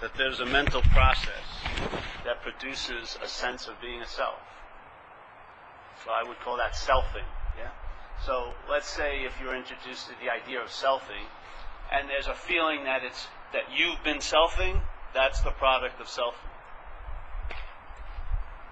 that 0.00 0.12
there's 0.16 0.40
a 0.40 0.46
mental 0.46 0.82
process 0.82 1.46
that 2.24 2.42
produces 2.42 3.18
a 3.22 3.28
sense 3.28 3.66
of 3.66 3.80
being 3.80 4.00
a 4.00 4.06
self. 4.06 4.38
So 6.04 6.10
I 6.10 6.26
would 6.26 6.38
call 6.40 6.56
that 6.58 6.74
selfing. 6.74 7.26
Yeah. 7.58 7.70
So 8.24 8.52
let's 8.70 8.88
say 8.88 9.24
if 9.24 9.32
you're 9.40 9.56
introduced 9.56 10.06
to 10.08 10.14
the 10.22 10.30
idea 10.30 10.60
of 10.62 10.68
selfing, 10.68 11.26
and 11.92 12.08
there's 12.08 12.28
a 12.28 12.34
feeling 12.34 12.84
that 12.84 13.02
it's 13.02 13.26
that 13.52 13.64
you've 13.74 14.02
been 14.04 14.18
selfing, 14.18 14.80
that's 15.14 15.40
the 15.40 15.50
product 15.50 16.00
of 16.00 16.06
selfing. 16.06 16.52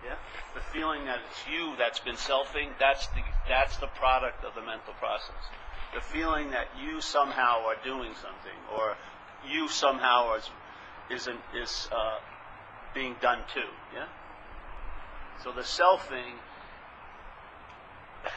Yeah? 0.05 0.17
The 0.55 0.61
feeling 0.61 1.07
that 1.07 1.19
it's 1.29 1.43
you 1.51 1.75
that's 1.79 1.99
been 2.01 2.17
selfing, 2.17 2.71
that's 2.79 3.07
the 3.09 3.23
that's 3.49 3.77
the 3.79 3.89
product 3.99 4.45
of 4.45 4.55
the 4.55 4.63
mental 4.63 4.95
process. 5.01 5.43
The 5.95 6.01
feeling 6.01 6.51
that 6.51 6.69
you 6.81 7.01
somehow 7.01 7.65
are 7.67 7.77
doing 7.83 8.13
something, 8.15 8.59
or 8.77 8.97
you 9.49 9.69
somehow 9.69 10.35
is 10.35 10.49
is 11.11 11.27
an, 11.27 11.37
is 11.55 11.89
uh, 11.93 12.19
being 12.95 13.15
done 13.21 13.39
to. 13.55 13.63
Yeah. 13.95 14.07
So 15.43 15.53
the 15.53 15.63
selfing. 15.63 16.35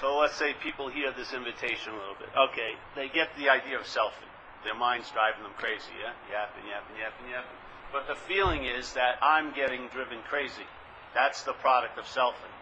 So 0.00 0.18
let's 0.18 0.36
say 0.36 0.54
people 0.62 0.88
hear 0.88 1.10
this 1.10 1.32
invitation 1.32 1.92
a 1.92 1.98
little 1.98 2.14
bit. 2.14 2.28
Okay, 2.52 2.78
they 2.94 3.08
get 3.08 3.30
the 3.36 3.48
idea 3.48 3.80
of 3.80 3.84
selfing. 3.84 4.30
Their 4.62 4.76
mind's 4.76 5.10
driving 5.10 5.42
them 5.42 5.50
crazy, 5.56 5.90
yeah? 5.98 6.14
Yapping, 6.30 6.70
yapping, 6.70 6.96
yapping, 7.00 7.28
yapping. 7.28 7.58
But 7.92 8.06
the 8.06 8.14
feeling 8.14 8.64
is 8.64 8.92
that 8.92 9.18
I'm 9.20 9.52
getting 9.52 9.88
driven 9.88 10.18
crazy. 10.28 10.66
That's 11.14 11.42
the 11.42 11.52
product 11.52 11.98
of 11.98 12.04
selfing. 12.04 12.54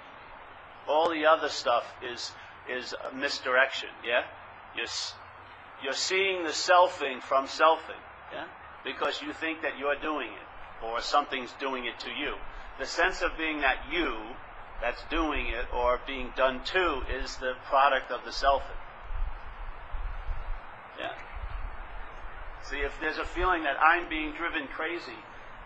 All 0.88 1.10
the 1.10 1.26
other 1.26 1.50
stuff 1.50 1.84
is 2.02 2.32
is 2.68 2.94
misdirection, 3.14 3.90
yeah? 4.04 4.24
You're, 4.74 4.86
you're 5.82 5.92
seeing 5.92 6.42
the 6.42 6.50
selfing 6.50 7.22
from 7.22 7.46
selfing, 7.46 8.00
yeah? 8.32 8.46
Because 8.84 9.20
you 9.22 9.32
think 9.32 9.62
that 9.62 9.78
you're 9.78 9.98
doing 10.00 10.28
it, 10.28 10.84
or 10.84 11.00
something's 11.00 11.52
doing 11.60 11.86
it 11.86 11.98
to 12.00 12.10
you. 12.10 12.34
The 12.78 12.86
sense 12.86 13.22
of 13.22 13.36
being 13.38 13.60
that 13.60 13.78
you 13.90 14.14
that's 14.80 15.02
doing 15.10 15.46
it 15.48 15.66
or 15.74 15.98
being 16.06 16.30
done 16.36 16.60
to 16.64 17.02
is 17.22 17.36
the 17.36 17.54
product 17.64 18.10
of 18.10 18.24
the 18.24 18.30
selfing. 18.30 18.80
Yeah. 20.98 21.12
See, 22.64 22.78
if 22.78 22.92
there's 23.00 23.18
a 23.18 23.24
feeling 23.24 23.62
that 23.62 23.76
I'm 23.80 24.08
being 24.08 24.32
driven 24.32 24.66
crazy, 24.68 25.16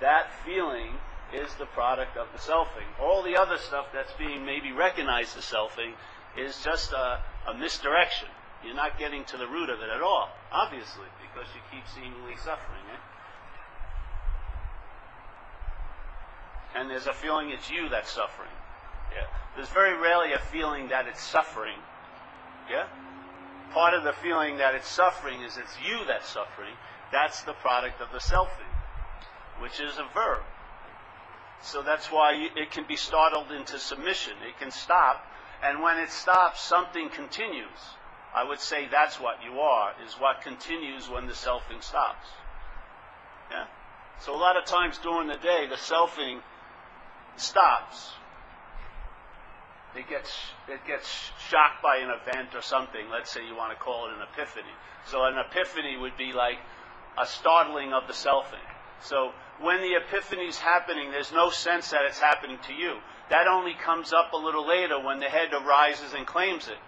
that 0.01 0.31
feeling 0.45 0.93
is 1.33 1.53
the 1.55 1.67
product 1.67 2.17
of 2.17 2.27
the 2.33 2.39
selfing. 2.39 2.87
All 3.01 3.23
the 3.23 3.37
other 3.37 3.57
stuff 3.59 3.87
that's 3.93 4.13
being 4.15 4.45
maybe 4.45 4.73
recognized 4.73 5.37
as 5.37 5.45
selfing 5.45 5.95
is 6.37 6.63
just 6.65 6.93
a, 6.93 7.21
a 7.49 7.55
misdirection. 7.55 8.29
You're 8.65 8.75
not 8.75 8.99
getting 8.99 9.25
to 9.25 9.37
the 9.37 9.47
root 9.47 9.71
of 9.71 9.81
it 9.81 9.89
at 9.89 10.03
all, 10.03 10.29
obviously, 10.53 11.07
because 11.23 11.49
you 11.55 11.61
keep 11.71 11.87
seemingly 11.89 12.37
suffering. 12.37 12.85
Eh? 12.93 13.01
And 16.79 16.91
there's 16.91 17.07
a 17.07 17.13
feeling 17.13 17.51
it's 17.51 17.71
you 17.71 17.89
that's 17.89 18.11
suffering. 18.11 18.53
Yeah. 19.13 19.27
There's 19.57 19.69
very 19.71 19.99
rarely 19.99 20.33
a 20.35 20.39
feeling 20.39 20.89
that 20.89 21.07
it's 21.09 21.23
suffering. 21.23 21.79
Yeah? 22.71 22.87
Part 23.73 23.95
of 23.95 24.05
the 24.05 24.13
feeling 24.13 24.59
that 24.59 24.75
it's 24.75 24.89
suffering 24.89 25.43
is 25.43 25.57
it's 25.57 25.77
you 25.87 26.05
that's 26.07 26.29
suffering. 26.29 26.75
That's 27.13 27.43
the 27.43 27.55
product 27.55 28.01
of 28.01 28.13
the 28.13 28.19
selfing, 28.19 28.71
which 29.61 29.81
is 29.81 29.99
a 29.99 30.07
verb. 30.15 30.43
So 31.63 31.83
that's 31.83 32.07
why 32.07 32.49
it 32.57 32.71
can 32.71 32.85
be 32.87 32.97
startled 32.97 33.51
into 33.53 33.79
submission. 33.79 34.35
It 34.49 34.59
can 34.59 34.71
stop, 34.71 35.25
and 35.63 35.83
when 35.83 35.99
it 35.99 36.11
stops, 36.11 36.61
something 36.61 37.09
continues. 37.11 37.97
I 38.35 38.45
would 38.45 38.61
say 38.61 38.87
that's 38.91 39.19
what 39.19 39.43
you 39.45 39.59
are, 39.61 39.93
is 40.07 40.15
what 40.15 40.43
continues 40.43 41.09
when 41.09 41.27
the 41.27 41.33
selfing 41.33 41.83
stops. 41.83 42.29
Yeah? 43.51 43.67
So 44.21 44.35
a 44.35 44.39
lot 44.39 44.57
of 44.57 44.65
times 44.65 44.99
during 44.99 45.29
the 45.29 45.37
day, 45.37 45.67
the 45.69 45.77
selfing 45.77 46.41
stops. 47.37 48.13
It 49.97 50.09
gets, 50.09 50.31
it 50.69 50.87
gets 50.87 51.09
shocked 51.49 51.83
by 51.83 51.97
an 51.97 52.11
event 52.11 52.55
or 52.55 52.63
something. 52.63 53.11
Let's 53.11 53.33
say 53.33 53.45
you 53.45 53.57
want 53.57 53.73
to 53.73 53.79
call 53.79 54.07
it 54.07 54.13
an 54.15 54.23
epiphany. 54.33 54.71
So 55.07 55.25
an 55.25 55.35
epiphany 55.37 55.97
would 55.97 56.17
be 56.17 56.33
like 56.33 56.59
a 57.21 57.27
startling 57.27 57.93
of 57.93 58.07
the 58.07 58.13
selfing. 58.13 58.63
So 59.03 59.33
when 59.61 59.81
the 59.81 59.97
epiphany 59.97 60.47
is 60.47 60.59
happening, 60.59 61.11
there's 61.11 61.33
no 61.33 61.51
sense 61.51 61.91
that 61.91 62.03
it's 62.07 62.21
happening 62.21 62.59
to 62.69 62.73
you. 62.73 62.99
That 63.31 63.49
only 63.49 63.75
comes 63.75 64.13
up 64.13 64.33
a 64.33 64.37
little 64.37 64.69
later 64.69 65.01
when 65.01 65.19
the 65.19 65.29
head 65.29 65.49
arises 65.53 66.15
and 66.15 66.25
claims 66.25 66.69
it 66.69 66.79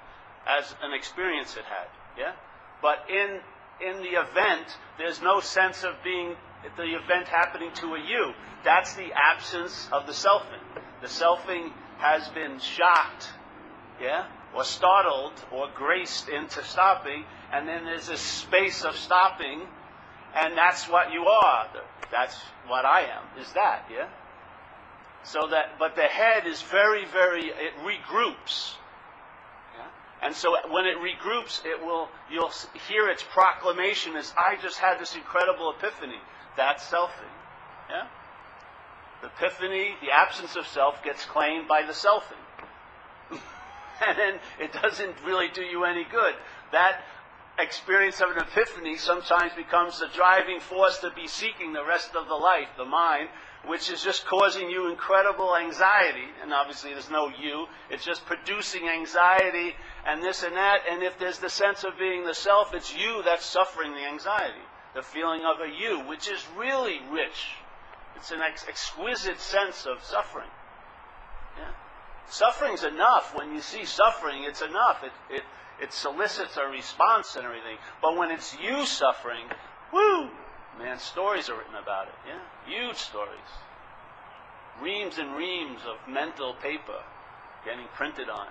as 0.47 0.75
an 0.83 0.93
experience 0.93 1.57
it 1.57 1.65
had. 1.65 1.89
Yeah? 2.19 2.33
But 2.81 3.09
in 3.09 3.41
in 3.81 3.99
the 3.99 4.21
event, 4.21 4.67
there's 4.99 5.21
no 5.21 5.41
sense 5.41 5.83
of 5.85 5.95
being 6.05 6.37
the 6.77 6.95
event 6.95 7.27
happening 7.29 7.71
to 7.75 7.95
a 7.95 7.99
you. 7.99 8.33
That's 8.65 8.95
the 8.95 9.11
absence 9.13 9.89
of 9.91 10.07
the 10.07 10.13
selfing. 10.13 10.63
The 11.01 11.09
selfing 11.09 11.73
has 11.99 12.29
been 12.29 12.61
shocked, 12.61 13.29
yeah, 14.01 14.27
or 14.55 14.65
startled 14.65 15.33
or 15.51 15.69
graced 15.75 16.29
into 16.29 16.63
stopping, 16.65 17.25
and 17.53 17.67
then 17.67 17.85
there's 17.85 18.09
a 18.09 18.17
space 18.17 18.85
of 18.85 18.97
stopping, 18.97 19.63
and 20.35 20.57
that's 20.57 20.89
what 20.89 21.13
you 21.13 21.25
are. 21.25 21.67
That's 22.11 22.39
what 22.69 22.85
I 22.85 23.03
am. 23.03 23.41
Is 23.41 23.53
that, 23.55 23.87
yeah? 23.93 24.09
So 25.25 25.49
that, 25.51 25.79
but 25.79 25.97
the 25.97 26.03
head 26.03 26.47
is 26.47 26.63
very, 26.63 27.05
very, 27.07 27.47
it 27.47 27.75
regroups. 27.85 28.75
And 30.23 30.35
so 30.35 30.57
when 30.71 30.87
it 30.87 30.97
regroups, 30.99 31.65
it 31.67 31.85
will, 31.85 32.09
you'll 32.31 32.53
hear 32.89 33.09
its 33.09 33.25
proclamation 33.25 34.15
as, 34.17 34.33
I 34.39 34.57
just 34.63 34.79
had 34.79 35.01
this 35.01 35.17
incredible 35.17 35.75
epiphany. 35.77 36.21
That's 36.57 36.89
selfing. 36.89 37.33
Yeah? 37.91 38.07
The 39.21 39.29
epiphany, 39.29 39.97
the 40.01 40.13
absence 40.13 40.55
of 40.55 40.67
self, 40.69 41.03
gets 41.03 41.25
claimed 41.25 41.67
by 41.67 41.83
the 41.83 41.93
selfing. 41.93 42.43
and 44.07 44.17
then 44.17 44.35
it 44.61 44.73
doesn't 44.73 45.17
really 45.27 45.49
do 45.49 45.63
you 45.63 45.85
any 45.85 46.05
good. 46.05 46.35
That 46.71 47.01
experience 47.59 48.21
of 48.21 48.31
an 48.31 48.39
epiphany 48.39 48.97
sometimes 48.97 49.53
becomes 49.55 49.99
the 49.99 50.09
driving 50.15 50.61
force 50.61 50.99
to 50.99 51.11
be 51.11 51.27
seeking 51.27 51.73
the 51.73 51.85
rest 51.85 52.15
of 52.15 52.29
the 52.29 52.35
life, 52.35 52.69
the 52.77 52.85
mind, 52.85 53.29
which 53.67 53.91
is 53.91 54.03
just 54.03 54.27
causing 54.27 54.71
you 54.71 54.91
incredible 54.91 55.57
anxiety. 55.57 56.27
And 56.43 56.53
obviously, 56.53 56.93
there's 56.93 57.11
no 57.11 57.29
you. 57.29 57.67
It's 57.91 58.05
just 58.05 58.25
producing 58.27 58.89
anxiety 58.89 59.75
and 60.07 60.23
this 60.23 60.43
and 60.43 60.57
that. 60.57 60.81
And 60.91 61.03
if 61.03 61.19
there's 61.19 61.39
the 61.39 61.51
sense 61.51 61.85
of 61.85 61.99
being 61.99 62.25
the 62.25 62.35
self, 62.35 62.75
it's 62.75 62.95
you 62.97 63.23
that's 63.25 63.45
suffering 63.45 63.93
the 63.93 64.05
anxiety. 64.05 64.65
The 64.95 65.03
feeling 65.03 65.43
of 65.43 65.61
a 65.61 65.71
you, 65.71 66.01
which 66.09 66.29
is 66.29 66.45
really 66.57 67.01
rich. 67.11 67.57
It's 68.17 68.31
an 68.31 68.41
ex- 68.41 68.67
exquisite 68.69 69.41
sense 69.41 69.87
of 69.87 70.03
suffering. 70.03 70.51
Yeah. 71.59 71.71
Suffering's 72.29 72.85
enough. 72.85 73.35
When 73.35 73.55
you 73.55 73.61
see 73.61 73.85
suffering, 73.85 74.45
it's 74.45 74.61
enough. 74.61 75.03
It, 75.03 75.13
it, 75.35 75.43
it 75.81 75.93
solicits 75.93 76.57
a 76.57 76.67
response 76.67 77.37
and 77.37 77.45
everything. 77.45 77.79
But 78.01 78.17
when 78.17 78.31
it's 78.31 78.57
you 78.59 78.87
suffering, 78.87 79.47
whoo, 79.93 80.31
man, 80.79 80.99
stories 80.99 81.49
are 81.49 81.57
written 81.57 81.75
about 81.75 82.09
it. 82.09 82.15
Yeah, 82.27 82.41
huge 82.67 82.97
stories. 82.97 83.51
Reams 84.81 85.19
and 85.19 85.37
reams 85.37 85.81
of 85.87 86.13
mental 86.13 86.55
paper 86.55 87.03
getting 87.65 87.87
printed 87.95 88.29
on. 88.29 88.47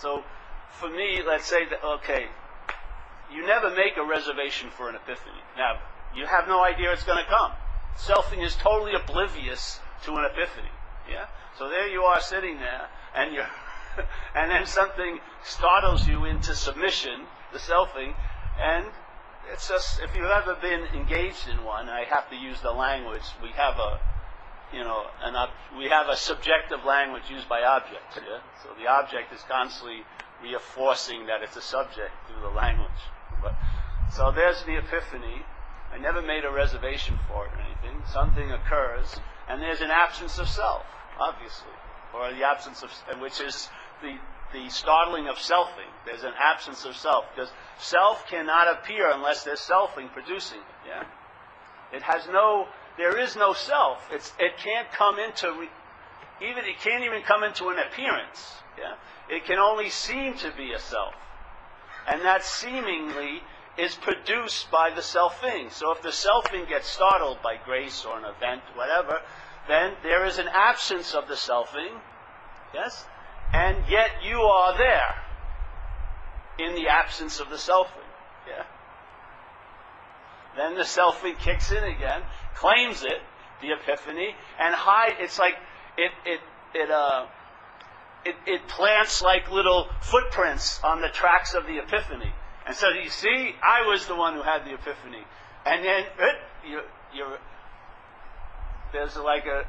So, 0.00 0.24
for 0.80 0.88
me, 0.88 1.20
let's 1.26 1.46
say 1.46 1.66
that 1.66 1.84
okay, 1.84 2.26
you 3.32 3.46
never 3.46 3.70
make 3.70 3.96
a 3.96 4.04
reservation 4.04 4.70
for 4.70 4.88
an 4.88 4.96
epiphany. 4.96 5.42
Never. 5.56 5.80
You 6.16 6.26
have 6.26 6.48
no 6.48 6.64
idea 6.64 6.92
it's 6.92 7.04
going 7.04 7.22
to 7.22 7.30
come. 7.30 7.52
Selfing 7.96 8.44
is 8.44 8.54
totally 8.56 8.92
oblivious 8.94 9.80
to 10.04 10.16
an 10.16 10.24
epiphany. 10.24 10.72
Yeah. 11.10 11.26
So 11.58 11.68
there 11.68 11.88
you 11.88 12.02
are 12.02 12.20
sitting 12.20 12.58
there, 12.58 12.88
and 13.14 13.34
you're 13.34 13.48
and 14.34 14.50
then 14.50 14.66
something 14.66 15.20
startles 15.44 16.06
you 16.08 16.24
into 16.24 16.54
submission, 16.54 17.26
the 17.52 17.58
selfing, 17.58 18.14
and 18.60 18.86
it's 19.50 19.68
just 19.68 20.00
if 20.00 20.14
you've 20.14 20.30
ever 20.30 20.54
been 20.60 20.84
engaged 20.94 21.48
in 21.48 21.64
one, 21.64 21.88
I 21.88 22.04
have 22.04 22.28
to 22.30 22.36
use 22.36 22.60
the 22.60 22.70
language. 22.70 23.22
We 23.42 23.50
have 23.50 23.74
a, 23.78 24.00
you 24.72 24.84
know, 24.84 25.04
an 25.22 25.34
we 25.76 25.88
have 25.88 26.08
a 26.08 26.16
subjective 26.16 26.84
language 26.84 27.24
used 27.30 27.48
by 27.48 27.62
objects. 27.62 28.16
Yeah? 28.16 28.38
So 28.62 28.70
the 28.78 28.88
object 28.88 29.32
is 29.32 29.42
constantly 29.48 30.02
reinforcing 30.42 31.26
that 31.26 31.42
it's 31.42 31.56
a 31.56 31.62
subject 31.62 32.10
through 32.26 32.42
the 32.42 32.54
language. 32.54 33.02
But, 33.42 33.54
so 34.14 34.32
there's 34.34 34.62
the 34.64 34.78
epiphany. 34.78 35.42
I 35.92 35.98
never 35.98 36.22
made 36.22 36.44
a 36.44 36.50
reservation 36.50 37.18
for 37.28 37.46
it 37.46 37.52
or 37.52 37.60
anything. 37.60 38.02
Something 38.12 38.50
occurs, 38.50 39.20
and 39.48 39.60
there's 39.60 39.80
an 39.80 39.90
absence 39.90 40.38
of 40.38 40.48
self, 40.48 40.84
obviously, 41.20 41.72
or 42.14 42.32
the 42.32 42.44
absence 42.44 42.82
of, 42.82 42.90
which 43.20 43.40
is 43.40 43.68
the, 44.00 44.16
the 44.52 44.68
startling 44.68 45.28
of 45.28 45.36
selfing. 45.36 45.90
There's 46.04 46.24
an 46.24 46.34
absence 46.42 46.84
of 46.84 46.96
self 46.96 47.24
because 47.34 47.50
self 47.78 48.26
cannot 48.28 48.72
appear 48.72 49.10
unless 49.10 49.44
there's 49.44 49.60
selfing 49.60 50.12
producing 50.12 50.58
it. 50.58 50.88
Yeah, 50.88 51.04
it 51.96 52.02
has 52.02 52.26
no. 52.28 52.66
There 52.98 53.18
is 53.18 53.36
no 53.36 53.54
self. 53.54 54.06
It's, 54.12 54.32
it 54.38 54.58
can't 54.58 54.90
come 54.92 55.18
into 55.18 55.52
re, 55.52 55.68
even 56.42 56.64
it 56.64 56.78
can't 56.80 57.04
even 57.04 57.22
come 57.22 57.42
into 57.42 57.68
an 57.68 57.78
appearance. 57.78 58.52
Yeah, 58.78 58.94
it 59.34 59.44
can 59.44 59.58
only 59.58 59.90
seem 59.90 60.34
to 60.38 60.52
be 60.56 60.72
a 60.72 60.78
self. 60.78 61.14
And 62.08 62.22
that 62.22 62.44
seemingly 62.44 63.42
is 63.78 63.94
produced 63.94 64.70
by 64.70 64.90
the 64.90 65.00
selfing. 65.00 65.72
So 65.72 65.92
if 65.92 66.02
the 66.02 66.10
selfing 66.10 66.68
gets 66.68 66.88
startled 66.88 67.38
by 67.42 67.56
grace 67.64 68.04
or 68.04 68.18
an 68.18 68.24
event, 68.24 68.62
whatever, 68.74 69.20
then 69.68 69.92
there 70.02 70.26
is 70.26 70.38
an 70.38 70.48
absence 70.52 71.14
of 71.14 71.28
the 71.28 71.34
selfing. 71.34 71.98
Yes? 72.74 73.06
And 73.52 73.84
yet 73.88 74.10
you 74.24 74.38
are 74.40 74.78
there 74.78 75.14
in 76.58 76.74
the 76.74 76.88
absence 76.88 77.40
of 77.40 77.50
the 77.50 77.56
selfing. 77.56 78.08
Yeah? 78.48 78.64
Then 80.56 80.74
the 80.74 80.82
selfing 80.82 81.38
kicks 81.38 81.70
in 81.70 81.82
again, 81.82 82.22
claims 82.54 83.02
it, 83.02 83.20
the 83.60 83.72
epiphany, 83.72 84.34
and 84.58 84.74
hide. 84.74 85.16
It's 85.20 85.38
like 85.38 85.54
it 85.96 86.10
it 86.26 86.40
it 86.74 86.90
uh 86.90 87.26
it, 88.24 88.36
it 88.46 88.68
plants 88.68 89.22
like 89.22 89.50
little 89.50 89.88
footprints 90.00 90.82
on 90.84 91.00
the 91.00 91.08
tracks 91.08 91.54
of 91.54 91.66
the 91.66 91.78
epiphany. 91.78 92.32
And 92.66 92.76
so 92.76 92.88
you 92.90 93.08
see, 93.08 93.54
I 93.62 93.88
was 93.88 94.06
the 94.06 94.14
one 94.14 94.34
who 94.34 94.42
had 94.42 94.64
the 94.64 94.74
epiphany. 94.74 95.24
And 95.66 95.84
then 95.84 96.04
you, 96.64 96.80
you're, 97.14 97.38
there's 98.92 99.16
like 99.16 99.46
a 99.46 99.64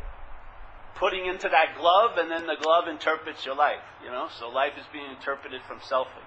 putting 0.95 1.25
into 1.25 1.50
that 1.50 1.78
glove, 1.80 2.18
and 2.18 2.30
then 2.30 2.48
the 2.48 2.56
glove 2.62 2.88
interprets 2.88 3.45
your 3.45 3.56
life. 3.56 3.81
You 4.04 4.12
know, 4.12 4.28
so 4.40 4.50
life 4.50 4.74
is 4.80 4.86
being 4.92 5.10
interpreted 5.10 5.62
from 5.68 5.80
selfhood. 5.81 6.24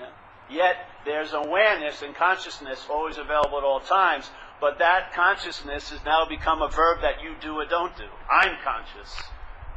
Yeah. 0.00 0.08
Yet 0.50 0.76
there's 1.04 1.32
awareness 1.32 2.02
and 2.02 2.14
consciousness 2.14 2.86
always 2.90 3.18
available 3.18 3.58
at 3.58 3.64
all 3.64 3.80
times, 3.80 4.30
but 4.60 4.78
that 4.78 5.12
consciousness 5.14 5.90
has 5.90 6.04
now 6.04 6.26
become 6.28 6.62
a 6.62 6.68
verb 6.68 7.02
that 7.02 7.22
you 7.22 7.34
do 7.40 7.54
or 7.54 7.66
don't 7.66 7.96
do. 7.96 8.06
I'm 8.30 8.56
conscious. 8.64 9.14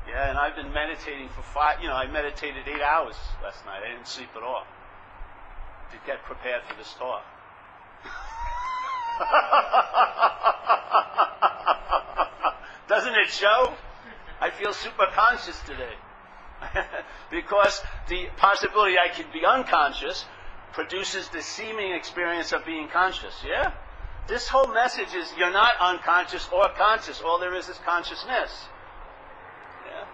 Yeah, 0.07 0.29
and 0.29 0.37
I've 0.37 0.55
been 0.55 0.73
meditating 0.73 1.29
for 1.29 1.41
five, 1.41 1.81
you 1.81 1.87
know, 1.87 1.93
I 1.93 2.07
meditated 2.07 2.67
eight 2.67 2.81
hours 2.81 3.15
last 3.43 3.65
night. 3.65 3.81
I 3.85 3.93
didn't 3.93 4.07
sleep 4.07 4.29
at 4.35 4.43
all 4.43 4.65
to 5.91 5.97
get 6.07 6.23
prepared 6.23 6.63
for 6.67 6.75
this 6.75 6.93
talk. 6.97 7.23
Doesn't 12.87 13.15
it 13.15 13.29
show? 13.29 13.73
I 14.41 14.49
feel 14.49 14.73
super 14.73 15.05
conscious 15.13 15.59
today. 15.61 15.93
because 17.31 17.81
the 18.09 18.27
possibility 18.37 18.95
I 18.97 19.13
could 19.15 19.31
be 19.31 19.45
unconscious 19.45 20.25
produces 20.73 21.29
the 21.29 21.41
seeming 21.41 21.93
experience 21.93 22.51
of 22.51 22.65
being 22.65 22.87
conscious, 22.87 23.33
yeah? 23.47 23.73
This 24.27 24.47
whole 24.47 24.73
message 24.73 25.13
is 25.15 25.31
you're 25.37 25.51
not 25.51 25.73
unconscious 25.79 26.47
or 26.51 26.69
conscious. 26.77 27.21
All 27.21 27.39
there 27.39 27.55
is 27.55 27.67
is 27.67 27.77
consciousness. 27.85 28.51
Yeah? 29.85 30.05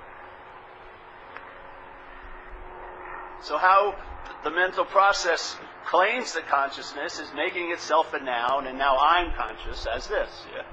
So 3.42 3.58
how 3.58 3.96
the 4.44 4.52
mental 4.52 4.86
process 4.86 5.58
claims 5.86 6.34
that 6.34 6.48
consciousness 6.48 7.20
is 7.20 7.28
making 7.36 7.72
itself 7.72 8.14
a 8.14 8.24
noun, 8.24 8.68
and 8.68 8.78
now 8.78 8.98
I'm 8.98 9.34
conscious 9.34 9.86
as 9.94 10.08
this, 10.08 10.30
yeah? 10.54 10.64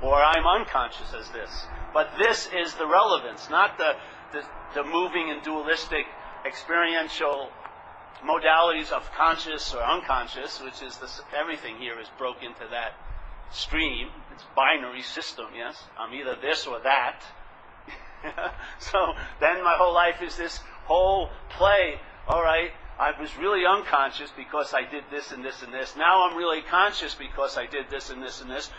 or 0.00 0.14
I'm 0.14 0.46
unconscious 0.46 1.12
as 1.14 1.28
this. 1.30 1.66
But 1.92 2.10
this 2.18 2.48
is 2.54 2.74
the 2.74 2.86
relevance, 2.86 3.48
not 3.50 3.78
the, 3.78 3.96
the, 4.32 4.44
the 4.74 4.84
moving 4.84 5.30
and 5.30 5.42
dualistic 5.42 6.06
experiential 6.46 7.50
modalities 8.24 8.90
of 8.92 9.10
conscious 9.12 9.74
or 9.74 9.82
unconscious, 9.82 10.60
which 10.62 10.82
is 10.82 10.98
everything 11.36 11.76
here 11.78 11.98
is 12.00 12.08
broke 12.18 12.42
into 12.42 12.66
that 12.70 12.92
stream. 13.50 14.08
It's 14.32 14.44
binary 14.56 15.02
system, 15.02 15.46
yes? 15.56 15.82
I'm 15.98 16.14
either 16.14 16.36
this 16.40 16.66
or 16.66 16.80
that. 16.80 17.22
so 18.78 19.14
then 19.40 19.62
my 19.64 19.74
whole 19.76 19.94
life 19.94 20.22
is 20.22 20.36
this 20.36 20.58
whole 20.84 21.30
play. 21.50 22.00
All 22.28 22.42
right, 22.42 22.70
I 22.98 23.20
was 23.20 23.36
really 23.36 23.66
unconscious 23.66 24.30
because 24.36 24.72
I 24.74 24.88
did 24.88 25.04
this 25.10 25.32
and 25.32 25.44
this 25.44 25.62
and 25.62 25.72
this. 25.72 25.96
Now 25.96 26.28
I'm 26.28 26.36
really 26.36 26.62
conscious 26.62 27.14
because 27.14 27.58
I 27.58 27.66
did 27.66 27.90
this 27.90 28.10
and 28.10 28.22
this 28.22 28.40
and 28.40 28.50
this. 28.50 28.70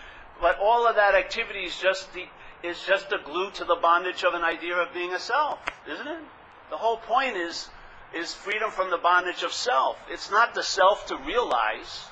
But 0.41 0.59
all 0.59 0.87
of 0.87 0.95
that 0.95 1.15
activity 1.15 1.65
is 1.65 1.77
just 1.77 2.13
the 2.13 2.25
is 2.63 2.81
just 2.87 3.11
a 3.11 3.19
glue 3.23 3.51
to 3.51 3.65
the 3.65 3.75
bondage 3.75 4.23
of 4.23 4.33
an 4.33 4.41
idea 4.41 4.75
of 4.75 4.93
being 4.93 5.13
a 5.13 5.19
self, 5.19 5.59
isn't 5.91 6.07
it? 6.07 6.23
The 6.69 6.77
whole 6.77 6.97
point 6.97 7.35
is 7.35 7.69
is 8.15 8.33
freedom 8.33 8.69
from 8.71 8.91
the 8.91 8.97
bondage 8.97 9.43
of 9.43 9.51
self. 9.51 9.97
It's 10.09 10.29
not 10.29 10.53
the 10.53 10.63
self 10.63 11.07
to 11.07 11.17
realize. 11.17 12.05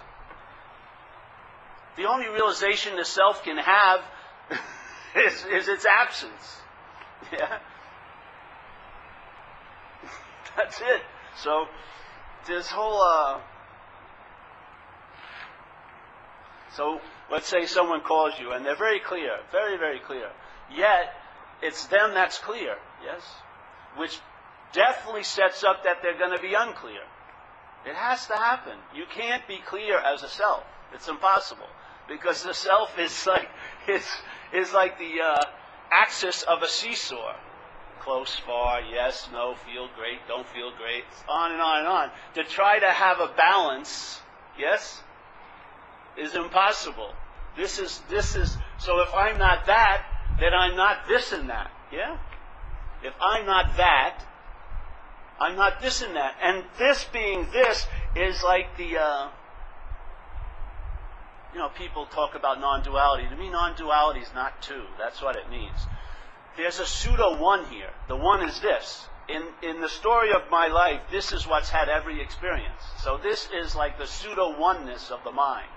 The 1.95 2.06
only 2.06 2.27
realization 2.27 2.95
the 2.95 3.06
self 3.06 3.44
can 3.44 3.57
have 3.57 4.01
is, 5.15 5.45
is 5.45 5.68
its 5.68 5.86
absence. 5.86 6.57
Yeah? 7.31 7.59
That's 10.57 10.81
it. 10.81 11.01
So, 11.38 11.65
this 12.47 12.68
whole. 12.68 13.00
Uh, 13.00 13.39
so, 16.75 17.00
let's 17.31 17.47
say 17.47 17.68
someone 17.68 18.01
calls 18.01 18.33
you 18.39 18.51
and 18.51 18.65
they're 18.65 18.75
very 18.75 19.00
clear, 19.00 19.38
very, 19.51 19.77
very 19.77 20.00
clear. 20.00 20.30
Yet, 20.75 21.13
it's 21.62 21.85
them 21.88 22.13
that's 22.13 22.38
clear, 22.39 22.75
yes? 23.03 23.21
Which 23.97 24.19
definitely 24.73 25.23
sets 25.23 25.63
up 25.63 25.83
that 25.83 26.01
they're 26.01 26.18
going 26.18 26.35
to 26.35 26.41
be 26.41 26.53
unclear. 26.53 27.01
It 27.85 27.95
has 27.95 28.27
to 28.27 28.33
happen. 28.33 28.77
You 28.95 29.06
can't 29.09 29.47
be 29.47 29.57
clear 29.65 29.97
as 29.97 30.23
a 30.23 30.29
self. 30.29 30.63
It's 30.94 31.07
impossible 31.07 31.68
because 32.07 32.44
the 32.44 32.53
self 32.53 32.97
is 33.00 33.25
like 33.25 33.50
is 33.88 34.06
is 34.53 34.73
like 34.73 35.00
the 35.00 35.21
uh, 35.23 35.44
axis 35.91 36.44
of 36.44 36.62
a 36.62 36.68
seesaw. 36.68 37.35
Close, 38.01 38.35
far, 38.47 38.81
yes, 38.81 39.29
no, 39.31 39.53
feel 39.53 39.88
great, 39.95 40.27
don't 40.27 40.47
feel 40.47 40.71
great, 40.75 41.03
on 41.29 41.51
and 41.51 41.62
on 41.62 41.79
and 41.79 41.88
on. 41.88 42.09
To 42.33 42.44
try 42.44 42.79
to 42.79 42.89
have 42.89 43.19
a 43.19 43.27
balance, 43.38 44.19
yes, 44.57 45.03
is 46.18 46.33
impossible. 46.33 47.13
This 47.56 47.79
is 47.79 48.01
this 48.09 48.35
is 48.35 48.57
so. 48.79 49.01
If 49.01 49.13
I'm 49.13 49.38
not 49.38 49.68
that, 49.68 50.03
then 50.41 50.53
I'm 50.53 50.75
not 50.75 51.07
this 51.07 51.31
and 51.31 51.49
that. 51.49 51.71
Yeah. 51.91 52.17
If 53.03 53.13
I'm 53.21 53.45
not 53.45 53.77
that, 53.77 54.23
I'm 55.39 55.55
not 55.55 55.81
this 55.81 56.01
and 56.01 56.15
that. 56.15 56.35
And 56.41 56.63
this 56.77 57.05
being 57.11 57.47
this 57.51 57.88
is 58.15 58.43
like 58.43 58.77
the, 58.77 58.97
uh, 58.97 59.29
you 61.53 61.59
know, 61.59 61.69
people 61.69 62.05
talk 62.05 62.35
about 62.35 62.59
non 62.59 62.83
duality. 62.83 63.27
To 63.29 63.35
me, 63.35 63.49
non 63.49 63.75
duality 63.75 64.21
is 64.21 64.31
not 64.33 64.61
two. 64.61 64.83
That's 64.99 65.21
what 65.21 65.35
it 65.35 65.49
means. 65.49 65.77
There's 66.57 66.79
a 66.79 66.85
pseudo 66.85 67.41
one 67.41 67.65
here. 67.65 67.89
The 68.07 68.15
one 68.15 68.47
is 68.47 68.59
this. 68.59 69.07
In, 69.29 69.44
in 69.63 69.79
the 69.79 69.87
story 69.87 70.33
of 70.33 70.49
my 70.51 70.67
life, 70.67 71.01
this 71.09 71.31
is 71.31 71.47
what's 71.47 71.69
had 71.69 71.87
every 71.87 72.21
experience. 72.21 72.81
So 72.97 73.17
this 73.21 73.47
is 73.53 73.75
like 73.75 73.97
the 73.97 74.07
pseudo 74.07 74.59
oneness 74.59 75.11
of 75.11 75.23
the 75.23 75.31
mind. 75.31 75.69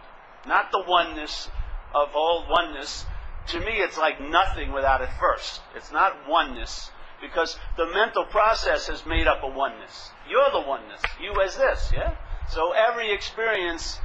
Not 0.46 0.72
the 0.72 0.82
oneness 0.86 1.48
of 1.94 2.08
all 2.14 2.46
oneness. 2.50 3.06
To 3.48 3.60
me, 3.60 3.72
it's 3.72 3.98
like 3.98 4.20
nothing 4.20 4.72
without 4.72 5.02
it 5.02 5.10
first. 5.20 5.60
It's 5.76 5.92
not 5.92 6.28
oneness 6.28 6.90
because 7.20 7.58
the 7.76 7.86
mental 7.86 8.24
process 8.24 8.86
has 8.88 9.04
made 9.06 9.26
up 9.26 9.42
a 9.42 9.48
oneness. 9.48 10.10
You're 10.28 10.50
the 10.50 10.66
oneness. 10.66 11.00
You 11.20 11.40
as 11.42 11.56
this, 11.56 11.92
yeah? 11.94 12.14
So 12.48 12.72
every 12.72 13.12
experience, 13.12 13.98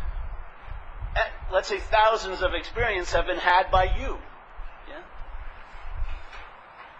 eh, 1.15 1.19
let's 1.53 1.67
say 1.67 1.79
thousands 1.79 2.41
of 2.41 2.53
experiences 2.53 3.13
have 3.13 3.27
been 3.27 3.38
had 3.38 3.72
by 3.72 3.86
you. 3.86 4.17
Yeah? 4.89 5.01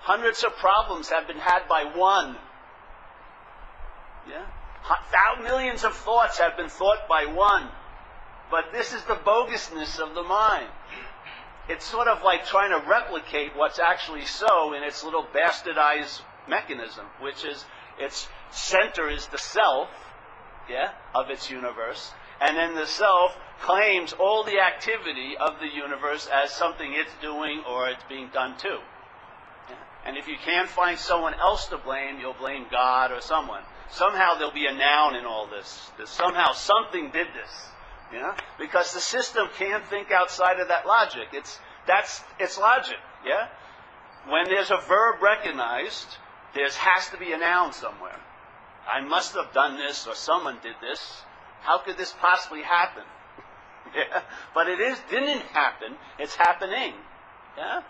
Hundreds 0.02 0.44
of 0.44 0.56
problems 0.58 1.10
have 1.10 1.28
been 1.28 1.38
had 1.38 1.68
by 1.68 1.92
one. 1.96 2.36
Yeah? 4.30 4.46
Millions 5.44 5.84
of 5.86 5.94
thoughts 5.94 6.40
have 6.40 6.58
been 6.58 6.70
thought 6.70 7.08
by 7.08 7.26
one. 7.26 7.70
But 8.52 8.72
this 8.74 8.94
is 8.94 9.04
the 9.04 9.16
bogusness 9.16 10.00
of 10.00 10.16
the 10.16 10.24
mind 10.24 10.68
it's 11.70 11.86
sort 11.86 12.08
of 12.08 12.24
like 12.24 12.46
trying 12.46 12.72
to 12.72 12.90
replicate 12.90 13.56
what's 13.56 13.80
actually 13.80 14.26
so 14.26 14.74
in 14.74 14.84
its 14.84 15.04
little 15.04 15.24
bastardized 15.24 16.22
mechanism, 16.48 17.06
which 17.22 17.46
is 17.46 17.64
its 18.00 18.28
center 18.50 19.10
is 19.10 19.28
the 19.28 19.38
self, 19.38 19.90
yeah, 20.68 20.92
of 21.14 21.30
its 21.30 21.50
universe, 21.52 22.12
and 22.42 22.58
then 22.58 22.76
the 22.76 22.88
self 22.88 23.38
claims 23.62 24.14
all 24.14 24.44
the 24.44 24.60
activity 24.60 25.36
of 25.40 25.60
the 25.60 25.68
universe 25.68 26.28
as 26.34 26.52
something 26.52 26.92
it's 26.94 27.14
doing 27.22 27.62
or 27.70 27.90
it's 27.90 28.04
being 28.10 28.30
done 28.34 28.58
to. 28.58 28.80
Yeah? 29.70 29.76
And 30.06 30.18
if 30.18 30.28
you 30.28 30.38
can't 30.44 30.70
find 30.70 30.98
someone 30.98 31.34
else 31.36 31.68
to 31.68 31.78
blame, 31.78 32.20
you'll 32.20 32.34
blame 32.34 32.66
God 32.72 33.12
or 33.12 33.22
someone. 33.22 33.62
Somehow 33.92 34.36
there'll 34.36 34.54
be 34.54 34.68
a 34.68 34.74
noun 34.74 35.16
in 35.16 35.26
all 35.26 35.48
this. 35.48 35.92
That 35.98 36.08
somehow 36.08 36.54
something 36.54 37.12
did 37.12 37.28
this. 37.28 37.70
Yeah? 38.14 38.36
Because 38.58 38.94
the 38.94 39.00
system 39.00 39.48
can't 39.58 39.86
think 39.86 40.12
outside 40.12 40.60
of 40.60 40.70
that 40.70 40.86
logic. 40.88 41.30
It's, 41.34 41.60
that's 41.88 42.22
its 42.40 42.58
logic. 42.58 42.98
Yeah? 43.26 43.48
When 44.28 44.46
there's 44.46 44.72
a 44.72 44.78
verb 44.88 45.22
recognized, 45.22 46.18
there 46.56 46.70
has 46.70 47.10
to 47.10 47.18
be 47.18 47.32
a 47.32 47.38
noun 47.38 47.74
somewhere. 47.74 48.20
I 48.92 49.02
must 49.02 49.36
have 49.36 49.54
done 49.54 49.78
this 49.78 50.08
or 50.08 50.16
someone 50.16 50.58
did 50.64 50.76
this. 50.82 51.24
How 51.62 51.80
could 51.80 51.98
this 51.98 52.14
possibly 52.20 52.62
happen? 52.64 53.04
yeah? 53.96 54.22
But 54.54 54.68
it 54.68 54.80
is 54.80 54.98
didn't 55.10 55.42
happen. 55.42 55.96
It's 56.18 56.36
happening. 56.36 56.94
Yeah? 57.58 57.82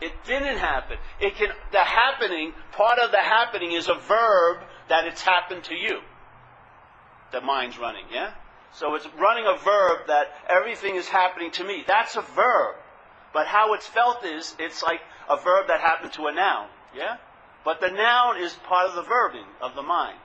It 0.00 0.12
didn't 0.26 0.58
happen. 0.58 0.98
It 1.20 1.36
can 1.36 1.48
the 1.72 1.78
happening, 1.78 2.52
part 2.72 2.98
of 2.98 3.10
the 3.10 3.22
happening 3.22 3.72
is 3.72 3.88
a 3.88 3.94
verb 3.94 4.58
that 4.88 5.06
it's 5.06 5.22
happened 5.22 5.64
to 5.64 5.74
you. 5.74 6.00
the 7.32 7.40
mind's 7.40 7.78
running, 7.78 8.04
yeah? 8.12 8.32
So 8.74 8.94
it's 8.96 9.06
running 9.18 9.46
a 9.46 9.56
verb 9.56 10.08
that 10.08 10.26
everything 10.48 10.96
is 10.96 11.08
happening 11.08 11.52
to 11.52 11.64
me. 11.64 11.84
That's 11.86 12.16
a 12.16 12.22
verb. 12.22 12.76
But 13.32 13.46
how 13.46 13.74
it's 13.74 13.86
felt 13.86 14.24
is 14.24 14.54
it's 14.58 14.82
like 14.82 15.00
a 15.28 15.36
verb 15.36 15.68
that 15.68 15.80
happened 15.80 16.12
to 16.14 16.26
a 16.26 16.32
noun, 16.32 16.68
yeah? 16.96 17.16
But 17.64 17.80
the 17.80 17.90
noun 17.90 18.38
is 18.38 18.52
part 18.54 18.88
of 18.88 18.94
the 18.94 19.02
verbing 19.02 19.46
of 19.60 19.74
the 19.74 19.82
mind. 19.82 20.18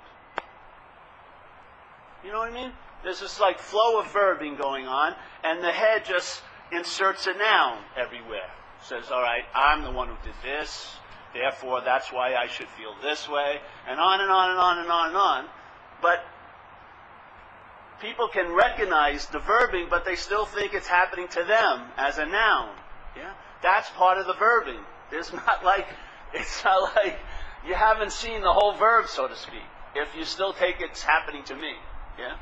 You 2.24 2.32
know 2.32 2.40
what 2.40 2.52
I 2.52 2.54
mean? 2.54 2.72
There's 3.04 3.20
this 3.20 3.40
like 3.40 3.60
flow 3.60 4.00
of 4.00 4.08
verbing 4.08 4.58
going 4.58 4.86
on, 4.86 5.16
and 5.44 5.64
the 5.64 5.72
head 5.72 6.04
just 6.06 6.42
inserts 6.72 7.28
a 7.28 7.34
noun 7.34 7.80
everywhere. 7.98 8.50
Says, 8.82 9.12
all 9.12 9.22
right, 9.22 9.44
I'm 9.56 9.84
the 9.84 9.92
one 9.92 10.08
who 10.08 10.16
did 10.24 10.36
this, 10.44 10.96
therefore 11.34 11.82
that's 11.82 12.12
why 12.12 12.36
I 12.36 12.48
should 12.48 12.68
feel 12.70 12.96
this 13.02 13.30
way, 13.30 13.60
and 13.88 14.00
on 14.00 14.22
and 14.22 14.30
on 14.30 14.52
and 14.52 14.60
on 14.60 14.80
and 14.80 14.92
on 14.92 15.08
and 15.08 15.18
on. 15.18 15.46
But 16.02 16.24
people 18.02 18.28
can 18.28 18.54
recognize 18.54 19.26
the 19.28 19.40
verbing, 19.40 19.90
but 19.90 20.06
they 20.06 20.16
still 20.16 20.46
think 20.46 20.74
it's 20.74 20.88
happening 20.88 21.28
to 21.30 21.44
them 21.44 21.84
as 21.98 22.18
a 22.18 22.26
noun. 22.26 22.76
Yeah? 23.16 23.34
That's 23.62 23.90
part 23.92 24.18
of 24.18 24.28
the 24.28 24.34
verbing. 24.34 24.80
There's 25.12 25.32
not 25.34 25.64
like, 25.66 25.88
it's 26.34 26.64
not 26.64 26.96
like 26.96 27.20
you 27.68 27.74
haven't 27.74 28.12
seen 28.12 28.42
the 28.42 28.54
whole 28.54 28.74
verb, 28.74 29.08
so 29.08 29.28
to 29.28 29.36
speak, 29.36 29.64
if 29.96 30.16
you 30.18 30.26
still 30.26 30.54
take 30.54 30.76
it's 30.80 31.04
happening 31.04 31.44
to 31.46 31.56
me. 31.56 31.74
Yeah? 32.18 32.36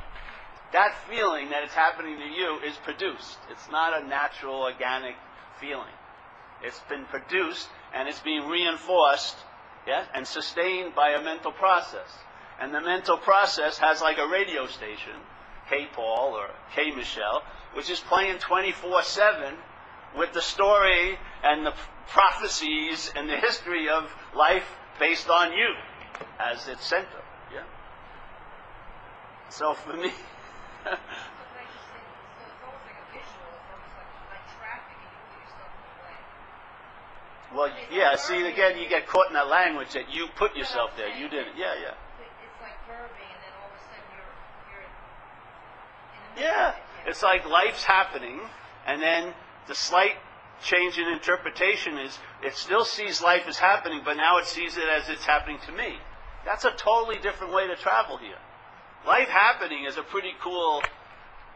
That 0.74 0.96
feeling 1.10 1.50
that 1.52 1.64
it's 1.64 1.74
happening 1.74 2.18
to 2.18 2.26
you 2.26 2.60
is 2.66 2.76
produced. 2.78 3.38
It's 3.50 3.70
not 3.72 4.02
a 4.02 4.06
natural, 4.06 4.64
organic 4.64 5.16
feeling. 5.60 5.94
It's 6.62 6.80
been 6.90 7.06
produced 7.06 7.70
and 7.94 8.10
it's 8.10 8.20
being 8.20 8.48
reinforced 8.48 9.38
yeah, 9.88 10.04
and 10.14 10.28
sustained 10.28 10.94
by 10.96 11.12
a 11.12 11.24
mental 11.24 11.52
process. 11.52 12.10
And 12.60 12.74
the 12.74 12.82
mental 12.82 13.18
process 13.18 13.78
has 13.78 14.02
like 14.02 14.18
a 14.18 14.28
radio 14.28 14.68
station, 14.68 15.16
K 15.70 15.88
Paul 15.94 16.34
or 16.36 16.50
K 16.76 16.92
Michelle, 16.92 17.44
which 17.74 17.90
is 17.90 18.00
playing 18.00 18.40
24 18.40 19.04
7 19.04 19.54
with 20.18 20.34
the 20.34 20.42
story 20.42 21.18
and 21.44 21.66
the 21.66 21.74
prophecies 22.08 23.12
and 23.16 23.30
the 23.30 23.38
history 23.38 23.90
of 23.90 24.10
life 24.36 24.66
based 25.00 25.30
on 25.30 25.52
you 25.52 25.74
as 26.40 26.68
its 26.68 26.86
center. 26.86 27.22
Yeah. 27.54 27.64
So 29.50 29.74
for 29.74 29.94
me, 29.94 30.12
Well, 37.56 37.72
yeah. 37.92 38.16
See, 38.16 38.46
again, 38.46 38.78
you 38.78 38.90
get 38.90 39.08
caught 39.08 39.28
in 39.28 39.34
that 39.34 39.48
language 39.48 39.94
that 39.94 40.14
you 40.14 40.28
put 40.36 40.56
yourself 40.56 40.92
there. 40.98 41.10
You 41.16 41.30
did 41.30 41.48
it. 41.48 41.56
Yeah, 41.56 41.74
yeah. 41.80 41.96
It's 42.22 42.62
like 42.62 42.76
verbing, 42.86 43.24
and 43.24 43.42
then 43.42 43.54
all 43.58 43.72
of 43.72 43.74
a 43.74 43.82
sudden 43.88 44.04
you're 44.14 44.30
you're. 44.70 44.86
Yeah, 46.38 46.74
it's 47.06 47.24
like 47.24 47.48
life's 47.48 47.84
happening, 47.84 48.40
and 48.86 49.02
then 49.02 49.34
the 49.68 49.76
slight 49.76 50.16
change 50.64 50.98
in 50.98 51.08
interpretation 51.08 51.98
is 51.98 52.18
it 52.44 52.56
still 52.56 52.86
sees 52.86 53.22
life 53.22 53.44
as 53.48 53.58
happening, 53.58 54.02
but 54.04 54.16
now 54.16 54.38
it 54.38 54.46
sees 54.46 54.78
it 54.78 54.88
as 54.90 55.10
it's 55.10 55.26
happening 55.26 55.60
to 55.66 55.72
me. 55.72 55.98
That's 56.46 56.66
a 56.66 56.72
totally 56.72 57.18
different 57.20 57.54
way 57.54 57.68
to 57.68 57.76
travel 57.76 58.18
here. 58.18 58.38
Life 59.06 59.28
happening 59.28 59.86
is 59.86 59.98
a 59.98 60.04
pretty 60.04 60.32
cool 60.42 60.82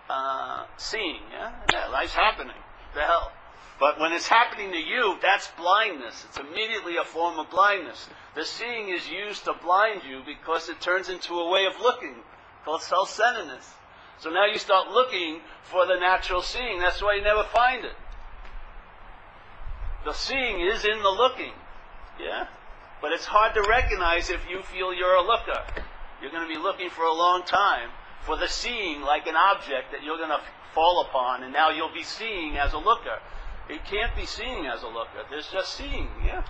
uh, 0.10 0.66
seeing. 0.78 1.22
Yeah, 1.32 1.52
yeah, 1.72 1.88
life's 1.88 2.14
happening. 2.14 2.56
The 2.94 3.02
hell. 3.02 3.32
But 3.80 4.00
when 4.00 4.14
it's 4.14 4.28
happening 4.28 4.72
to 4.72 4.78
you, 4.78 5.18
that's 5.22 5.50
blindness. 5.58 6.26
It's 6.30 6.38
immediately 6.38 6.98
a 6.98 7.04
form 7.04 7.40
of 7.40 7.50
blindness. 7.50 8.08
The 8.36 8.46
seeing 8.46 8.90
is 8.90 9.10
used 9.10 9.46
to 9.46 9.54
blind 9.54 10.02
you 10.08 10.22
because 10.26 10.70
it 10.70 10.80
turns 10.82 11.10
into 11.10 11.34
a 11.34 11.50
way 11.50 11.66
of 11.66 11.82
looking 11.82 12.16
called 12.64 12.84
self-centeredness. 12.84 13.74
So 14.22 14.30
now 14.30 14.46
you 14.46 14.60
start 14.60 14.92
looking 14.92 15.42
for 15.64 15.88
the 15.88 15.98
natural 16.00 16.44
seeing. 16.44 16.78
That's 16.78 17.02
why 17.02 17.16
you 17.16 17.24
never 17.24 17.44
find 17.44 17.84
it. 17.84 17.96
The 20.06 20.14
seeing 20.14 20.62
is 20.62 20.86
in 20.86 21.02
the 21.02 21.10
looking. 21.10 21.54
Yeah? 22.20 22.46
But 23.02 23.14
it's 23.14 23.26
hard 23.26 23.56
to 23.56 23.66
recognize 23.68 24.30
if 24.30 24.42
you 24.48 24.62
feel 24.62 24.94
you're 24.94 25.16
a 25.16 25.26
looker. 25.26 25.60
You're 26.22 26.30
going 26.30 26.48
to 26.48 26.54
be 26.54 26.62
looking 26.62 26.92
for 26.92 27.04
a 27.04 27.14
long 27.14 27.42
time 27.48 27.90
for 28.24 28.38
the 28.38 28.48
seeing 28.48 29.02
like 29.02 29.26
an 29.26 29.36
object 29.36 29.92
that 29.92 30.04
you're 30.04 30.18
going 30.18 30.30
to 30.30 30.42
fall 30.76 31.04
upon, 31.10 31.42
and 31.42 31.52
now 31.52 31.72
you'll 31.72 31.94
be 31.94 32.04
seeing 32.04 32.58
as 32.58 32.74
a 32.74 32.78
looker. 32.78 33.18
It 33.70 33.84
can't 33.86 34.16
be 34.16 34.28
seeing 34.28 34.68
as 34.68 34.84
a 34.84 34.88
looker. 34.88 35.26
There's 35.32 35.50
just 35.50 35.74
seeing, 35.74 36.10
yeah. 36.24 36.44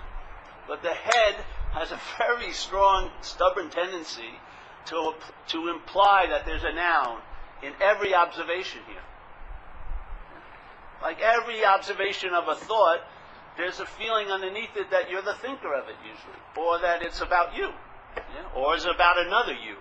But 0.68 0.82
the 0.82 0.92
head 0.92 1.36
has 1.72 1.90
a 1.90 2.00
very 2.18 2.52
strong, 2.52 3.10
stubborn 3.22 3.70
tendency 3.70 4.36
to, 4.86 5.14
to 5.48 5.68
imply 5.68 6.26
that 6.28 6.44
there's 6.44 6.64
a 6.64 6.74
noun 6.74 7.22
in 7.62 7.72
every 7.80 8.14
observation 8.14 8.80
here. 8.88 9.02
Like 11.00 11.20
every 11.20 11.64
observation 11.64 12.30
of 12.34 12.48
a 12.48 12.54
thought, 12.54 13.00
there's 13.56 13.80
a 13.80 13.86
feeling 13.86 14.28
underneath 14.28 14.76
it 14.76 14.90
that 14.90 15.10
you're 15.10 15.22
the 15.22 15.34
thinker 15.34 15.74
of 15.74 15.88
it 15.88 15.96
usually, 16.02 16.40
or 16.56 16.80
that 16.80 17.02
it's 17.02 17.20
about 17.20 17.56
you, 17.56 17.68
yeah? 18.16 18.54
or 18.56 18.74
it's 18.74 18.84
about 18.84 19.18
another 19.18 19.52
you, 19.52 19.76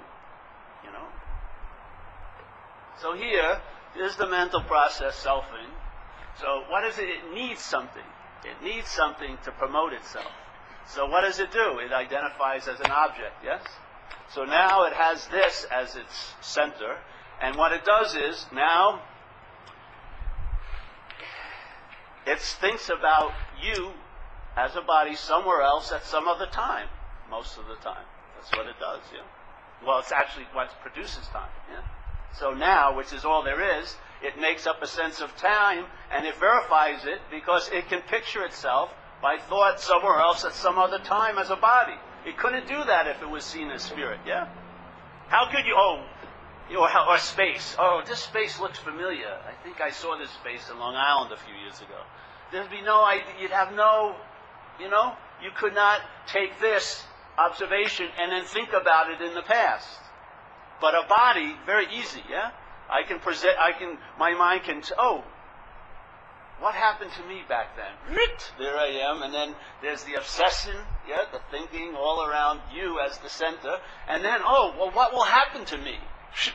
you 0.84 0.92
know. 0.92 1.08
So 3.02 3.14
here 3.14 3.62
is 4.00 4.16
the 4.18 4.28
mental 4.28 4.62
process 4.62 5.24
selfing, 5.24 5.70
so 6.40 6.64
what 6.70 6.86
is 6.86 6.98
it? 6.98 7.08
It 7.10 7.34
needs 7.34 7.62
something. 7.62 8.04
It 8.44 8.66
needs 8.66 8.88
something 8.90 9.38
to 9.46 9.52
promote 9.52 9.94
itself. 9.94 10.32
So 10.88 11.06
what 11.06 11.22
does 11.22 11.40
it 11.40 11.52
do? 11.52 11.80
It 11.80 11.94
identifies 11.94 12.68
as 12.68 12.80
an 12.80 12.92
object, 12.92 13.36
yes? 13.44 13.62
So 14.34 14.46
now 14.46 14.86
it 14.86 14.94
has 14.94 15.28
this 15.28 15.66
as 15.72 15.96
its 15.96 16.34
center, 16.42 16.98
and 17.42 17.56
what 17.56 17.72
it 17.72 17.84
does 17.84 18.16
is 18.16 18.46
now 18.54 19.02
it 22.26 22.40
thinks 22.40 22.90
about 22.90 23.32
you 23.62 23.92
as 24.56 24.76
a 24.76 24.82
body 24.82 25.16
somewhere 25.16 25.62
else 25.62 25.92
at 25.92 26.04
some 26.04 26.28
other 26.28 26.46
time, 26.46 26.88
most 27.30 27.58
of 27.58 27.66
the 27.68 27.76
time. 27.76 28.06
That's 28.36 28.52
what 28.52 28.68
it 28.68 28.76
does, 28.80 29.02
yeah. 29.14 29.22
Well, 29.86 30.00
it's 30.00 30.12
actually 30.12 30.46
what 30.54 30.70
produces 30.82 31.28
time, 31.28 31.50
yeah. 31.72 31.82
So 32.34 32.52
now, 32.52 32.96
which 32.96 33.12
is 33.14 33.26
all 33.26 33.44
there 33.44 33.80
is, 33.80 33.96
it 34.22 34.40
makes 34.40 34.68
up 34.68 34.82
a 34.82 34.88
sense 34.88 35.20
of 35.20 35.36
time 35.36 35.86
and 36.12 36.26
it 36.26 36.36
verifies 36.38 37.06
it 37.06 37.20
because 37.32 37.70
it 37.74 37.90
can 37.90 38.02
picture 38.02 38.44
itself 38.44 38.94
by 39.22 39.38
thought 39.50 39.80
somewhere 39.80 40.20
else 40.20 40.46
at 40.46 40.54
some 40.54 40.78
other 40.78 41.00
time 41.00 41.38
as 41.38 41.50
a 41.50 41.56
body. 41.56 41.96
It 42.26 42.38
couldn't 42.38 42.68
do 42.68 42.84
that 42.84 43.08
if 43.08 43.22
it 43.22 43.30
was 43.30 43.44
seen 43.44 43.72
as 43.72 43.82
spirit, 43.82 44.20
yeah? 44.26 44.48
How 45.28 45.50
could 45.50 45.66
you, 45.66 45.76
oh, 45.76 46.04
or, 46.78 46.90
or 47.08 47.18
space. 47.18 47.76
Oh, 47.78 48.02
this 48.06 48.20
space 48.20 48.60
looks 48.60 48.80
familiar. 48.80 49.28
I 49.28 49.54
think 49.64 49.82
I 49.82 49.92
saw 49.92 50.18
this 50.18 50.32
space 50.32 50.70
in 50.70 50.80
Long 50.80 50.96
Island 50.96 51.32
a 51.32 51.38
few 51.38 51.56
years 51.56 51.80
ago. 51.80 52.00
There'd 52.52 52.70
be 52.70 52.82
no 52.82 53.04
idea, 53.06 53.34
you'd 53.40 53.52
have 53.52 53.74
no, 53.74 54.16
you 54.80 54.90
know, 54.90 55.14
you 55.42 55.50
could 55.56 55.74
not 55.74 56.02
take 56.28 56.60
this 56.60 57.04
observation 57.38 58.08
and 58.20 58.32
then 58.32 58.46
think 58.46 58.70
about 58.70 59.10
it 59.10 59.22
in 59.22 59.34
the 59.34 59.42
past. 59.42 59.88
But 60.80 60.96
a 60.96 61.08
body, 61.08 61.56
very 61.66 61.86
easy, 61.94 62.22
yeah? 62.30 62.52
I 62.90 63.08
can 63.08 63.20
present, 63.20 63.56
I 63.58 63.72
can, 63.78 63.98
my 64.20 64.34
mind 64.34 64.64
can, 64.64 64.82
oh, 64.98 65.24
what 66.60 66.76
happened 66.76 67.12
to 67.18 67.28
me 67.28 67.42
back 67.48 67.76
then? 67.76 68.16
There 68.60 68.78
I 68.78 68.88
am, 69.10 69.24
and 69.24 69.34
then 69.34 69.56
there's 69.82 70.04
the 70.04 70.16
obsession, 70.16 70.76
yeah, 71.08 71.24
the 71.32 71.40
thinking 71.50 71.96
all 71.96 72.28
around 72.28 72.60
you 72.74 73.00
as 73.00 73.18
the 73.20 73.30
center, 73.30 73.78
and 74.08 74.24
then, 74.24 74.42
oh, 74.44 74.76
well, 74.78 74.92
what 74.92 75.14
will 75.14 75.24
happen 75.24 75.66
to 75.66 75.78
me? 75.78 75.98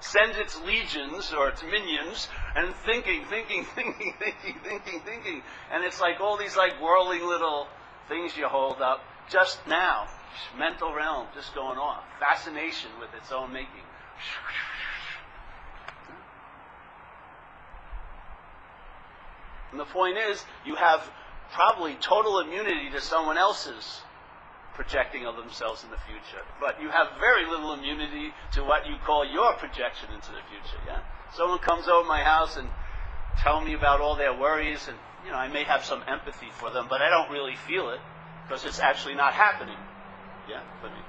Sends 0.00 0.36
its 0.38 0.60
legions 0.62 1.32
or 1.32 1.48
its 1.48 1.62
minions 1.62 2.28
and 2.54 2.74
thinking, 2.84 3.24
thinking, 3.28 3.64
thinking, 3.74 4.14
thinking, 4.18 4.60
thinking, 4.62 5.00
thinking, 5.00 5.42
and 5.72 5.84
it's 5.84 6.00
like 6.00 6.20
all 6.20 6.36
these 6.36 6.56
like 6.56 6.80
whirling 6.80 7.26
little 7.26 7.66
things 8.08 8.36
you 8.36 8.46
hold 8.46 8.80
up 8.80 9.00
just 9.28 9.66
now, 9.66 10.06
mental 10.56 10.94
realm 10.94 11.26
just 11.34 11.54
going 11.54 11.78
off, 11.78 12.04
fascination 12.20 12.90
with 13.00 13.12
its 13.20 13.32
own 13.32 13.52
making. 13.52 13.82
And 19.72 19.80
the 19.80 19.84
point 19.84 20.16
is, 20.16 20.44
you 20.64 20.76
have 20.76 21.10
probably 21.52 21.94
total 22.00 22.38
immunity 22.40 22.90
to 22.90 23.00
someone 23.00 23.36
else's 23.36 24.00
projecting 24.76 25.26
of 25.26 25.36
themselves 25.36 25.82
in 25.82 25.90
the 25.90 25.98
future. 26.06 26.44
But 26.60 26.80
you 26.80 26.88
have 26.88 27.08
very 27.18 27.48
little 27.48 27.72
immunity 27.72 28.32
to 28.52 28.60
what 28.62 28.86
you 28.86 28.94
call 29.04 29.24
your 29.24 29.54
projection 29.54 30.12
into 30.14 30.28
the 30.30 30.44
future. 30.52 30.78
Yeah? 30.86 31.00
Someone 31.34 31.58
comes 31.58 31.88
over 31.88 32.06
my 32.06 32.22
house 32.22 32.56
and 32.56 32.68
tell 33.42 33.60
me 33.60 33.72
about 33.74 34.00
all 34.00 34.16
their 34.16 34.36
worries, 34.36 34.86
and 34.86 34.96
you 35.24 35.32
know, 35.32 35.38
I 35.38 35.48
may 35.48 35.64
have 35.64 35.84
some 35.84 36.04
empathy 36.06 36.48
for 36.52 36.70
them, 36.70 36.86
but 36.88 37.02
I 37.02 37.08
don't 37.08 37.30
really 37.32 37.56
feel 37.66 37.90
it 37.90 38.00
because 38.46 38.64
it's 38.64 38.78
actually 38.78 39.16
not 39.16 39.32
happening. 39.32 39.78
Yeah, 40.48 40.62
for 40.80 40.88
me. 40.88 41.00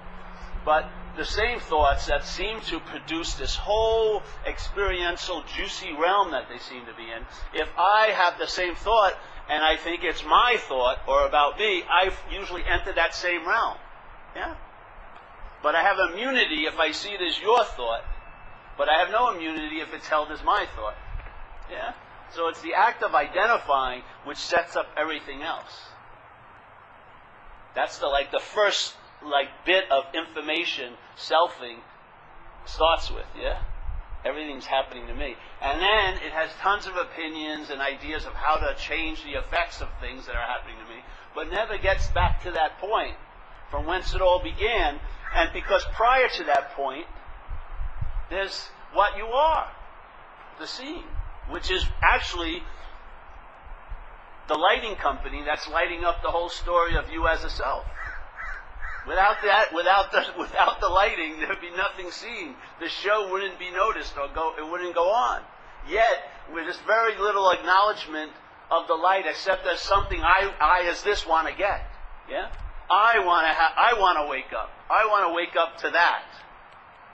But 0.65 0.89
the 1.15 1.25
same 1.25 1.59
thoughts 1.59 2.07
that 2.07 2.25
seem 2.25 2.61
to 2.61 2.79
produce 2.79 3.35
this 3.35 3.55
whole 3.55 4.23
experiential, 4.45 5.43
juicy 5.55 5.93
realm 5.93 6.31
that 6.31 6.49
they 6.49 6.57
seem 6.57 6.85
to 6.85 6.93
be 6.93 7.03
in, 7.03 7.23
if 7.53 7.69
I 7.77 8.11
have 8.13 8.39
the 8.39 8.47
same 8.47 8.75
thought 8.75 9.13
and 9.49 9.63
I 9.63 9.77
think 9.77 10.03
it's 10.03 10.23
my 10.23 10.57
thought 10.59 10.99
or 11.07 11.25
about 11.25 11.57
me, 11.57 11.83
I've 11.83 12.17
usually 12.31 12.63
enter 12.67 12.93
that 12.93 13.15
same 13.15 13.47
realm. 13.47 13.77
Yeah? 14.35 14.55
But 15.63 15.75
I 15.75 15.83
have 15.83 15.97
immunity 16.11 16.65
if 16.65 16.77
I 16.79 16.91
see 16.91 17.09
it 17.09 17.21
as 17.21 17.39
your 17.41 17.63
thought. 17.63 18.03
But 18.77 18.89
I 18.89 18.99
have 18.99 19.09
no 19.09 19.33
immunity 19.33 19.79
if 19.79 19.93
it's 19.93 20.07
held 20.07 20.31
as 20.31 20.43
my 20.43 20.65
thought. 20.75 20.95
Yeah? 21.71 21.93
So 22.35 22.49
it's 22.49 22.61
the 22.61 22.73
act 22.73 23.03
of 23.03 23.15
identifying 23.15 24.03
which 24.25 24.37
sets 24.37 24.75
up 24.75 24.87
everything 24.97 25.41
else. 25.41 25.73
That's 27.73 27.99
the 27.99 28.07
like 28.07 28.31
the 28.31 28.39
first 28.39 28.95
like 29.23 29.47
bit 29.65 29.85
of 29.91 30.03
information 30.13 30.93
selfing 31.15 31.77
starts 32.65 33.09
with, 33.09 33.25
yeah? 33.39 33.61
Everything's 34.27 34.65
happening 34.65 35.07
to 35.07 35.15
me. 35.15 35.35
And 35.61 35.81
then 35.81 36.15
it 36.15 36.33
has 36.33 36.49
tons 36.59 36.85
of 36.85 36.95
opinions 36.97 37.69
and 37.69 37.79
ideas 37.79 38.25
of 38.25 38.33
how 38.33 38.57
to 38.57 38.75
change 38.75 39.23
the 39.23 39.39
effects 39.39 39.81
of 39.81 39.87
things 40.01 40.25
that 40.25 40.35
are 40.35 40.45
happening 40.45 40.75
to 40.83 40.93
me, 40.93 41.01
but 41.33 41.49
never 41.49 41.77
gets 41.77 42.07
back 42.07 42.43
to 42.43 42.51
that 42.51 42.77
point 42.79 43.15
from 43.71 43.85
whence 43.85 44.13
it 44.13 44.21
all 44.21 44.41
began. 44.43 44.99
And 45.35 45.49
because 45.53 45.85
prior 45.93 46.27
to 46.27 46.43
that 46.45 46.71
point, 46.71 47.05
there's 48.29 48.69
what 48.93 49.17
you 49.17 49.25
are, 49.25 49.67
the 50.59 50.67
scene, 50.67 51.03
which 51.49 51.71
is 51.71 51.85
actually 52.01 52.63
the 54.47 54.55
lighting 54.55 54.95
company 54.95 55.43
that's 55.45 55.67
lighting 55.69 56.03
up 56.03 56.21
the 56.21 56.31
whole 56.31 56.49
story 56.49 56.95
of 56.97 57.09
you 57.09 57.27
as 57.27 57.43
a 57.43 57.49
self. 57.49 57.85
Without 59.07 59.37
that, 59.43 59.73
without 59.73 60.11
the, 60.11 60.25
without 60.39 60.79
the 60.81 60.89
lighting, 60.89 61.39
there'd 61.39 61.61
be 61.61 61.71
nothing 61.75 62.11
seen. 62.11 62.55
The 62.79 62.89
show 62.89 63.29
wouldn't 63.31 63.57
be 63.57 63.71
noticed 63.71 64.15
or 64.17 64.27
go, 64.33 64.53
it 64.57 64.69
wouldn't 64.69 64.93
go 64.93 65.09
on. 65.09 65.41
Yet, 65.89 66.29
with 66.53 66.65
this 66.65 66.79
very 66.85 67.17
little 67.17 67.49
acknowledgement 67.51 68.31
of 68.69 68.87
the 68.87 68.95
light, 68.95 69.25
except 69.25 69.65
as 69.65 69.79
something 69.79 70.19
I, 70.21 70.51
I 70.59 70.89
as 70.89 71.01
this 71.03 71.25
want 71.25 71.47
to 71.47 71.55
get. 71.55 71.87
Yeah? 72.29 72.49
I 72.89 73.19
want 73.19 73.47
to 73.47 73.53
ha- 73.53 73.73
I 73.77 73.99
want 73.99 74.17
to 74.19 74.29
wake 74.29 74.51
up. 74.53 74.69
I 74.89 75.05
want 75.05 75.29
to 75.29 75.33
wake 75.33 75.55
up 75.55 75.77
to 75.79 75.89
that. 75.91 76.23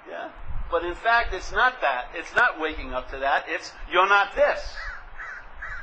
Yeah? 0.10 0.32
But 0.72 0.86
in 0.86 0.96
fact, 0.96 1.34
it's 1.34 1.52
not 1.52 1.82
that. 1.82 2.10
It's 2.16 2.34
not 2.36 2.60
waking 2.60 2.94
up 2.94 3.12
to 3.12 3.20
that. 3.20 3.46
It's, 3.48 3.72
you're 3.92 4.10
not 4.10 4.36
this. 4.36 4.60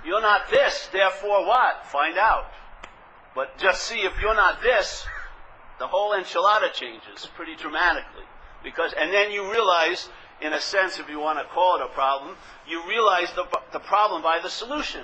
You're 0.04 0.20
not 0.20 0.50
this, 0.50 0.88
therefore 0.92 1.46
what? 1.46 1.86
Find 1.86 2.18
out. 2.18 2.46
But 3.34 3.58
just 3.58 3.82
see 3.82 4.00
if 4.00 4.12
you're 4.20 4.34
not 4.34 4.62
this, 4.62 5.06
the 5.80 5.88
whole 5.88 6.12
enchilada 6.12 6.72
changes 6.72 7.26
pretty 7.34 7.56
dramatically. 7.56 8.22
Because, 8.62 8.92
and 8.92 9.12
then 9.12 9.32
you 9.32 9.50
realize, 9.50 10.10
in 10.42 10.52
a 10.52 10.60
sense, 10.60 11.00
if 11.00 11.08
you 11.08 11.18
want 11.18 11.38
to 11.38 11.46
call 11.46 11.76
it 11.76 11.82
a 11.82 11.88
problem, 11.88 12.36
you 12.68 12.86
realize 12.86 13.32
the, 13.32 13.46
the 13.72 13.80
problem 13.80 14.22
by 14.22 14.38
the 14.42 14.50
solution. 14.50 15.00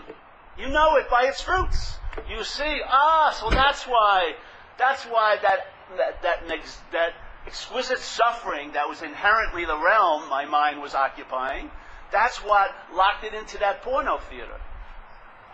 You 0.59 0.68
know 0.68 0.97
it 0.97 1.09
by 1.11 1.25
its 1.25 1.40
fruits. 1.40 1.97
You 2.28 2.45
see, 2.45 2.80
ah, 2.87 3.35
so 3.40 3.49
that's 3.49 3.85
why, 3.85 4.35
that's 4.78 5.04
why 5.04 5.38
that, 5.42 5.66
that, 5.97 6.23
that, 6.23 6.47
that 6.92 7.12
exquisite 7.47 7.99
suffering 7.99 8.73
that 8.73 8.87
was 8.87 9.00
inherently 9.00 9.64
the 9.64 9.78
realm 9.78 10.28
my 10.28 10.45
mind 10.45 10.83
was 10.83 10.95
occupying, 10.95 11.71
that's 12.12 12.38
what 12.45 12.71
locked 12.95 13.25
it 13.25 13.33
into 13.33 13.59
that 13.59 13.80
porno 13.80 14.18
theater. 14.18 14.61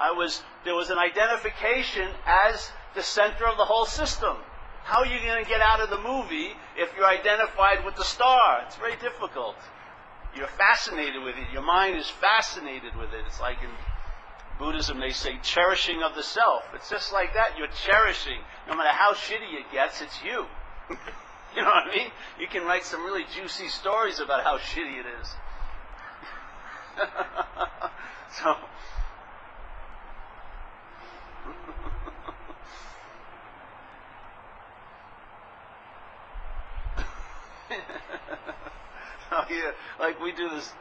I 0.01 0.11
was, 0.11 0.43
there 0.65 0.75
was 0.75 0.91
an 0.91 0.99
identification 0.99 2.09
as 2.27 2.73
the 2.97 3.03
center 3.03 3.47
of 3.47 3.57
the 3.57 3.65
whole 3.65 3.87
system. 3.87 4.37
How 4.85 5.01
are 5.01 5.07
you 5.07 5.19
going 5.25 5.43
to 5.43 5.49
get 5.49 5.61
out 5.61 5.81
of 5.81 5.91
the 5.91 5.99
movie 5.99 6.51
if 6.77 6.91
you're 6.97 7.07
identified 7.07 7.85
with 7.85 7.97
the 7.97 8.05
star? 8.05 8.63
It's 8.67 8.77
very 8.77 8.97
difficult. 8.97 9.57
You're 10.37 10.49
fascinated 10.49 11.23
with 11.23 11.37
it. 11.37 11.53
Your 11.53 11.63
mind 11.63 11.97
is 11.97 12.09
fascinated 12.09 12.97
with 12.97 13.13
it. 13.13 13.25
It's 13.27 13.41
like 13.41 13.59
in 13.63 13.71
Buddhism, 14.59 15.01
they 15.01 15.11
say 15.11 15.39
cherishing 15.43 16.03
of 16.03 16.15
the 16.15 16.23
self. 16.23 16.65
It's 16.75 16.89
just 16.91 17.13
like 17.13 17.35
that. 17.35 17.59
You're 17.59 17.73
cherishing. 17.85 18.39
No 18.69 18.77
matter 18.77 18.91
how 18.91 19.13
shitty 19.15 19.55
it 19.55 19.71
gets, 19.73 20.01
it's 20.01 20.23
you. 20.25 20.47
you 21.55 21.63
know 21.63 21.69
what 21.69 21.89
I 21.89 21.95
mean? 21.95 22.11
You 22.41 22.47
can 22.49 22.65
write 22.65 22.85
some 22.85 23.05
really 23.05 23.25
juicy 23.35 23.69
stories 23.69 24.21
about 24.21 24.43
how 24.43 24.59
shitty 24.59 25.01
it 25.01 25.07
is. 25.21 25.35
so, 28.39 28.57
yeah, 39.53 39.73
like 40.01 40.21
we 40.21 40.33
do 40.33 40.49
this. 40.49 40.73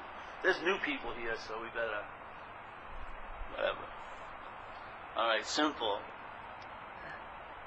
There's 0.43 0.61
new 0.63 0.77
people 0.77 1.11
here, 1.19 1.35
so 1.47 1.53
we 1.61 1.67
better. 1.69 2.01
Whatever. 3.55 3.85
All 5.17 5.27
right, 5.27 5.45
simple. 5.45 5.99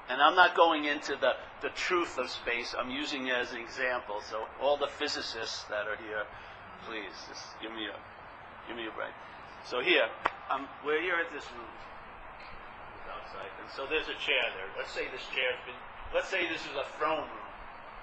And 0.09 0.21
I'm 0.21 0.35
not 0.35 0.55
going 0.55 0.85
into 0.85 1.15
the, 1.17 1.33
the 1.61 1.69
truth 1.69 2.17
of 2.17 2.29
space. 2.29 2.75
I'm 2.77 2.91
using 2.91 3.27
it 3.27 3.33
as 3.33 3.53
an 3.53 3.61
example. 3.61 4.21
So 4.29 4.45
all 4.61 4.77
the 4.77 4.87
physicists 4.87 5.63
that 5.69 5.87
are 5.87 5.97
here, 5.97 6.25
please 6.85 7.13
just 7.29 7.45
give 7.61 7.71
me 7.71 7.89
a 7.89 7.97
give 8.67 8.77
me 8.77 8.85
a 8.85 8.93
break. 8.93 9.13
So 9.65 9.81
here, 9.81 10.05
um, 10.49 10.69
we're 10.85 11.01
here 11.01 11.17
at 11.17 11.33
this 11.33 11.45
room. 11.53 11.69
Outside, 13.05 13.53
and 13.61 13.69
so 13.69 13.85
there's 13.85 14.09
a 14.09 14.17
chair 14.17 14.45
there. 14.57 14.69
Let's 14.77 14.93
say 14.93 15.05
this 15.13 15.25
chair's 15.33 15.57
been. 15.65 15.77
Let's 16.13 16.29
say 16.29 16.45
this 16.49 16.61
is 16.65 16.73
a 16.77 16.85
throne 16.97 17.25
room, 17.25 17.49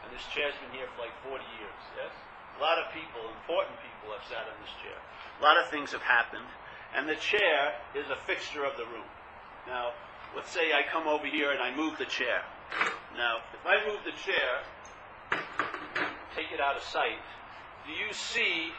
and 0.07 0.11
this 0.15 0.23
chair's 0.31 0.55
been 0.63 0.75
here 0.75 0.87
for 0.95 1.07
like 1.07 1.15
40 1.27 1.43
years. 1.59 1.81
Yes. 1.99 2.15
A 2.57 2.61
lot 2.61 2.79
of 2.79 2.93
people, 2.93 3.23
important 3.43 3.77
people, 3.81 4.13
have 4.13 4.25
sat 4.29 4.45
in 4.45 4.57
this 4.61 4.75
chair. 4.83 4.99
A 4.99 5.43
lot 5.43 5.57
of 5.57 5.71
things 5.71 5.93
have 5.93 6.03
happened, 6.03 6.47
and 6.95 7.09
the 7.09 7.17
chair 7.17 7.75
is 7.95 8.07
a 8.11 8.19
fixture 8.27 8.65
of 8.65 8.77
the 8.77 8.85
room. 8.91 9.09
Now, 9.67 9.95
let's 10.35 10.51
say 10.51 10.73
I 10.73 10.83
come 10.91 11.07
over 11.07 11.27
here 11.27 11.51
and 11.51 11.61
I 11.61 11.75
move 11.75 11.99
the 11.99 12.07
chair. 12.07 12.43
Now, 13.17 13.45
if 13.53 13.65
I 13.65 13.85
move 13.87 14.01
the 14.05 14.17
chair, 14.17 14.65
take 16.35 16.51
it 16.53 16.61
out 16.61 16.77
of 16.77 16.83
sight, 16.83 17.21
do 17.87 17.93
you 17.93 18.13
see, 18.13 18.73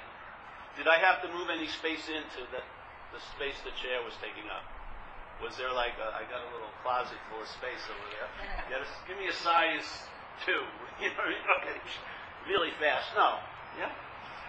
did 0.77 0.88
I 0.88 0.97
have 0.97 1.21
to 1.21 1.29
move 1.31 1.49
any 1.51 1.67
space 1.67 2.07
into 2.09 2.41
the, 2.51 2.62
the 3.13 3.21
space 3.36 3.59
the 3.63 3.75
chair 3.77 4.01
was 4.03 4.13
taking 4.19 4.49
up? 4.49 4.65
Was 5.41 5.57
there 5.57 5.73
like 5.73 5.99
a, 5.99 6.07
I 6.15 6.23
got 6.31 6.39
a 6.39 6.49
little 6.55 6.71
closet 6.86 7.19
full 7.27 7.41
of 7.41 7.49
space 7.49 7.83
over 7.89 8.07
there? 8.15 8.29
Yeah, 8.71 8.86
give 9.07 9.19
me 9.19 9.27
a 9.27 9.36
size 9.36 10.07
two. 10.45 10.63
You 11.01 11.09
know, 11.09 11.25
okay, 11.59 11.75
really 12.47 12.69
fast. 12.79 13.12
No. 13.17 13.41
Yeah? 13.77 13.91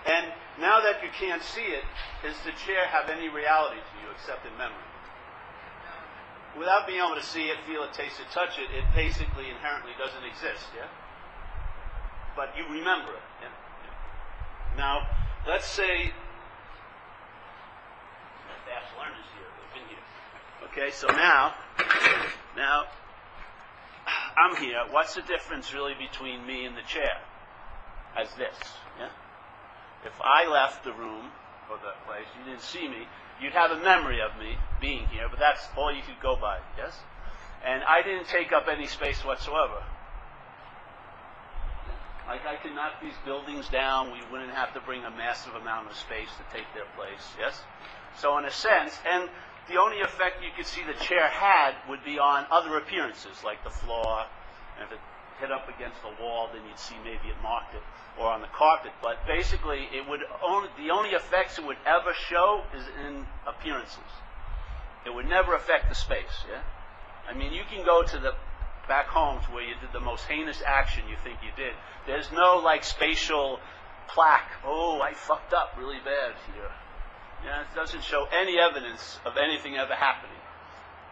And 0.06 0.32
now 0.60 0.80
that 0.80 1.02
you 1.02 1.08
can't 1.12 1.42
see 1.42 1.64
it, 1.64 1.84
does 2.22 2.36
the 2.44 2.52
chair 2.52 2.86
have 2.86 3.08
any 3.08 3.28
reality 3.28 3.80
to 3.80 3.94
you 4.04 4.12
except 4.12 4.44
in 4.44 4.52
memory? 4.58 4.84
Without 6.58 6.86
being 6.86 7.00
able 7.00 7.16
to 7.16 7.24
see 7.24 7.50
it, 7.50 7.58
feel 7.66 7.82
it, 7.82 7.92
taste 7.92 8.20
it, 8.20 8.30
touch 8.30 8.58
it, 8.58 8.70
it 8.70 8.84
basically 8.94 9.50
inherently 9.50 9.90
doesn't 9.98 10.22
exist, 10.22 10.70
yeah? 10.76 10.86
But 12.36 12.54
you 12.56 12.64
remember 12.64 13.10
it, 13.10 13.26
yeah? 13.42 13.48
yeah. 13.50 14.76
Now, 14.76 15.08
let's 15.48 15.66
say 15.66 16.12
fast 18.66 18.90
learners 18.98 19.26
here, 19.34 19.50
they've 19.58 19.74
been 19.82 19.88
here. 19.88 20.04
Okay, 20.70 20.90
so 20.94 21.08
now, 21.08 21.54
now, 22.56 22.84
I'm 24.36 24.56
here. 24.56 24.84
What's 24.90 25.14
the 25.14 25.22
difference 25.22 25.72
really 25.72 25.94
between 25.94 26.46
me 26.46 26.66
and 26.66 26.76
the 26.76 26.82
chair? 26.82 27.18
As 28.16 28.28
this, 28.34 28.56
yeah? 28.98 29.10
If 30.04 30.12
I 30.22 30.48
left 30.48 30.84
the 30.84 30.92
room 30.92 31.30
or 31.70 31.78
the 31.78 31.92
place, 32.06 32.26
you 32.38 32.44
didn't 32.44 32.62
see 32.62 32.88
me, 32.88 33.08
you'd 33.40 33.52
have 33.52 33.72
a 33.72 33.82
memory 33.82 34.20
of 34.20 34.38
me 34.38 34.56
being 34.80 35.06
here, 35.08 35.26
but 35.28 35.38
that's 35.38 35.66
all 35.76 35.92
you 35.92 36.02
could 36.02 36.20
go 36.22 36.36
by, 36.36 36.58
yes? 36.76 36.96
And 37.64 37.82
I 37.82 38.02
didn't 38.02 38.28
take 38.28 38.52
up 38.52 38.68
any 38.68 38.86
space 38.86 39.24
whatsoever. 39.24 39.82
Like 42.26 42.46
I 42.46 42.56
could 42.56 42.74
knock 42.74 43.02
these 43.02 43.16
buildings 43.24 43.68
down, 43.68 44.12
we 44.12 44.20
wouldn't 44.30 44.52
have 44.52 44.72
to 44.74 44.80
bring 44.80 45.04
a 45.04 45.10
massive 45.10 45.54
amount 45.54 45.90
of 45.90 45.96
space 45.96 46.28
to 46.38 46.56
take 46.56 46.66
their 46.74 46.86
place, 46.96 47.24
yes? 47.38 47.60
So 48.16 48.38
in 48.38 48.44
a 48.44 48.50
sense, 48.50 48.96
and 49.10 49.28
the 49.68 49.76
only 49.80 50.00
effect 50.00 50.42
you 50.42 50.50
could 50.56 50.66
see 50.66 50.82
the 50.86 50.98
chair 51.04 51.26
had 51.28 51.74
would 51.88 52.04
be 52.04 52.18
on 52.18 52.46
other 52.50 52.76
appearances, 52.76 53.42
like 53.44 53.64
the 53.64 53.70
floor, 53.70 54.24
and 54.78 54.86
if 54.86 54.92
it 54.92 55.00
hit 55.40 55.50
up 55.50 55.68
against 55.68 56.00
the 56.02 56.12
wall, 56.22 56.48
then 56.52 56.62
you'd 56.68 56.78
see 56.78 56.94
maybe 57.04 57.28
it 57.28 57.40
marked 57.42 57.74
it, 57.74 57.82
or 58.18 58.28
on 58.28 58.40
the 58.40 58.48
carpet. 58.48 58.92
But 59.02 59.26
basically, 59.26 59.88
it 59.92 60.08
would 60.08 60.20
only, 60.42 60.68
the 60.78 60.90
only 60.90 61.10
effects 61.10 61.58
it 61.58 61.64
would 61.64 61.78
ever 61.86 62.12
show 62.14 62.62
is 62.76 62.84
in 63.06 63.26
appearances. 63.46 64.12
It 65.06 65.14
would 65.14 65.28
never 65.28 65.54
affect 65.54 65.88
the 65.88 65.94
space. 65.94 66.44
Yeah, 66.50 66.62
I 67.28 67.34
mean, 67.34 67.52
you 67.52 67.62
can 67.70 67.84
go 67.84 68.02
to 68.02 68.18
the 68.18 68.34
back 68.88 69.06
homes 69.06 69.44
where 69.50 69.62
you 69.64 69.74
did 69.80 69.92
the 69.92 70.00
most 70.00 70.24
heinous 70.24 70.62
action 70.66 71.04
you 71.08 71.16
think 71.24 71.38
you 71.42 71.50
did. 71.56 71.74
There's 72.06 72.30
no 72.32 72.60
like 72.62 72.84
spatial 72.84 73.60
plaque. 74.08 74.50
Oh, 74.64 75.00
I 75.00 75.14
fucked 75.14 75.52
up 75.52 75.74
really 75.78 75.98
bad 76.04 76.34
here. 76.54 76.70
Yeah, 77.44 77.60
it 77.60 77.74
doesn't 77.74 78.02
show 78.02 78.26
any 78.32 78.58
evidence 78.58 79.18
of 79.24 79.36
anything 79.36 79.76
ever 79.76 79.94
happening. 79.94 80.36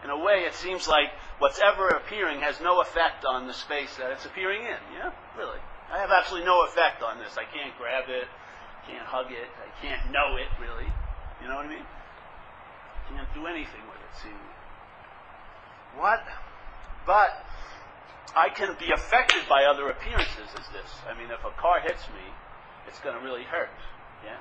In 0.03 0.09
a 0.09 0.17
way, 0.17 0.43
it 0.43 0.53
seems 0.53 0.87
like 0.87 1.09
what's 1.39 1.59
ever 1.63 1.87
appearing 1.87 2.41
has 2.41 2.59
no 2.59 2.81
effect 2.81 3.23
on 3.25 3.47
the 3.47 3.53
space 3.53 3.95
that 3.97 4.11
it's 4.11 4.25
appearing 4.25 4.61
in. 4.61 4.81
Yeah, 4.93 5.11
really. 5.37 5.59
I 5.91 5.99
have 5.99 6.11
absolutely 6.11 6.45
no 6.45 6.65
effect 6.65 7.03
on 7.03 7.19
this. 7.19 7.37
I 7.37 7.45
can't 7.45 7.71
grab 7.77 8.09
it, 8.09 8.27
can't 8.87 9.05
hug 9.05 9.31
it, 9.31 9.47
I 9.61 9.69
can't 9.79 10.11
know 10.11 10.35
it, 10.35 10.51
really. 10.59 10.89
You 11.41 11.47
know 11.47 11.55
what 11.55 11.65
I 11.65 11.69
mean? 11.69 11.85
Can't 13.09 13.33
do 13.33 13.47
anything 13.47 13.83
with 13.87 13.99
it, 14.01 14.13
seemingly. 14.19 14.57
What? 15.95 16.23
But 17.05 17.31
I 18.35 18.49
can 18.49 18.75
be 18.79 18.91
affected 18.91 19.43
by 19.47 19.65
other 19.65 19.89
appearances 19.89 20.49
as 20.57 20.67
this. 20.73 20.91
I 21.07 21.17
mean, 21.17 21.29
if 21.29 21.43
a 21.45 21.51
car 21.61 21.79
hits 21.79 22.07
me, 22.09 22.25
it's 22.87 22.99
going 22.99 23.15
to 23.15 23.23
really 23.23 23.43
hurt. 23.43 23.69
Yeah. 24.25 24.39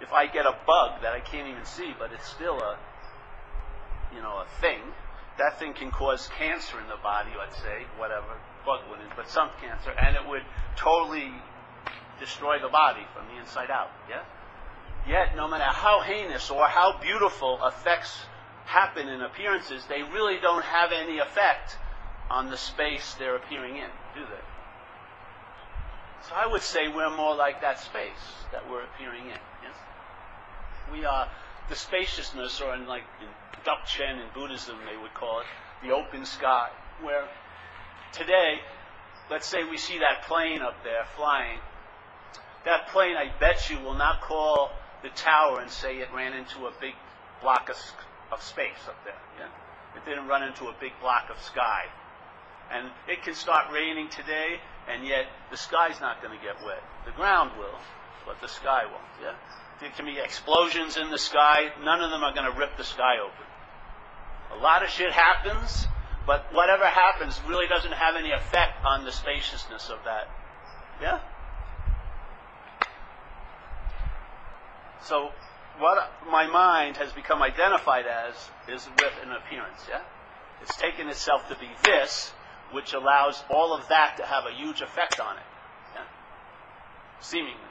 If 0.00 0.12
I 0.12 0.26
get 0.26 0.46
a 0.46 0.56
bug 0.66 1.02
that 1.02 1.12
I 1.12 1.20
can't 1.20 1.48
even 1.48 1.64
see, 1.64 1.94
but 1.98 2.12
it's 2.12 2.26
still 2.26 2.58
a, 2.60 2.78
you 4.14 4.22
know, 4.22 4.42
a 4.42 4.46
thing, 4.60 4.80
that 5.38 5.58
thing 5.58 5.74
can 5.74 5.90
cause 5.90 6.28
cancer 6.38 6.78
in 6.80 6.88
the 6.88 7.00
body, 7.02 7.30
let's 7.38 7.56
say, 7.56 7.84
whatever, 7.98 8.38
bug 8.64 8.80
wouldn't, 8.88 9.10
but 9.16 9.28
some 9.28 9.50
cancer, 9.60 9.90
and 9.90 10.16
it 10.16 10.26
would 10.28 10.42
totally 10.76 11.32
destroy 12.20 12.60
the 12.60 12.68
body 12.68 13.02
from 13.14 13.26
the 13.28 13.40
inside 13.40 13.70
out. 13.70 13.90
Yeah? 14.08 14.22
Yet, 15.06 15.36
no 15.36 15.48
matter 15.48 15.64
how 15.64 16.00
heinous 16.00 16.50
or 16.50 16.66
how 16.66 16.98
beautiful 17.00 17.58
effects 17.66 18.24
happen 18.64 19.08
in 19.08 19.20
appearances, 19.20 19.84
they 19.88 20.02
really 20.02 20.38
don't 20.40 20.64
have 20.64 20.90
any 20.92 21.18
effect 21.18 21.76
on 22.30 22.50
the 22.50 22.56
space 22.56 23.14
they're 23.18 23.36
appearing 23.36 23.76
in, 23.76 23.90
do 24.14 24.20
they? 24.24 24.44
So 26.28 26.34
I 26.34 26.46
would 26.46 26.62
say 26.62 26.88
we're 26.88 27.14
more 27.14 27.34
like 27.34 27.60
that 27.60 27.80
space 27.80 28.24
that 28.52 28.70
we're 28.70 28.84
appearing 28.84 29.26
in. 29.26 29.38
Yes? 29.62 29.76
We 30.90 31.04
are 31.04 31.28
the 31.68 31.76
spaciousness, 31.76 32.60
or 32.60 32.74
in 32.74 32.86
like 32.86 33.04
in 33.20 33.28
Dzogchen 33.64 34.20
in 34.20 34.28
Buddhism 34.34 34.76
they 34.90 35.00
would 35.00 35.14
call 35.14 35.40
it, 35.40 35.46
the 35.82 35.94
open 35.94 36.24
sky, 36.24 36.68
where 37.02 37.26
today, 38.12 38.60
let's 39.30 39.46
say 39.46 39.64
we 39.64 39.76
see 39.76 39.98
that 39.98 40.26
plane 40.26 40.62
up 40.62 40.82
there 40.84 41.04
flying. 41.16 41.58
That 42.64 42.88
plane, 42.88 43.16
I 43.16 43.30
bet 43.38 43.68
you, 43.68 43.78
will 43.80 43.94
not 43.94 44.22
call 44.22 44.70
the 45.02 45.10
tower 45.10 45.60
and 45.60 45.70
say 45.70 45.98
it 45.98 46.08
ran 46.14 46.32
into 46.32 46.66
a 46.66 46.72
big 46.80 46.94
block 47.42 47.68
of, 47.68 47.76
of 48.32 48.42
space 48.42 48.88
up 48.88 48.96
there. 49.04 49.20
Yeah? 49.38 49.48
It 49.96 50.04
didn't 50.08 50.26
run 50.26 50.42
into 50.42 50.68
a 50.68 50.74
big 50.80 50.92
block 51.00 51.28
of 51.30 51.40
sky. 51.42 51.84
And 52.72 52.88
it 53.06 53.22
can 53.22 53.34
start 53.34 53.70
raining 53.72 54.08
today, 54.08 54.56
and 54.88 55.06
yet 55.06 55.26
the 55.50 55.56
sky's 55.56 56.00
not 56.00 56.22
going 56.22 56.36
to 56.36 56.42
get 56.42 56.56
wet. 56.64 56.82
The 57.04 57.12
ground 57.12 57.52
will, 57.58 57.78
but 58.26 58.40
the 58.40 58.48
sky 58.48 58.84
won't. 58.86 59.04
Yeah? 59.22 59.34
There 59.80 59.90
can 59.90 60.06
be 60.06 60.18
explosions 60.18 60.96
in 60.96 61.10
the 61.10 61.18
sky. 61.18 61.70
None 61.82 62.00
of 62.00 62.10
them 62.10 62.22
are 62.22 62.32
going 62.32 62.50
to 62.50 62.58
rip 62.58 62.76
the 62.76 62.84
sky 62.84 63.16
open. 63.18 63.46
A 64.58 64.62
lot 64.62 64.82
of 64.82 64.88
shit 64.88 65.12
happens, 65.12 65.86
but 66.26 66.46
whatever 66.52 66.86
happens 66.86 67.40
really 67.48 67.66
doesn't 67.66 67.92
have 67.92 68.14
any 68.16 68.30
effect 68.30 68.84
on 68.84 69.04
the 69.04 69.12
spaciousness 69.12 69.90
of 69.90 69.98
that. 70.04 70.28
Yeah? 71.00 71.20
So, 75.02 75.30
what 75.78 76.10
my 76.30 76.46
mind 76.46 76.96
has 76.98 77.12
become 77.12 77.42
identified 77.42 78.06
as 78.06 78.34
is 78.68 78.88
with 78.98 79.12
an 79.22 79.32
appearance, 79.32 79.84
yeah? 79.88 80.00
It's 80.62 80.76
taken 80.76 81.08
itself 81.08 81.48
to 81.48 81.56
be 81.56 81.68
this, 81.84 82.32
which 82.70 82.94
allows 82.94 83.42
all 83.50 83.74
of 83.74 83.88
that 83.88 84.16
to 84.18 84.24
have 84.24 84.44
a 84.46 84.54
huge 84.54 84.80
effect 84.80 85.20
on 85.20 85.36
it. 85.36 85.42
Yeah? 85.94 86.04
Seemingly. 87.20 87.63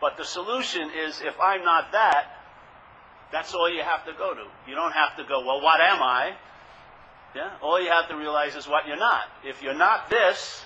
But 0.00 0.16
the 0.16 0.24
solution 0.24 0.90
is 0.90 1.20
if 1.20 1.34
I'm 1.40 1.64
not 1.64 1.92
that, 1.92 2.26
that's 3.32 3.54
all 3.54 3.68
you 3.68 3.82
have 3.82 4.04
to 4.06 4.12
go 4.12 4.34
to. 4.34 4.44
You 4.68 4.74
don't 4.74 4.92
have 4.92 5.16
to 5.16 5.24
go, 5.24 5.44
well, 5.44 5.60
what 5.60 5.80
am 5.80 6.02
I? 6.02 6.34
Yeah? 7.34 7.50
All 7.62 7.80
you 7.80 7.90
have 7.90 8.08
to 8.08 8.16
realize 8.16 8.54
is 8.54 8.68
what 8.68 8.86
you're 8.86 8.98
not. 8.98 9.24
If 9.44 9.62
you're 9.62 9.74
not 9.74 10.08
this, 10.08 10.64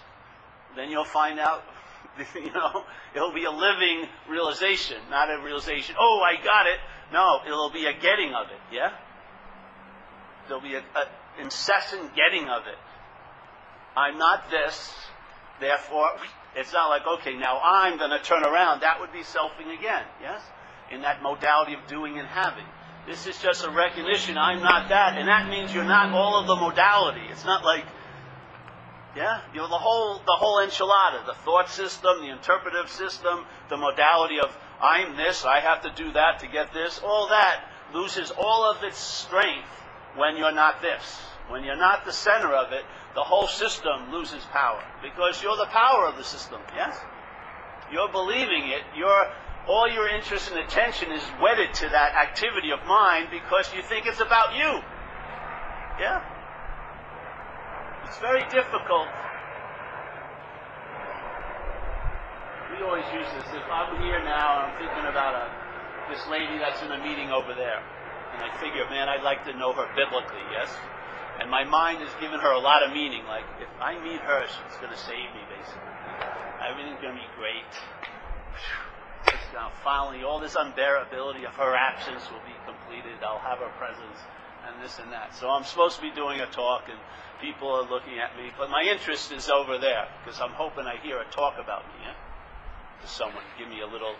then 0.76 0.90
you'll 0.90 1.04
find 1.04 1.38
out, 1.38 1.62
you 2.34 2.52
know, 2.52 2.84
it'll 3.14 3.32
be 3.32 3.44
a 3.44 3.50
living 3.50 4.06
realization, 4.28 4.98
not 5.10 5.30
a 5.30 5.42
realization, 5.42 5.96
oh, 5.98 6.20
I 6.22 6.42
got 6.44 6.66
it. 6.66 6.78
No, 7.12 7.40
it'll 7.46 7.70
be 7.70 7.86
a 7.86 7.94
getting 7.94 8.34
of 8.34 8.48
it, 8.48 8.60
yeah? 8.70 8.90
There'll 10.46 10.62
be 10.62 10.74
an 10.74 10.82
incessant 11.40 12.14
getting 12.14 12.48
of 12.48 12.66
it. 12.66 12.78
I'm 13.96 14.18
not 14.18 14.50
this, 14.50 14.92
therefore, 15.60 16.10
it's 16.56 16.72
not 16.72 16.88
like, 16.88 17.06
okay, 17.18 17.34
now 17.34 17.60
I'm 17.62 17.98
going 17.98 18.10
to 18.10 18.22
turn 18.22 18.44
around. 18.44 18.80
That 18.80 19.00
would 19.00 19.12
be 19.12 19.20
selfing 19.20 19.76
again, 19.78 20.04
yes? 20.20 20.42
In 20.90 21.02
that 21.02 21.22
modality 21.22 21.74
of 21.74 21.86
doing 21.86 22.18
and 22.18 22.26
having. 22.26 22.64
This 23.06 23.26
is 23.26 23.40
just 23.40 23.64
a 23.64 23.70
recognition, 23.70 24.36
I'm 24.36 24.60
not 24.62 24.90
that, 24.90 25.16
and 25.16 25.28
that 25.28 25.48
means 25.48 25.72
you're 25.72 25.84
not 25.84 26.12
all 26.12 26.40
of 26.40 26.46
the 26.46 26.56
modality. 26.56 27.22
It's 27.30 27.44
not 27.44 27.64
like, 27.64 27.84
yeah, 29.16 29.40
you're 29.54 29.68
the 29.68 29.78
whole, 29.78 30.18
the 30.18 30.36
whole 30.36 30.58
enchilada, 30.58 31.24
the 31.24 31.34
thought 31.44 31.70
system, 31.70 32.20
the 32.20 32.30
interpretive 32.30 32.90
system, 32.90 33.46
the 33.70 33.78
modality 33.78 34.40
of 34.40 34.54
I'm 34.80 35.16
this, 35.16 35.44
I 35.44 35.60
have 35.60 35.82
to 35.82 35.92
do 35.96 36.12
that 36.12 36.40
to 36.40 36.46
get 36.46 36.72
this, 36.72 37.00
all 37.02 37.28
that 37.28 37.64
loses 37.94 38.30
all 38.30 38.70
of 38.70 38.82
its 38.84 38.98
strength 38.98 39.68
when 40.16 40.36
you're 40.36 40.52
not 40.52 40.82
this. 40.82 41.02
When 41.48 41.64
you're 41.64 41.76
not 41.76 42.04
the 42.04 42.12
center 42.12 42.52
of 42.52 42.72
it, 42.72 42.84
the 43.14 43.22
whole 43.22 43.46
system 43.46 44.12
loses 44.12 44.44
power 44.52 44.82
because 45.02 45.42
you're 45.42 45.56
the 45.56 45.70
power 45.70 46.06
of 46.06 46.16
the 46.16 46.24
system. 46.24 46.60
Yes, 46.74 46.98
you're 47.92 48.10
believing 48.10 48.68
it. 48.68 48.82
You're 48.96 49.26
all 49.66 49.88
your 49.88 50.08
interest 50.08 50.50
and 50.50 50.60
attention 50.60 51.12
is 51.12 51.22
wedded 51.42 51.74
to 51.74 51.88
that 51.88 52.14
activity 52.14 52.70
of 52.70 52.84
mind 52.86 53.28
because 53.30 53.72
you 53.74 53.82
think 53.82 54.06
it's 54.06 54.20
about 54.20 54.56
you. 54.56 54.80
Yeah, 56.00 56.22
it's 58.06 58.18
very 58.18 58.44
difficult. 58.48 59.08
We 62.72 62.84
always 62.84 63.04
use 63.12 63.26
this. 63.34 63.44
If 63.52 63.66
I'm 63.68 64.00
here 64.00 64.22
now 64.22 64.62
and 64.62 64.72
I'm 64.72 64.78
thinking 64.78 65.06
about 65.10 65.34
a, 65.34 65.44
this 66.12 66.22
lady 66.30 66.58
that's 66.58 66.80
in 66.82 66.92
a 66.92 66.98
meeting 67.02 67.30
over 67.30 67.52
there, 67.52 67.82
and 68.32 68.40
I 68.40 68.54
figure, 68.60 68.88
man, 68.88 69.08
I'd 69.08 69.24
like 69.24 69.44
to 69.44 69.52
know 69.52 69.72
her 69.72 69.88
biblically, 69.96 70.44
yes? 70.52 70.70
And 71.40 71.50
my 71.50 71.64
mind 71.64 72.02
has 72.02 72.10
given 72.20 72.40
her 72.40 72.52
a 72.52 72.58
lot 72.58 72.82
of 72.82 72.92
meaning. 72.92 73.24
Like, 73.26 73.46
if 73.62 73.70
I 73.80 73.94
meet 74.02 74.20
her, 74.20 74.42
she's 74.46 74.76
going 74.82 74.92
to 74.92 74.98
save 74.98 75.30
me, 75.34 75.42
basically. 75.46 75.94
Everything's 76.66 77.00
going 77.00 77.14
to 77.14 77.22
be 77.22 77.32
great. 77.38 77.70
Just 79.26 79.52
now, 79.54 79.68
uh, 79.68 79.70
finally, 79.84 80.24
all 80.24 80.40
this 80.40 80.54
unbearability 80.54 81.46
of 81.46 81.54
her 81.54 81.74
absence 81.76 82.26
will 82.30 82.42
be 82.42 82.54
completed. 82.66 83.22
I'll 83.22 83.38
have 83.38 83.58
her 83.58 83.70
presence 83.78 84.18
and 84.66 84.82
this 84.82 84.98
and 84.98 85.12
that. 85.12 85.34
So 85.34 85.48
I'm 85.48 85.64
supposed 85.64 85.96
to 85.96 86.02
be 86.02 86.10
doing 86.10 86.40
a 86.40 86.46
talk, 86.46 86.84
and 86.88 86.98
people 87.40 87.68
are 87.70 87.88
looking 87.88 88.18
at 88.18 88.36
me. 88.36 88.50
But 88.56 88.70
my 88.70 88.82
interest 88.82 89.32
is 89.32 89.48
over 89.48 89.78
there 89.78 90.08
because 90.22 90.40
I'm 90.40 90.52
hoping 90.52 90.86
I 90.86 90.96
hear 91.02 91.18
a 91.18 91.28
talk 91.30 91.54
about 91.58 91.86
me. 91.88 92.04
Yeah? 92.04 92.14
To 93.02 93.06
someone, 93.06 93.44
give 93.58 93.68
me 93.68 93.80
a 93.80 93.86
little 93.86 94.14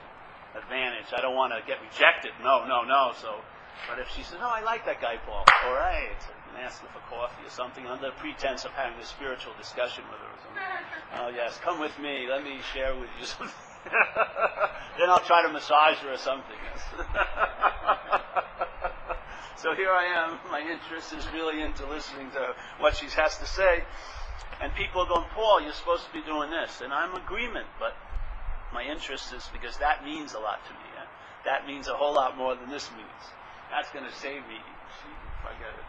advantage. 0.56 1.10
I 1.16 1.20
don't 1.20 1.36
want 1.36 1.52
to 1.52 1.60
get 1.66 1.78
rejected. 1.82 2.32
No, 2.42 2.66
no, 2.66 2.82
no. 2.84 3.12
So, 3.20 3.40
but 3.86 3.98
if 3.98 4.08
she 4.10 4.22
says, 4.22 4.38
"Oh, 4.40 4.50
I 4.50 4.62
like 4.62 4.84
that 4.86 5.00
guy, 5.00 5.16
Paul," 5.24 5.44
all 5.66 5.74
right 5.74 6.16
and 6.58 6.66
ask 6.66 6.80
him 6.80 6.88
for 6.92 7.00
coffee 7.10 7.44
or 7.46 7.50
something 7.50 7.86
under 7.86 8.10
pretense 8.12 8.64
of 8.64 8.72
having 8.72 8.98
a 8.98 9.04
spiritual 9.04 9.52
discussion 9.58 10.04
with 10.10 10.18
her 10.20 10.26
or 10.26 10.40
something. 10.42 10.62
Oh, 11.08 11.28
yes, 11.28 11.58
come 11.64 11.80
with 11.80 11.98
me. 11.98 12.28
Let 12.28 12.44
me 12.44 12.60
share 12.74 12.94
with 12.94 13.08
you 13.18 13.24
something. 13.32 13.48
then 14.98 15.08
I'll 15.08 15.24
try 15.24 15.42
to 15.46 15.52
massage 15.52 15.96
her 15.98 16.12
or 16.12 16.18
something. 16.18 16.56
So 19.58 19.74
here 19.74 19.90
I 19.90 20.06
am. 20.22 20.38
My 20.52 20.60
interest 20.60 21.12
is 21.12 21.26
really 21.34 21.60
into 21.60 21.84
listening 21.90 22.30
to 22.30 22.54
what 22.78 22.94
she 22.94 23.06
has 23.18 23.36
to 23.38 23.46
say. 23.46 23.82
And 24.62 24.72
people 24.76 25.02
are 25.02 25.08
going, 25.08 25.26
Paul, 25.34 25.60
you're 25.62 25.72
supposed 25.72 26.06
to 26.06 26.12
be 26.12 26.22
doing 26.22 26.48
this. 26.48 26.80
And 26.80 26.92
I'm 26.92 27.12
agreement, 27.16 27.66
but 27.80 27.90
my 28.72 28.84
interest 28.84 29.34
is 29.34 29.50
because 29.52 29.76
that 29.78 30.04
means 30.04 30.34
a 30.34 30.38
lot 30.38 30.64
to 30.64 30.72
me. 30.72 30.86
That 31.44 31.66
means 31.66 31.88
a 31.88 31.94
whole 31.94 32.14
lot 32.14 32.38
more 32.38 32.54
than 32.54 32.70
this 32.70 32.88
means. 32.94 33.24
That's 33.70 33.90
going 33.90 34.04
to 34.04 34.14
save 34.18 34.42
me. 34.48 34.58
If 34.58 35.44
I 35.44 35.52
get 35.60 35.72
it. 35.72 35.86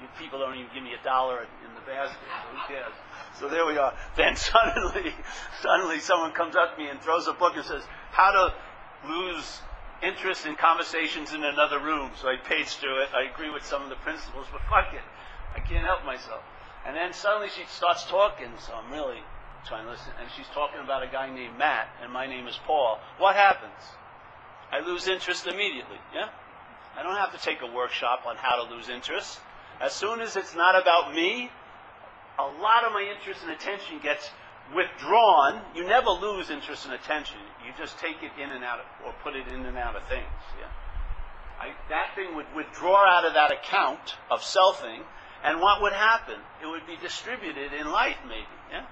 You 0.00 0.08
people 0.20 0.38
don't 0.38 0.54
even 0.54 0.68
give 0.74 0.82
me 0.84 0.92
a 0.92 1.02
dollar 1.02 1.40
in 1.40 1.72
the 1.74 1.80
basket. 1.88 2.20
So 2.20 2.48
who 2.52 2.60
cares? 2.68 2.94
So 3.40 3.48
there 3.48 3.64
we 3.64 3.78
are. 3.78 3.94
Then 4.16 4.36
suddenly, 4.36 5.14
suddenly 5.62 6.00
someone 6.00 6.32
comes 6.32 6.54
up 6.54 6.76
to 6.76 6.82
me 6.82 6.90
and 6.90 7.00
throws 7.00 7.26
a 7.28 7.32
book 7.32 7.56
and 7.56 7.64
says, 7.64 7.82
"How 8.12 8.30
to 8.32 8.54
lose 9.08 9.62
interest 10.02 10.44
in 10.44 10.56
conversations 10.56 11.32
in 11.32 11.44
another 11.44 11.80
room." 11.80 12.10
So 12.20 12.28
I 12.28 12.36
page 12.36 12.76
through 12.76 13.02
it. 13.02 13.08
I 13.16 13.32
agree 13.32 13.48
with 13.48 13.64
some 13.64 13.82
of 13.82 13.88
the 13.88 13.96
principles, 13.96 14.46
but 14.52 14.60
fuck 14.68 14.92
it, 14.92 15.06
I 15.54 15.60
can't 15.60 15.84
help 15.84 16.04
myself. 16.04 16.42
And 16.86 16.94
then 16.94 17.14
suddenly 17.14 17.48
she 17.48 17.64
starts 17.68 18.04
talking. 18.04 18.52
So 18.58 18.74
I'm 18.74 18.92
really 18.92 19.22
trying 19.64 19.84
to 19.86 19.90
listen. 19.92 20.12
And 20.20 20.28
she's 20.36 20.48
talking 20.52 20.80
about 20.84 21.02
a 21.02 21.08
guy 21.08 21.32
named 21.32 21.56
Matt, 21.56 21.88
and 22.02 22.12
my 22.12 22.26
name 22.26 22.46
is 22.48 22.58
Paul. 22.66 23.00
What 23.16 23.34
happens? 23.34 23.80
I 24.70 24.80
lose 24.80 25.08
interest 25.08 25.46
immediately. 25.46 25.96
Yeah. 26.12 26.28
I 26.96 27.02
don't 27.02 27.16
have 27.16 27.32
to 27.32 27.38
take 27.38 27.62
a 27.62 27.72
workshop 27.72 28.22
on 28.26 28.36
how 28.36 28.64
to 28.64 28.74
lose 28.74 28.88
interest. 28.88 29.38
As 29.80 29.92
soon 29.92 30.20
as 30.20 30.36
it's 30.36 30.54
not 30.54 30.80
about 30.80 31.14
me, 31.14 31.50
a 32.38 32.46
lot 32.60 32.84
of 32.84 32.92
my 32.92 33.12
interest 33.14 33.42
and 33.42 33.52
attention 33.52 34.00
gets 34.02 34.30
withdrawn. 34.74 35.60
You 35.74 35.84
never 35.84 36.10
lose 36.10 36.50
interest 36.50 36.86
and 36.86 36.94
attention. 36.94 37.38
You 37.64 37.72
just 37.78 37.98
take 37.98 38.22
it 38.22 38.32
in 38.40 38.50
and 38.50 38.64
out 38.64 38.80
of, 38.80 38.86
or 39.04 39.12
put 39.22 39.36
it 39.36 39.46
in 39.48 39.64
and 39.66 39.76
out 39.76 39.96
of 39.96 40.02
things. 40.08 40.24
Yeah? 40.58 40.68
I, 41.60 41.72
that 41.88 42.14
thing 42.14 42.34
would 42.34 42.46
withdraw 42.54 43.04
out 43.06 43.24
of 43.24 43.34
that 43.34 43.52
account 43.52 44.16
of 44.30 44.40
selfing, 44.40 45.00
and 45.44 45.60
what 45.60 45.82
would 45.82 45.92
happen? 45.92 46.36
It 46.62 46.66
would 46.66 46.86
be 46.86 46.96
distributed 46.96 47.72
in 47.72 47.90
light, 47.90 48.16
maybe. 48.26 48.46
Yeah? 48.70 48.86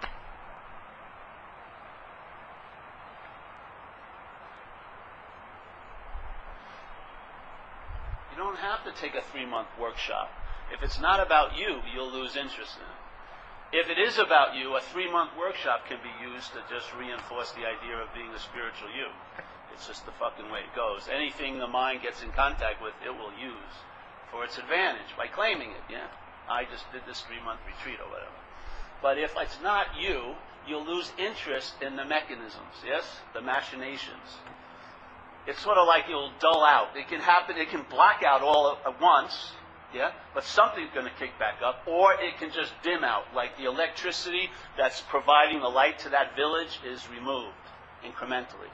Don't 8.55 8.63
have 8.63 8.85
to 8.85 9.01
take 9.01 9.15
a 9.15 9.23
three 9.33 9.47
month 9.47 9.67
workshop. 9.81 10.31
If 10.73 10.83
it's 10.83 11.01
not 11.01 11.19
about 11.19 11.59
you, 11.59 11.83
you'll 11.93 12.13
lose 12.13 12.37
interest 12.37 12.79
in 12.79 12.87
it. 12.87 13.83
if 13.83 13.91
it 13.91 13.99
is 13.99 14.19
about 14.19 14.55
you, 14.55 14.77
a 14.77 14.81
three 14.81 15.11
month 15.11 15.31
workshop 15.37 15.89
can 15.89 15.99
be 15.99 16.15
used 16.23 16.53
to 16.53 16.63
just 16.71 16.87
reinforce 16.95 17.51
the 17.53 17.67
idea 17.67 17.99
of 17.99 18.15
being 18.15 18.31
a 18.31 18.39
spiritual 18.39 18.89
you. 18.95 19.11
It's 19.75 19.89
just 19.89 20.07
the 20.07 20.15
fucking 20.23 20.51
way 20.53 20.61
it 20.61 20.77
goes. 20.77 21.09
Anything 21.11 21.59
the 21.59 21.67
mind 21.67 22.03
gets 22.03 22.23
in 22.23 22.31
contact 22.31 22.81
with, 22.81 22.95
it 23.05 23.11
will 23.11 23.35
use 23.35 23.75
for 24.31 24.45
its 24.45 24.57
advantage 24.57 25.11
by 25.19 25.27
claiming 25.27 25.71
it. 25.71 25.83
Yeah, 25.91 26.07
I 26.49 26.63
just 26.71 26.87
did 26.93 27.03
this 27.09 27.23
three 27.27 27.43
month 27.43 27.59
retreat 27.67 27.99
or 27.99 28.07
whatever. 28.07 28.39
But 29.03 29.19
if 29.19 29.35
it's 29.37 29.59
not 29.63 29.99
you, 29.99 30.39
you'll 30.69 30.87
lose 30.87 31.11
interest 31.19 31.75
in 31.83 31.97
the 31.97 32.05
mechanisms. 32.05 32.87
Yes, 32.87 33.03
the 33.35 33.43
machinations. 33.43 34.39
It's 35.47 35.61
sort 35.61 35.79
of 35.79 35.87
like 35.87 36.05
it'll 36.09 36.33
dull 36.41 36.65
out. 36.65 36.97
It 36.97 37.09
can 37.09 37.21
happen. 37.21 37.57
It 37.57 37.71
can 37.71 37.85
black 37.91 38.23
out 38.23 38.43
all 38.43 38.79
at 38.87 39.01
once 39.01 39.53
yeah? 39.95 40.11
But 40.35 40.45
something's 40.45 40.91
going 40.93 41.07
to 41.07 41.13
kick 41.19 41.39
back 41.39 41.61
up, 41.65 41.87
or 41.87 42.13
it 42.15 42.37
can 42.39 42.51
just 42.51 42.73
dim 42.83 43.05
out, 43.05 43.23
like 43.35 43.57
the 43.57 43.65
electricity 43.65 44.51
that's 44.77 45.01
providing 45.03 45.61
the 45.61 45.69
light 45.69 46.01
to 46.01 46.11
that 46.11 46.37
village 46.37 46.81
is 46.85 47.09
removed 47.09 47.55
incrementally. 48.05 48.73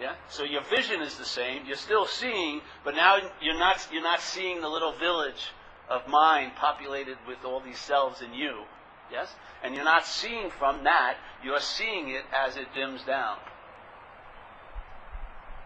Yeah? 0.00 0.14
So 0.28 0.42
your 0.42 0.62
vision 0.64 1.00
is 1.00 1.16
the 1.16 1.24
same. 1.24 1.66
You're 1.66 1.76
still 1.76 2.06
seeing, 2.06 2.60
but 2.84 2.94
now 2.94 3.18
you're 3.40 3.58
not 3.58 3.88
you're 3.92 4.02
not 4.02 4.20
seeing 4.20 4.60
the 4.60 4.68
little 4.68 4.92
village 4.92 5.52
of 5.88 6.06
mind 6.06 6.52
populated 6.56 7.16
with 7.26 7.44
all 7.44 7.60
these 7.60 7.78
selves 7.78 8.20
in 8.20 8.34
you. 8.34 8.62
Yes? 9.10 9.32
And 9.64 9.74
you're 9.74 9.84
not 9.84 10.04
seeing 10.04 10.50
from 10.50 10.84
that, 10.84 11.16
you're 11.42 11.60
seeing 11.60 12.10
it 12.10 12.24
as 12.36 12.56
it 12.56 12.66
dims 12.74 13.02
down. 13.04 13.38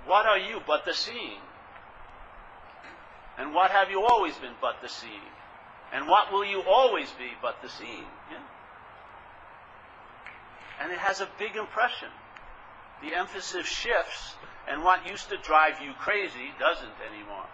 What 0.06 0.26
are 0.26 0.38
you 0.38 0.60
but 0.66 0.84
the 0.84 0.94
seeing? 0.94 1.40
And 3.38 3.54
what 3.54 3.70
have 3.70 3.90
you 3.90 4.02
always 4.02 4.36
been 4.36 4.54
but 4.60 4.76
the 4.82 4.88
seeing? 4.88 5.32
And 5.92 6.08
what 6.08 6.32
will 6.32 6.44
you 6.44 6.62
always 6.62 7.10
be 7.12 7.30
but 7.40 7.56
the 7.62 7.68
seeing? 7.68 8.06
Yeah? 8.30 8.38
And 10.80 10.92
it 10.92 10.98
has 10.98 11.20
a 11.20 11.28
big 11.38 11.56
impression. 11.56 12.08
The 13.02 13.14
emphasis 13.14 13.66
shifts, 13.66 14.34
and 14.68 14.84
what 14.84 15.08
used 15.08 15.28
to 15.30 15.36
drive 15.38 15.80
you 15.82 15.92
crazy 15.98 16.52
doesn't 16.58 16.94
anymore. 17.10 17.46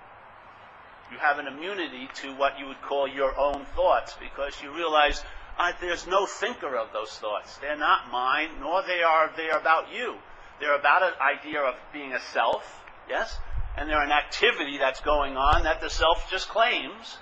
You 1.10 1.18
have 1.18 1.38
an 1.38 1.46
immunity 1.46 2.08
to 2.22 2.34
what 2.34 2.58
you 2.58 2.66
would 2.66 2.82
call 2.82 3.08
your 3.08 3.38
own 3.38 3.64
thoughts 3.74 4.14
because 4.20 4.62
you 4.62 4.74
realize 4.74 5.24
uh, 5.58 5.72
there's 5.80 6.06
no 6.06 6.26
thinker 6.26 6.76
of 6.76 6.92
those 6.92 7.10
thoughts. 7.10 7.56
They're 7.58 7.78
not 7.78 8.12
mine, 8.12 8.50
nor 8.60 8.82
they 8.82 9.02
are 9.02 9.30
they 9.36 9.48
are 9.48 9.58
about 9.58 9.92
you. 9.92 10.16
They're 10.60 10.76
about 10.76 11.02
an 11.02 11.12
idea 11.20 11.60
of 11.60 11.74
being 11.92 12.12
a 12.12 12.20
self, 12.32 12.64
yes, 13.08 13.38
and 13.76 13.88
they're 13.88 14.02
an 14.02 14.12
activity 14.12 14.78
that's 14.78 15.00
going 15.00 15.36
on 15.36 15.64
that 15.64 15.80
the 15.80 15.88
self 15.88 16.30
just 16.30 16.48
claims, 16.48 17.16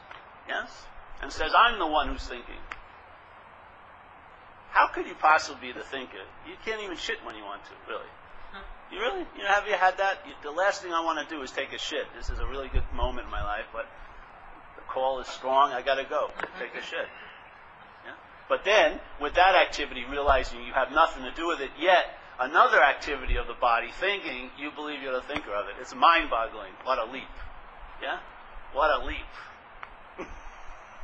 yes, 0.48 0.70
and 1.22 1.30
says, 1.30 1.52
I'm 1.56 1.78
the 1.78 1.86
one 1.86 2.08
who's 2.08 2.26
thinking. 2.26 2.60
How 4.70 4.88
could 4.88 5.06
you 5.06 5.14
possibly 5.14 5.68
be 5.68 5.72
the 5.72 5.84
thinker? 5.84 6.20
You 6.46 6.54
can't 6.64 6.82
even 6.82 6.96
shit 6.96 7.16
when 7.24 7.34
you 7.34 7.44
want 7.44 7.64
to, 7.64 7.72
really. 7.88 8.08
You 8.92 9.00
really? 9.00 9.26
You 9.36 9.42
know, 9.42 9.48
have 9.48 9.66
you 9.66 9.74
had 9.74 9.98
that? 9.98 10.22
You, 10.26 10.32
the 10.42 10.54
last 10.54 10.82
thing 10.82 10.92
I 10.92 11.02
want 11.02 11.18
to 11.18 11.34
do 11.34 11.42
is 11.42 11.50
take 11.50 11.72
a 11.72 11.78
shit. 11.78 12.06
This 12.16 12.30
is 12.30 12.38
a 12.38 12.46
really 12.46 12.68
good 12.68 12.84
moment 12.94 13.26
in 13.26 13.32
my 13.32 13.42
life, 13.42 13.66
but 13.72 13.86
the 14.76 14.82
call 14.82 15.20
is 15.20 15.26
strong. 15.26 15.72
I 15.72 15.82
got 15.82 15.96
to 15.96 16.04
go 16.04 16.30
take 16.60 16.74
a 16.74 16.84
shit. 16.84 17.08
Yeah? 18.04 18.14
But 18.48 18.64
then, 18.64 19.00
with 19.20 19.34
that 19.34 19.56
activity, 19.56 20.04
realizing 20.08 20.62
you 20.62 20.72
have 20.72 20.92
nothing 20.92 21.24
to 21.24 21.32
do 21.32 21.48
with 21.48 21.60
it 21.60 21.70
yet, 21.80 22.04
another 22.40 22.82
activity 22.82 23.36
of 23.36 23.46
the 23.46 23.54
body, 23.54 23.88
thinking, 24.00 24.50
you 24.58 24.70
believe 24.70 25.02
you're 25.02 25.14
the 25.14 25.22
thinker 25.22 25.54
of 25.54 25.68
it. 25.68 25.74
It's 25.80 25.94
mind 25.94 26.30
boggling. 26.30 26.72
What 26.84 26.98
a 26.98 27.10
leap. 27.10 27.28
Yeah? 28.02 28.18
What 28.72 28.90
a 28.90 29.04
leap. 29.04 29.30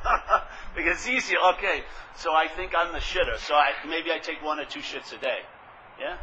because 0.77 0.97
it's 0.97 1.09
easier. 1.09 1.39
Okay, 1.55 1.83
so 2.17 2.33
I 2.33 2.49
think 2.49 2.73
I'm 2.77 2.93
the 2.93 2.99
shitter. 2.99 3.39
So 3.39 3.55
I, 3.55 3.71
maybe 3.89 4.11
I 4.13 4.19
take 4.19 4.43
one 4.43 4.59
or 4.61 4.65
two 4.65 4.81
shits 4.81 5.13
a 5.13 5.19
day. 5.19 5.39
Yeah? 6.01 6.17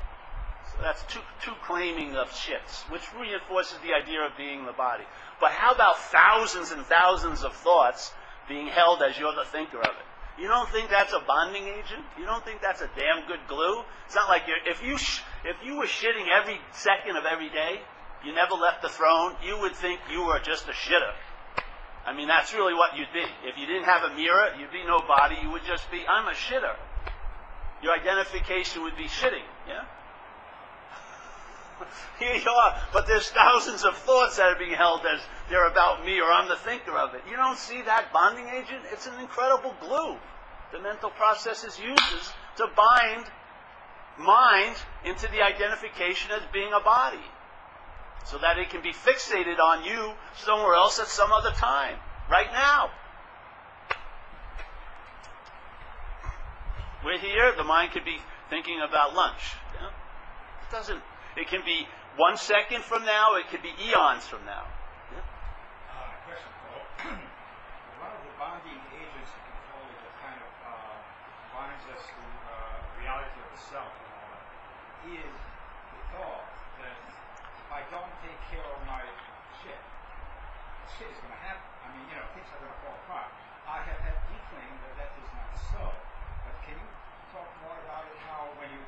So 0.71 0.81
that's 0.81 1.03
two, 1.05 1.21
two 1.41 1.53
claiming 1.65 2.15
of 2.15 2.29
shits, 2.29 2.89
which 2.91 3.01
reinforces 3.19 3.77
the 3.79 3.93
idea 3.93 4.21
of 4.25 4.37
being 4.37 4.65
the 4.65 4.73
body. 4.73 5.03
But 5.39 5.51
how 5.51 5.71
about 5.71 5.97
thousands 5.97 6.71
and 6.71 6.85
thousands 6.85 7.43
of 7.43 7.53
thoughts 7.53 8.11
being 8.47 8.67
held 8.67 9.01
as 9.01 9.17
you're 9.17 9.33
the 9.33 9.45
thinker 9.45 9.79
of 9.79 9.95
it? 9.95 10.05
You 10.39 10.47
don't 10.47 10.69
think 10.69 10.89
that's 10.89 11.11
a 11.13 11.19
bonding 11.19 11.67
agent? 11.67 12.05
You 12.17 12.25
don't 12.25 12.43
think 12.45 12.61
that's 12.61 12.81
a 12.81 12.89
damn 12.95 13.27
good 13.27 13.41
glue? 13.47 13.83
It's 14.05 14.15
not 14.15 14.29
like 14.29 14.43
you're, 14.47 14.63
if 14.65 14.81
you 14.81 14.97
sh- 14.97 15.21
if 15.43 15.57
you 15.63 15.75
were 15.75 15.85
shitting 15.85 16.27
every 16.31 16.57
second 16.71 17.17
of 17.17 17.25
every 17.25 17.49
day, 17.49 17.81
you 18.23 18.33
never 18.33 18.55
left 18.55 18.81
the 18.81 18.89
throne, 18.89 19.35
you 19.43 19.59
would 19.59 19.75
think 19.75 19.99
you 20.11 20.23
were 20.25 20.39
just 20.39 20.67
a 20.67 20.71
shitter. 20.71 21.11
I 22.05 22.13
mean, 22.15 22.27
that's 22.27 22.53
really 22.53 22.73
what 22.73 22.97
you'd 22.97 23.11
be. 23.13 23.23
If 23.43 23.57
you 23.57 23.67
didn't 23.67 23.85
have 23.85 24.03
a 24.03 24.15
mirror, 24.15 24.55
you'd 24.57 24.71
be 24.71 24.83
no 24.87 24.99
body. 25.05 25.35
You 25.43 25.51
would 25.51 25.63
just 25.67 25.91
be, 25.91 26.03
I'm 26.07 26.27
a 26.27 26.35
shitter. 26.35 26.75
Your 27.83 27.93
identification 27.93 28.83
would 28.83 28.95
be 28.97 29.05
shitting. 29.05 29.45
Yeah. 29.67 29.83
Here 32.19 32.35
you 32.35 32.51
are, 32.51 32.81
but 32.93 33.07
there's 33.07 33.29
thousands 33.29 33.83
of 33.85 33.97
thoughts 33.97 34.37
that 34.37 34.47
are 34.47 34.59
being 34.59 34.73
held 34.73 35.01
as 35.05 35.21
they're 35.49 35.67
about 35.67 36.05
me 36.05 36.19
or 36.19 36.31
I'm 36.31 36.47
the 36.47 36.55
thinker 36.55 36.97
of 36.97 37.15
it. 37.15 37.21
You 37.29 37.35
don't 37.35 37.57
see 37.57 37.81
that 37.83 38.11
bonding 38.13 38.47
agent? 38.47 38.83
It's 38.91 39.07
an 39.07 39.19
incredible 39.19 39.73
glue 39.81 40.17
the 40.71 40.79
mental 40.79 41.09
processes 41.09 41.79
uses 41.79 42.33
to 42.57 42.67
bind 42.75 43.25
mind 44.19 44.75
into 45.05 45.27
the 45.31 45.41
identification 45.41 46.31
as 46.31 46.41
being 46.53 46.71
a 46.73 46.79
body 46.79 47.23
so 48.25 48.37
that 48.37 48.57
it 48.57 48.69
can 48.69 48.81
be 48.81 48.91
fixated 48.91 49.59
on 49.59 49.83
you 49.83 50.13
somewhere 50.35 50.75
else 50.75 50.99
at 50.99 51.07
some 51.07 51.31
other 51.31 51.51
time, 51.51 51.97
right 52.29 52.51
now. 52.51 52.89
We're 57.03 57.17
here, 57.17 57.53
the 57.55 57.63
mind 57.63 57.93
could 57.93 58.05
be 58.05 58.17
thinking 58.49 58.81
about 58.87 59.15
lunch. 59.15 59.55
It 59.73 60.71
doesn't 60.71 61.01
it 61.39 61.47
can 61.47 61.63
be 61.63 61.87
one 62.19 62.35
second 62.35 62.83
from 62.83 63.07
now, 63.07 63.39
it 63.39 63.47
could 63.47 63.63
be 63.63 63.71
eons 63.79 64.27
from 64.27 64.43
now. 64.43 64.67
Yeah? 65.15 65.23
Uh, 65.87 66.11
question, 66.27 66.51
Paul. 66.67 66.83
one 68.03 68.11
of 68.11 68.21
the 68.27 68.33
bonding 68.35 68.83
agents 68.91 69.31
that 69.31 70.15
kind 70.19 70.35
of 70.35 70.51
uh, 70.67 70.99
binds 71.55 71.85
us 71.95 72.03
to 72.03 72.19
uh, 72.19 72.75
reality 72.99 73.39
of 73.39 73.49
the 73.55 73.61
self 73.71 73.87
uh, 73.87 75.15
is 75.15 75.31
the 75.31 76.01
thought 76.11 76.43
that 76.83 76.99
if 77.07 77.69
I 77.71 77.87
don't 77.87 78.11
take 78.19 78.39
care 78.51 78.67
of 78.67 78.83
my 78.83 78.99
shit, 79.63 79.79
shit 80.99 81.07
is 81.07 81.19
going 81.23 81.31
to 81.31 81.39
happen. 81.39 81.63
I 81.63 81.95
mean, 81.95 82.03
you 82.11 82.19
know, 82.19 82.27
things 82.35 82.51
are 82.51 82.59
going 82.59 82.75
to 82.75 82.81
fall 82.83 82.99
apart. 83.07 83.31
I 83.63 83.79
have 83.79 83.99
had 84.03 84.19
inkling 84.27 84.75
that 84.83 84.93
that 85.07 85.11
is 85.15 85.29
not 85.31 85.51
so. 85.71 85.83
But 86.43 86.55
can 86.67 86.75
you 86.75 86.89
talk 87.31 87.47
more 87.63 87.79
about 87.87 88.11
it? 88.11 88.17
How 88.27 88.51
when 88.59 88.67
you 88.75 88.83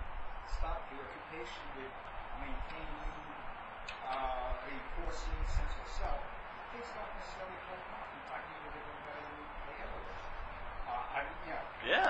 stop 0.51 0.83
the 0.91 0.99
occupation 0.99 1.63
with 1.79 1.95
maintaining, 2.41 3.13
uh, 4.09 4.57
reinforcing 4.65 5.37
sense 5.45 5.75
of 5.77 5.87
self, 5.93 6.21
things 6.73 6.89
don't 6.97 7.13
necessarily. 7.15 7.55
In 7.61 8.23
fact, 8.27 8.45
even 8.49 8.69
they're 8.73 9.01
better 9.05 9.23
than 9.23 9.43
they 9.69 9.77
ever 9.85 9.99
were. 10.01 10.19
Uh, 10.89 11.15
I 11.15 11.19
mean, 11.23 11.39
yeah. 11.47 11.61
Yeah. 11.85 12.09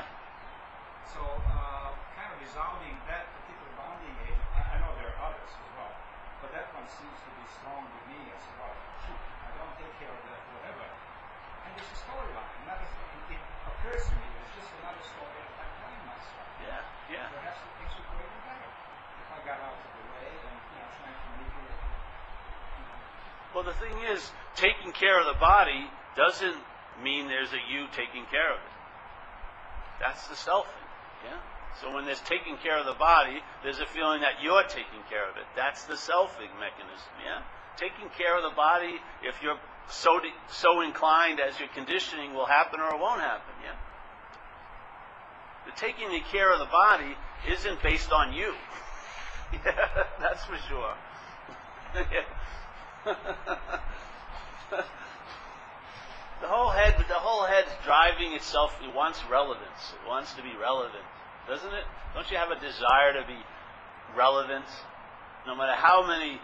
So, 1.12 1.22
uh, 1.52 1.92
kind 2.16 2.32
of 2.32 2.38
resolving 2.40 2.96
that 3.12 3.28
particular 3.36 3.72
bonding 3.76 4.16
agent, 4.24 4.48
I, 4.56 4.62
I 4.64 4.76
know 4.80 4.96
there 4.96 5.12
are 5.12 5.20
others 5.28 5.52
as 5.52 5.70
well, 5.76 5.94
but 6.40 6.50
that 6.56 6.72
one 6.72 6.88
seems 6.88 7.18
to 7.28 7.30
be 7.36 7.46
strong 7.60 7.84
with 7.84 8.06
me 8.08 8.20
as 8.32 8.44
well. 8.56 8.72
Shoot, 9.04 9.22
I 9.44 9.50
don't 9.60 9.76
take 9.76 9.92
care 10.00 10.14
of 10.14 10.24
that, 10.32 10.42
whatever. 10.56 10.88
And 11.68 11.72
there's 11.76 11.92
a 11.92 12.00
storyline. 12.08 12.52
Another 12.64 12.88
thing, 12.88 13.38
it 13.38 13.44
occurs 13.68 14.08
to 14.08 14.14
me, 14.16 14.26
there's 14.32 14.54
just 14.64 14.72
another 14.80 15.04
story 15.04 15.36
that 15.36 15.68
I'm 15.68 15.74
telling 15.84 16.04
myself. 16.08 16.48
Yeah, 16.64 16.82
yeah. 17.12 17.28
Perhaps 17.36 17.60
things 17.76 17.92
would 18.00 18.08
go 18.08 18.16
even 18.24 18.42
better 18.48 18.71
Well, 23.54 23.64
the 23.64 23.74
thing 23.74 23.98
is, 24.12 24.32
taking 24.56 24.92
care 24.94 25.20
of 25.20 25.26
the 25.26 25.40
body 25.40 25.86
doesn't 26.16 26.56
mean 27.04 27.28
there's 27.28 27.52
a 27.52 27.62
you 27.72 27.88
taking 27.92 28.26
care 28.32 28.52
of 28.52 28.60
it. 28.60 28.74
That's 30.00 30.28
the 30.28 30.36
selfing. 30.36 30.88
Yeah? 31.26 31.38
So 31.82 31.94
when 31.94 32.06
there's 32.06 32.22
taking 32.22 32.58
care 32.58 32.80
of 32.80 32.86
the 32.86 32.98
body, 32.98 33.40
there's 33.64 33.80
a 33.80 33.86
feeling 33.86 34.22
that 34.22 34.42
you're 34.42 34.64
taking 34.64 35.04
care 35.10 35.30
of 35.30 35.38
it. 35.38 35.44
That's 35.56 35.84
the 35.86 35.94
selfing 35.94 36.52
mechanism. 36.60 37.12
Yeah? 37.24 37.44
Taking 37.78 38.10
care 38.18 38.36
of 38.38 38.44
the 38.44 38.56
body, 38.56 38.96
if 39.24 39.42
you're 39.44 39.60
so 39.90 40.20
de- 40.20 40.34
so 40.50 40.82
inclined 40.82 41.40
as 41.40 41.60
your 41.60 41.70
conditioning 41.70 42.34
will 42.34 42.46
happen 42.46 42.80
or 42.80 42.96
it 42.96 43.00
won't 43.00 43.22
happen. 43.22 43.54
Yeah? 43.64 43.76
The 45.66 45.72
taking 45.80 46.10
the 46.10 46.20
care 46.32 46.52
of 46.52 46.60
the 46.60 46.72
body 46.72 47.16
isn't 47.48 47.82
based 47.84 48.12
on 48.12 48.34
you. 48.34 48.54
Yeah, 49.54 50.04
that's 50.20 50.44
for 50.46 50.58
sure. 50.68 50.94
the 56.42 56.48
whole 56.48 56.70
head, 56.70 56.96
the 57.08 57.14
whole 57.14 57.46
head's 57.46 57.72
driving 57.84 58.34
itself. 58.34 58.76
It 58.84 58.94
wants 58.96 59.22
relevance. 59.30 59.94
It 59.94 60.08
wants 60.08 60.34
to 60.34 60.42
be 60.42 60.52
relevant, 60.60 61.04
doesn't 61.48 61.74
it? 61.74 61.84
Don't 62.14 62.30
you 62.32 62.38
have 62.38 62.52
a 62.52 62.60
desire 62.60 63.14
to 63.14 63.28
be 63.28 63.38
relevant? 64.16 64.66
No 65.46 65.56
matter 65.56 65.74
how 65.76 66.06
many, 66.08 66.40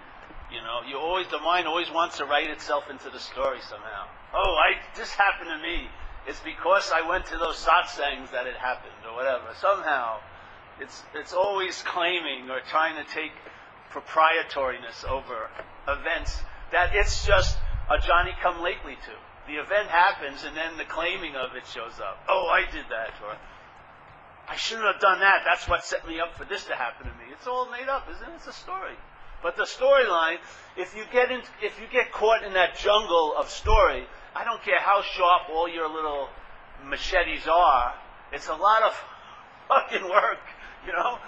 you 0.51 0.61
know, 0.61 0.81
you 0.87 0.97
always 0.97 1.27
the 1.27 1.39
mind 1.39 1.67
always 1.67 1.89
wants 1.91 2.17
to 2.17 2.25
write 2.25 2.49
itself 2.49 2.89
into 2.89 3.09
the 3.09 3.19
story 3.19 3.59
somehow. 3.61 4.07
Oh, 4.33 4.55
I 4.59 4.75
this 4.97 5.11
happened 5.13 5.49
to 5.49 5.57
me. 5.61 5.87
it's 6.27 6.39
because 6.41 6.91
I 6.93 7.07
went 7.07 7.25
to 7.27 7.37
those 7.37 7.55
satsangs 7.55 8.31
that 8.31 8.47
it 8.47 8.55
happened 8.57 8.99
or 9.07 9.15
whatever. 9.15 9.45
Somehow, 9.61 10.19
it's 10.79 11.03
it's 11.15 11.33
always 11.33 11.81
claiming 11.83 12.49
or 12.49 12.59
trying 12.69 12.95
to 13.03 13.11
take 13.11 13.31
proprietoriness 13.91 15.05
over 15.05 15.49
events 15.87 16.37
that 16.71 16.91
it's 16.93 17.25
just 17.25 17.57
a 17.89 17.97
Johnny 17.99 18.31
come 18.41 18.61
lately 18.61 18.95
to. 18.95 19.15
The 19.47 19.59
event 19.59 19.87
happens 19.87 20.43
and 20.43 20.55
then 20.55 20.77
the 20.77 20.83
claiming 20.83 21.35
of 21.35 21.55
it 21.55 21.63
shows 21.67 21.99
up. 21.99 22.19
Oh, 22.27 22.47
I 22.47 22.69
did 22.69 22.85
that 22.89 23.15
or 23.23 23.37
I 24.47 24.55
shouldn't 24.55 24.87
have 24.87 25.01
done 25.01 25.19
that. 25.19 25.43
That's 25.45 25.67
what 25.67 25.83
set 25.83 26.07
me 26.07 26.19
up 26.19 26.35
for 26.35 26.45
this 26.45 26.65
to 26.65 26.75
happen 26.75 27.07
to 27.07 27.13
me. 27.13 27.31
It's 27.33 27.47
all 27.47 27.69
made 27.69 27.87
up, 27.87 28.07
isn't 28.09 28.23
it? 28.23 28.35
It's 28.35 28.47
a 28.47 28.53
story. 28.53 28.95
But 29.43 29.55
the 29.55 29.63
storyline, 29.63 30.37
if 30.77 30.95
you 30.95 31.03
get 31.11 31.31
in, 31.31 31.41
if 31.61 31.79
you 31.79 31.87
get 31.91 32.11
caught 32.11 32.43
in 32.43 32.53
that 32.53 32.77
jungle 32.77 33.35
of 33.37 33.49
story, 33.49 34.07
I 34.35 34.43
don't 34.43 34.61
care 34.63 34.79
how 34.79 35.01
sharp 35.01 35.49
all 35.51 35.67
your 35.67 35.89
little 35.89 36.29
machetes 36.85 37.47
are. 37.47 37.93
It's 38.31 38.47
a 38.47 38.55
lot 38.55 38.83
of 38.83 38.93
fucking 39.67 40.09
work, 40.09 40.39
you 40.85 40.93
know. 40.93 41.19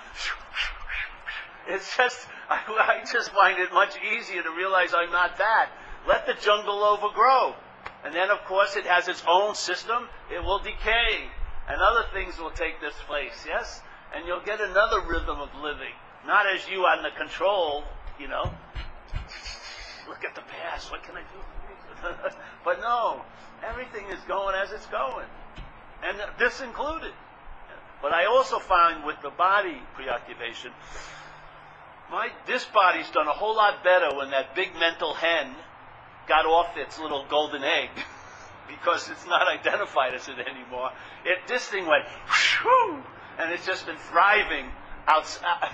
It's 1.70 1.96
just, 1.96 2.28
I, 2.50 2.60
I 2.68 3.12
just 3.12 3.32
find 3.32 3.60
it 3.60 3.72
much 3.72 3.96
easier 4.02 4.44
to 4.44 4.52
realize 4.52 4.94
I'm 4.96 5.12
not 5.12 5.38
that. 5.38 5.70
Let 6.08 6.26
the 6.26 6.34
jungle 6.34 6.84
overgrow, 6.84 7.56
and 8.04 8.16
then 8.16 8.32
of 8.32 8.44
course 8.46 8.76
it 8.76 8.86
has 8.86 9.08
its 9.08 9.24
own 9.28 9.54
system. 9.54 10.08
It 10.34 10.44
will 10.44 10.60
decay, 10.60 11.30
and 11.68 11.82
other 11.82 12.06
things 12.14 12.40
will 12.40 12.52
take 12.52 12.82
this 12.82 12.96
place. 13.06 13.46
Yes, 13.46 13.82
and 14.16 14.26
you'll 14.26 14.44
get 14.44 14.62
another 14.62 15.02
rhythm 15.02 15.40
of 15.40 15.50
living. 15.62 15.94
Not 16.26 16.46
as 16.48 16.68
you 16.68 16.80
on 16.82 17.04
the 17.04 17.12
control, 17.18 17.84
you 18.20 18.28
know. 18.28 18.44
Look 20.08 20.26
at 20.26 20.36
the 20.36 20.42
past. 20.42 20.90
What 20.90 21.04
can 21.04 21.16
I 21.16 21.22
do? 21.22 22.00
but 22.66 22.80
no, 22.80 23.22
everything 23.64 24.06
is 24.10 24.20
going 24.28 24.56
as 24.56 24.72
it's 24.72 24.88
going, 24.88 25.28
and 26.04 26.18
this 26.40 26.62
included. 26.62 27.12
But 28.02 28.14
I 28.14 28.26
also 28.26 28.60
find 28.60 29.04
with 29.04 29.18
the 29.22 29.30
body 29.30 29.82
preoccupation, 29.96 30.72
my 32.10 32.30
this 32.48 32.66
body's 32.66 33.10
done 33.12 33.28
a 33.28 33.34
whole 33.34 33.56
lot 33.56 33.84
better 33.84 34.16
when 34.16 34.32
that 34.32 34.56
big 34.56 34.74
mental 34.80 35.14
hen 35.14 35.54
got 36.28 36.46
off 36.46 36.78
its 36.78 37.00
little 37.00 37.26
golden 37.30 37.64
egg 37.64 37.90
because 38.68 39.10
it's 39.10 39.26
not 39.26 39.48
identified 39.48 40.14
as 40.14 40.28
it 40.28 40.38
anymore. 40.40 40.92
It 41.26 41.48
this 41.48 41.68
thing 41.68 41.86
went 41.86 42.06
whoo, 42.64 43.04
and 43.38 43.52
it's 43.52 43.66
just 43.66 43.86
been 43.86 43.98
thriving 43.98 44.66
outside. 45.08 45.46
Uh, 45.62 45.70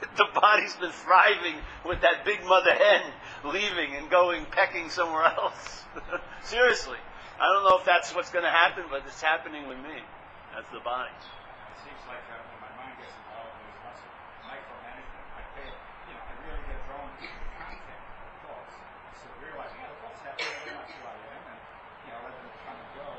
the 0.16 0.26
body's 0.34 0.74
been 0.76 0.92
thriving 0.92 1.56
with 1.84 2.00
that 2.00 2.24
big 2.24 2.42
mother 2.46 2.72
hen 2.72 3.02
leaving 3.44 3.96
and 3.96 4.10
going 4.10 4.46
pecking 4.50 4.88
somewhere 4.88 5.24
else. 5.24 5.84
Seriously. 6.44 6.96
I 7.38 7.52
don't 7.52 7.68
know 7.68 7.78
if 7.78 7.84
that's 7.84 8.14
what's 8.14 8.30
going 8.30 8.44
to 8.44 8.50
happen, 8.50 8.84
but 8.90 9.02
it's 9.06 9.22
happening 9.22 9.66
with 9.66 9.78
me. 9.78 9.96
That's 10.54 10.68
the 10.70 10.80
body. 10.80 11.10
Like 12.10 12.26
uh, 12.26 12.42
when 12.42 12.58
my 12.58 12.74
mind 12.74 12.98
gets 12.98 13.14
involved, 13.22 13.54
there's 13.62 13.78
lots 13.86 14.02
of 14.02 14.10
micromanagement. 14.42 15.26
I 15.30 15.46
pay, 15.54 15.70
you 15.70 16.12
know, 16.18 16.22
I 16.26 16.34
really 16.42 16.64
get 16.66 16.82
drawn 16.90 17.06
to 17.06 17.22
the 17.22 17.46
content 17.54 18.02
of 18.02 18.18
the 18.26 18.34
thoughts. 18.50 18.74
So 19.22 19.30
realizing, 19.38 19.78
yeah, 19.78 19.94
the 19.94 20.00
thoughts 20.02 20.18
happen, 20.26 20.42
they're 20.42 20.74
not 20.74 20.90
who 20.90 21.06
I 21.06 21.14
am, 21.38 21.42
and, 21.54 21.60
you 22.02 22.10
know, 22.10 22.20
let 22.26 22.34
them 22.34 22.50
come 22.66 22.78
and 22.82 22.90
go. 22.98 23.10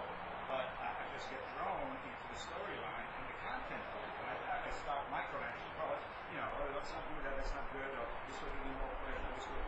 But 0.51 0.67
I, 0.83 0.91
I 0.91 1.03
just 1.15 1.31
get 1.31 1.39
drawn 1.55 1.87
into 1.87 2.27
the 2.35 2.35
storyline 2.35 3.07
and 3.15 3.23
the 3.31 3.37
content 3.47 3.79
of 3.79 3.99
it. 4.03 4.11
And 4.11 4.27
I, 4.27 4.35
I 4.59 4.71
start 4.75 5.07
micromanaging. 5.07 5.71
Oh, 5.79 5.95
you 5.95 6.37
know, 6.43 6.47
oh, 6.51 6.67
let's 6.75 6.91
not 6.91 7.03
do 7.07 7.15
that, 7.23 7.33
that's 7.39 7.53
not 7.55 7.63
good, 7.71 7.91
or 7.95 8.05
this 8.27 8.43
would 8.43 8.51
give 8.59 8.63
me 8.67 8.75
more 8.75 8.91
pleasure, 9.07 9.31
this 9.39 9.47
would 9.55 9.67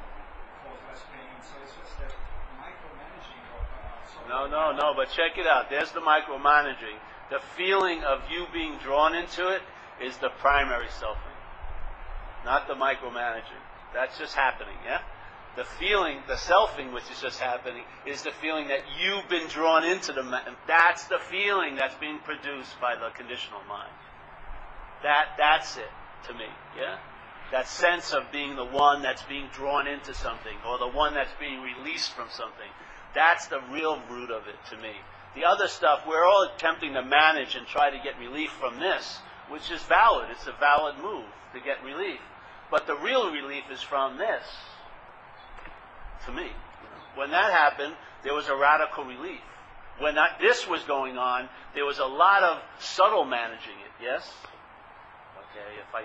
cause 0.67 0.81
less 0.83 0.99
pain. 1.15 1.31
So 1.47 1.55
it's 1.63 1.71
just 1.79 1.95
that 2.03 2.11
micromanaging 2.59 3.43
of 3.55 3.63
uh, 3.71 4.27
No, 4.27 4.51
no, 4.51 4.75
no, 4.75 4.91
but 4.91 5.15
check 5.15 5.39
it 5.39 5.47
out. 5.47 5.71
There's 5.71 5.95
the 5.95 6.03
micromanaging. 6.03 6.99
The 7.33 7.39
feeling 7.57 8.03
of 8.03 8.21
you 8.29 8.45
being 8.53 8.77
drawn 8.77 9.15
into 9.15 9.49
it 9.49 9.63
is 9.99 10.15
the 10.17 10.29
primary 10.29 10.85
selfing, 10.85 11.33
not 12.45 12.67
the 12.67 12.75
micromanaging. 12.75 13.63
That's 13.91 14.19
just 14.19 14.35
happening, 14.35 14.77
yeah? 14.85 15.01
The 15.55 15.63
feeling, 15.63 16.19
the 16.27 16.35
selfing, 16.35 16.93
which 16.93 17.09
is 17.09 17.19
just 17.19 17.39
happening, 17.39 17.85
is 18.05 18.21
the 18.21 18.29
feeling 18.29 18.67
that 18.67 18.81
you've 19.01 19.27
been 19.29 19.47
drawn 19.47 19.83
into 19.83 20.13
the. 20.13 20.21
ma- 20.21 20.45
That's 20.67 21.05
the 21.05 21.17
feeling 21.17 21.75
that's 21.75 21.95
being 21.95 22.19
produced 22.19 22.79
by 22.79 22.93
the 22.93 23.09
conditional 23.17 23.61
mind. 23.67 23.93
That, 25.01 25.29
that's 25.35 25.75
it 25.77 25.89
to 26.27 26.33
me, 26.35 26.45
yeah? 26.77 26.97
That 27.51 27.67
sense 27.67 28.13
of 28.13 28.31
being 28.31 28.55
the 28.55 28.65
one 28.65 29.01
that's 29.01 29.23
being 29.23 29.47
drawn 29.53 29.87
into 29.87 30.13
something, 30.13 30.57
or 30.69 30.77
the 30.77 30.87
one 30.87 31.15
that's 31.15 31.33
being 31.39 31.61
released 31.61 32.11
from 32.13 32.27
something. 32.29 32.69
That's 33.15 33.47
the 33.47 33.61
real 33.71 33.99
root 34.07 34.29
of 34.29 34.47
it 34.47 34.57
to 34.69 34.77
me. 34.77 34.93
The 35.35 35.45
other 35.45 35.67
stuff, 35.67 36.01
we're 36.07 36.23
all 36.23 36.49
attempting 36.55 36.93
to 36.93 37.01
manage 37.01 37.55
and 37.55 37.65
try 37.65 37.89
to 37.89 37.97
get 38.03 38.19
relief 38.19 38.51
from 38.51 38.79
this, 38.79 39.17
which 39.49 39.71
is 39.71 39.81
valid. 39.83 40.29
It's 40.31 40.45
a 40.47 40.53
valid 40.59 40.95
move 41.01 41.25
to 41.53 41.59
get 41.59 41.83
relief. 41.83 42.19
But 42.69 42.87
the 42.87 42.95
real 42.95 43.31
relief 43.31 43.63
is 43.71 43.81
from 43.81 44.17
this, 44.17 44.43
to 46.25 46.31
me. 46.31 46.47
When 47.15 47.31
that 47.31 47.51
happened, 47.51 47.93
there 48.23 48.33
was 48.33 48.47
a 48.47 48.55
radical 48.55 49.05
relief. 49.05 49.41
When 49.99 50.15
that, 50.15 50.39
this 50.39 50.67
was 50.67 50.83
going 50.83 51.17
on, 51.17 51.49
there 51.75 51.85
was 51.85 51.99
a 51.99 52.05
lot 52.05 52.43
of 52.43 52.61
subtle 52.79 53.25
managing 53.25 53.77
it, 53.85 54.03
yes? 54.03 54.31
Okay, 55.37 55.79
if 55.79 55.93
I, 55.93 56.01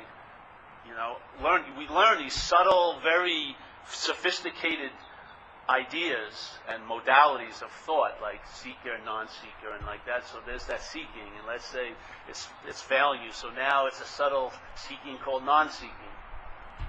you 0.86 0.94
know, 0.94 1.16
learn, 1.42 1.62
we 1.78 1.88
learn 1.88 2.18
these 2.18 2.34
subtle, 2.34 2.98
very 3.02 3.56
sophisticated 3.90 4.90
ideas 5.68 6.58
and 6.68 6.82
modalities 6.84 7.62
of 7.62 7.70
thought, 7.84 8.18
like 8.22 8.40
seeker 8.54 8.94
and 8.94 9.04
non-seeker, 9.04 9.74
and 9.76 9.84
like 9.86 10.04
that. 10.06 10.26
So 10.26 10.38
there's 10.46 10.64
that 10.66 10.82
seeking, 10.82 11.28
and 11.36 11.46
let's 11.46 11.66
say 11.66 11.90
it's 12.28 12.48
it's 12.66 12.84
you. 12.90 13.32
So 13.32 13.50
now 13.50 13.86
it's 13.86 14.00
a 14.00 14.06
subtle 14.06 14.52
seeking 14.76 15.18
called 15.18 15.44
non-seeking. 15.44 15.92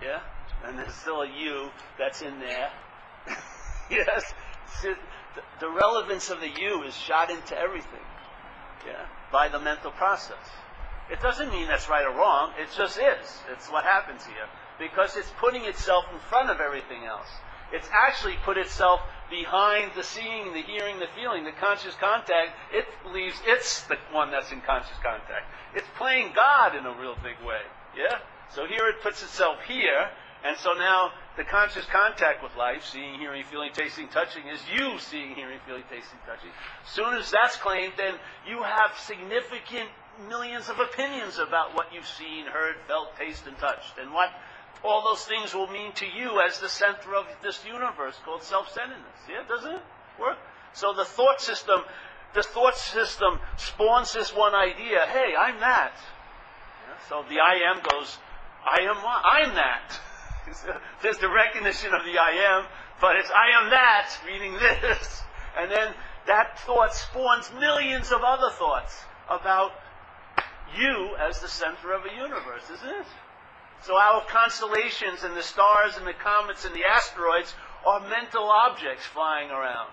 Yeah, 0.02 0.22
and 0.66 0.78
there's 0.78 0.94
still 0.94 1.22
a 1.22 1.28
you 1.28 1.70
that's 1.98 2.22
in 2.22 2.40
there. 2.40 2.72
yes, 3.92 4.34
the, 4.82 4.96
the 5.60 5.70
relevance 5.70 6.30
of 6.30 6.40
the 6.40 6.50
you 6.50 6.84
is 6.84 6.96
shot 6.96 7.30
into 7.30 7.58
everything. 7.58 8.08
Yeah, 8.88 9.06
by 9.32 9.50
the 9.50 9.60
mental 9.60 9.92
process. 9.92 10.38
It 11.12 11.22
doesn't 11.22 11.50
mean 11.50 11.68
that's 11.68 11.90
right 11.90 12.06
or 12.06 12.16
wrong. 12.16 12.52
It 12.62 12.70
just 12.78 12.98
is. 12.98 13.40
It's 13.52 13.68
what 13.70 13.84
happens 13.84 14.26
here 14.26 14.48
because 14.78 15.18
it's 15.18 15.32
putting 15.40 15.66
itself 15.66 16.06
in 16.14 16.20
front 16.20 16.50
of 16.50 16.60
everything 16.62 17.04
else. 17.04 17.28
It's 17.72 17.90
actually 17.92 18.36
put 18.44 18.58
itself 18.58 19.02
behind 19.30 19.92
the 19.96 20.04
seeing, 20.04 20.54
the 20.54 20.62
hearing, 20.62 21.00
the 21.00 21.08
feeling, 21.16 21.44
the 21.44 21.52
conscious 21.52 21.94
contact. 21.96 22.52
It 22.74 22.86
believes 23.04 23.40
it's 23.46 23.84
the 23.84 23.98
one 24.12 24.32
that's 24.32 24.52
in 24.52 24.62
conscious 24.62 24.98
contact. 25.04 25.46
It's 25.76 25.88
playing 25.98 26.34
God 26.36 26.76
in 26.76 26.86
a 26.86 26.94
real 27.00 27.16
big 27.16 27.38
way. 27.46 27.62
Yeah? 27.96 28.18
So 28.56 28.66
here 28.66 28.88
it 28.88 29.02
puts 29.04 29.22
itself 29.22 29.58
here, 29.68 30.10
and 30.44 30.58
so 30.58 30.74
now 30.74 31.12
the 31.38 31.44
conscious 31.44 31.86
contact 31.86 32.42
with 32.42 32.56
life, 32.56 32.84
seeing, 32.84 33.20
hearing, 33.20 33.44
feeling, 33.44 33.72
tasting, 33.74 34.08
touching, 34.08 34.48
is 34.48 34.60
you 34.74 34.98
seeing, 34.98 35.36
hearing, 35.36 35.60
feeling, 35.68 35.84
tasting, 35.90 36.20
touching. 36.26 36.50
As 36.84 36.90
soon 36.92 37.14
as 37.14 37.30
that's 37.30 37.58
claimed, 37.58 37.94
then 37.98 38.16
you 38.48 38.64
have 38.64 38.98
significant 38.98 39.90
millions 40.28 40.68
of 40.68 40.80
opinions 40.80 41.38
about 41.38 41.76
what 41.76 41.94
you've 41.94 42.08
seen, 42.08 42.46
heard, 42.46 42.76
felt, 42.88 43.16
tasted, 43.18 43.50
and 43.50 43.58
touched, 43.60 43.98
and 44.02 44.12
what 44.12 44.30
all 44.84 45.04
those 45.04 45.26
things 45.26 45.54
will 45.54 45.68
mean 45.68 45.92
to 45.94 46.06
you 46.06 46.42
as 46.42 46.60
the 46.60 46.70
center 46.70 47.16
of 47.16 47.26
this 47.44 47.64
universe 47.66 48.16
called 48.24 48.44
self-centeredness. 48.44 49.20
Yeah, 49.30 49.44
doesn't 49.48 49.72
it 49.72 49.82
work? 50.20 50.38
So 50.74 50.94
the 50.94 51.06
thought 51.06 51.42
system, 51.42 51.82
the 52.34 52.44
thought 52.44 52.78
system 52.78 53.40
spawns 53.58 54.14
this 54.14 54.36
one 54.36 54.56
idea. 54.56 55.06
Hey, 55.08 55.34
I'm 55.38 55.60
that. 55.60 55.94
Yeah, 55.96 57.10
so 57.10 57.24
the 57.28 57.40
I 57.40 57.72
am 57.72 57.82
goes, 57.92 58.18
I 58.64 58.82
am 58.84 58.96
what? 59.04 59.24
I'm 59.26 59.56
that. 59.56 60.00
There's 61.02 61.18
the 61.18 61.30
recognition 61.30 61.94
of 61.94 62.04
the 62.06 62.18
I 62.18 62.58
am, 62.58 62.66
but 63.02 63.16
it's 63.18 63.30
I 63.32 63.64
am 63.64 63.70
that, 63.72 64.10
meaning 64.26 64.54
this. 64.54 65.24
And 65.58 65.72
then 65.72 65.94
that 66.28 66.60
thought 66.60 66.94
spawns 66.94 67.52
millions 67.60 68.12
of 68.12 68.22
other 68.24 68.50
thoughts 68.52 69.04
about 69.30 69.72
you 70.78 71.16
as 71.20 71.40
the 71.42 71.48
center 71.48 71.94
of 71.94 72.04
a 72.06 72.16
universe, 72.16 72.64
isn't 72.72 72.90
it? 72.90 73.06
So 73.82 73.96
our 73.96 74.24
constellations 74.26 75.24
and 75.24 75.36
the 75.36 75.44
stars 75.44 75.98
and 75.98 76.06
the 76.06 76.14
comets 76.14 76.66
and 76.66 76.76
the 76.76 76.86
asteroids 76.86 77.54
are 77.86 78.02
mental 78.10 78.44
objects 78.44 79.06
flying 79.06 79.50
around. 79.50 79.90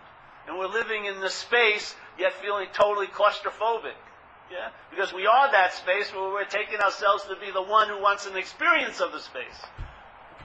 And 0.48 0.58
we're 0.58 0.68
living 0.68 1.06
in 1.06 1.20
the 1.20 1.30
space, 1.30 1.94
yet 2.18 2.32
feeling 2.34 2.68
totally 2.72 3.06
claustrophobic. 3.06 3.94
Yeah? 4.50 4.70
Because 4.90 5.12
we 5.12 5.26
are 5.26 5.50
that 5.52 5.74
space 5.74 6.12
where 6.14 6.30
we're 6.30 6.44
taking 6.46 6.78
ourselves 6.78 7.24
to 7.24 7.36
be 7.36 7.50
the 7.50 7.62
one 7.62 7.88
who 7.88 8.00
wants 8.00 8.26
an 8.26 8.36
experience 8.36 9.00
of 9.00 9.10
the 9.12 9.18
space. 9.18 9.58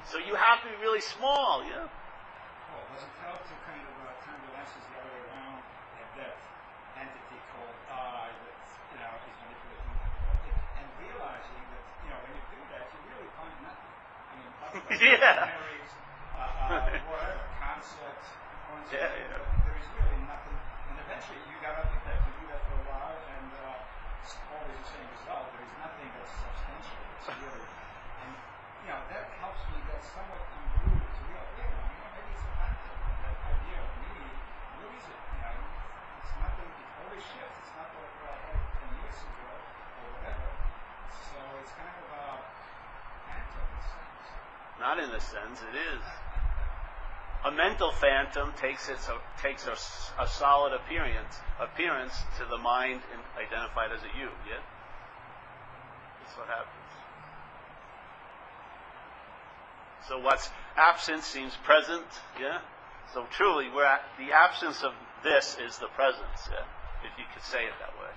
So 0.09 0.17
you 0.17 0.33
have 0.33 0.61
to 0.65 0.69
be 0.69 0.77
really 0.81 1.01
small, 1.01 1.61
yeah? 1.61 1.85
Well, 1.85 2.81
does 2.93 3.05
it 3.05 3.13
help 3.21 3.41
to 3.45 3.55
kind 3.69 3.85
of 3.85 3.93
uh, 4.01 4.09
turn 4.25 4.41
the 4.41 4.57
lenses 4.57 4.81
the 4.89 4.95
other 4.97 5.13
way 5.13 5.21
around 5.29 5.61
at 6.01 6.09
that 6.17 6.33
entity 6.97 7.37
called 7.53 7.77
I 7.93 8.33
that, 8.33 8.57
you 8.89 8.97
know, 8.97 9.13
is 9.21 9.37
manipulating 9.45 9.93
that 10.01 10.13
thought, 10.17 10.49
and 10.49 10.87
realizing 11.05 11.61
that, 11.69 11.83
you 12.01 12.09
know, 12.09 12.19
when 12.25 12.33
you 12.33 12.45
do 12.49 12.61
that, 12.73 12.85
you 12.89 12.99
really 13.13 13.29
find 13.37 13.53
nothing. 13.61 13.93
I 13.93 14.33
mean, 14.33 14.49
lots 14.49 14.57
of 14.57 14.60
Yeah. 15.01 15.51
uh, 16.35 16.71
uh, 16.71 17.35
concepts, 17.59 18.27
Yeah, 18.91 19.07
yeah. 19.11 19.35
but 19.35 19.43
there 19.67 19.75
is 19.75 19.87
really 19.91 20.19
nothing. 20.27 20.55
And 20.89 20.95
eventually 21.03 21.35
eventually 21.35 21.43
you 21.51 21.57
gotta 21.59 21.83
do 21.91 21.97
that. 22.07 22.17
You 22.23 22.31
do 22.39 22.45
that 22.51 22.61
for 22.67 22.75
a 22.79 22.85
while, 22.87 23.19
and 23.35 23.47
uh, 23.51 23.75
it's 24.23 24.35
always 24.47 24.75
the 24.79 24.87
same 24.95 25.07
result. 25.11 25.51
There 25.51 25.63
is 25.63 25.73
nothing 25.75 26.07
that's 26.15 26.31
substantial. 26.39 27.03
It's 27.19 27.27
really, 27.35 27.67
and 28.23 28.31
you 28.83 28.87
know 28.87 28.99
that 29.11 29.23
helps 29.43 29.59
me 29.71 29.77
get 29.91 29.99
somewhat 30.07 30.39
unglued 30.55 31.03
to 31.03 31.21
real. 31.27 31.43
Wait 31.55 31.67
a 31.67 31.75
minute, 31.75 31.91
you 31.91 31.99
know, 31.99 32.09
maybe 32.15 32.31
it's 32.31 32.45
a 32.47 32.51
concept, 32.55 32.99
that 33.27 33.35
idea 33.43 33.77
of 33.83 33.91
meaning. 33.99 34.35
What 34.79 34.91
is 34.95 35.05
it? 35.11 35.19
You 35.35 35.39
know, 35.43 35.55
it's 36.23 36.33
nothing. 36.39 36.69
It 36.79 36.89
always 36.95 37.23
shifts. 37.27 37.57
It's 37.59 37.73
not 37.75 37.87
what 37.91 38.07
I 38.23 38.35
had 38.47 38.59
ten 38.79 38.89
years 39.03 39.19
ago 39.19 39.51
or 39.99 40.05
whatever. 40.15 40.47
So 41.31 41.39
it's 41.59 41.73
kind 41.75 41.95
of 41.99 42.07
a 42.07 42.23
phantom 43.27 43.65
in 43.67 43.77
a 43.77 43.83
sense. 43.83 44.27
Not 44.91 44.99
in 44.99 45.09
a 45.15 45.21
sense, 45.21 45.61
it 45.71 45.77
is. 45.95 46.03
A 47.45 47.51
mental 47.51 47.93
phantom 47.93 48.51
takes 48.59 48.89
its 48.89 49.07
takes 49.41 49.65
a, 49.65 49.71
a 50.21 50.27
solid 50.27 50.73
appearance 50.73 51.33
appearance 51.61 52.11
to 52.37 52.45
the 52.51 52.57
mind 52.57 52.99
identified 53.39 53.93
as 53.95 54.01
a 54.03 54.11
you. 54.19 54.27
Yeah, 54.45 54.59
that's 56.19 56.37
what 56.37 56.47
happens. 56.47 56.91
So 60.09 60.19
what's 60.19 60.49
absent 60.75 61.23
seems 61.23 61.55
present. 61.63 62.03
Yeah. 62.37 62.59
So 63.13 63.25
truly, 63.31 63.69
we're 63.73 63.85
at, 63.85 64.01
the 64.19 64.33
absence 64.33 64.83
of 64.83 64.91
this 65.23 65.55
is 65.65 65.77
the 65.77 65.87
presence. 65.95 66.49
Yeah, 66.51 66.67
if 67.07 67.17
you 67.17 67.23
could 67.33 67.43
say 67.43 67.63
it 67.63 67.79
that 67.79 67.95
way. 67.95 68.11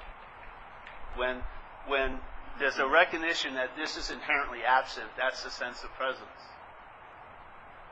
When 1.15 1.43
when 1.87 2.19
there's 2.59 2.79
a 2.79 2.89
recognition 2.89 3.55
that 3.55 3.77
this 3.77 3.97
is 3.97 4.11
inherently 4.11 4.65
absent, 4.67 5.07
that's 5.17 5.45
the 5.45 5.51
sense 5.51 5.85
of 5.85 5.93
presence 5.95 6.51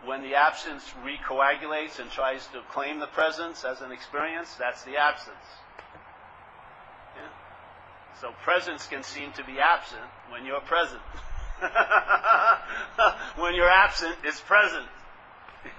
when 0.05 0.22
the 0.22 0.34
absence 0.34 0.82
recoagulates 1.05 2.00
and 2.00 2.11
tries 2.11 2.46
to 2.48 2.61
claim 2.70 2.98
the 2.98 3.07
presence 3.07 3.64
as 3.64 3.80
an 3.80 3.92
experience, 3.92 4.55
that's 4.59 4.82
the 4.82 4.96
absence. 4.96 5.36
Yeah? 7.16 7.28
So 8.20 8.32
presence 8.42 8.86
can 8.86 9.03
seem 9.03 9.32
to 9.32 9.44
be 9.44 9.59
absent 9.59 10.03
when 10.30 10.44
you're 10.44 10.61
present. 10.61 11.03
when 13.36 13.55
you're 13.55 13.70
absent, 13.70 14.16
it's 14.24 14.40
present. 14.40 14.86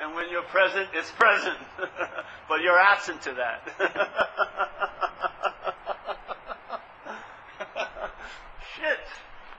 and 0.00 0.14
when 0.14 0.30
you're 0.30 0.42
present, 0.42 0.88
it's 0.94 1.10
present. 1.10 1.58
but 2.48 2.62
you're 2.62 2.78
absent 2.78 3.20
to 3.22 3.34
that. 3.34 3.60
Shit. 8.76 8.98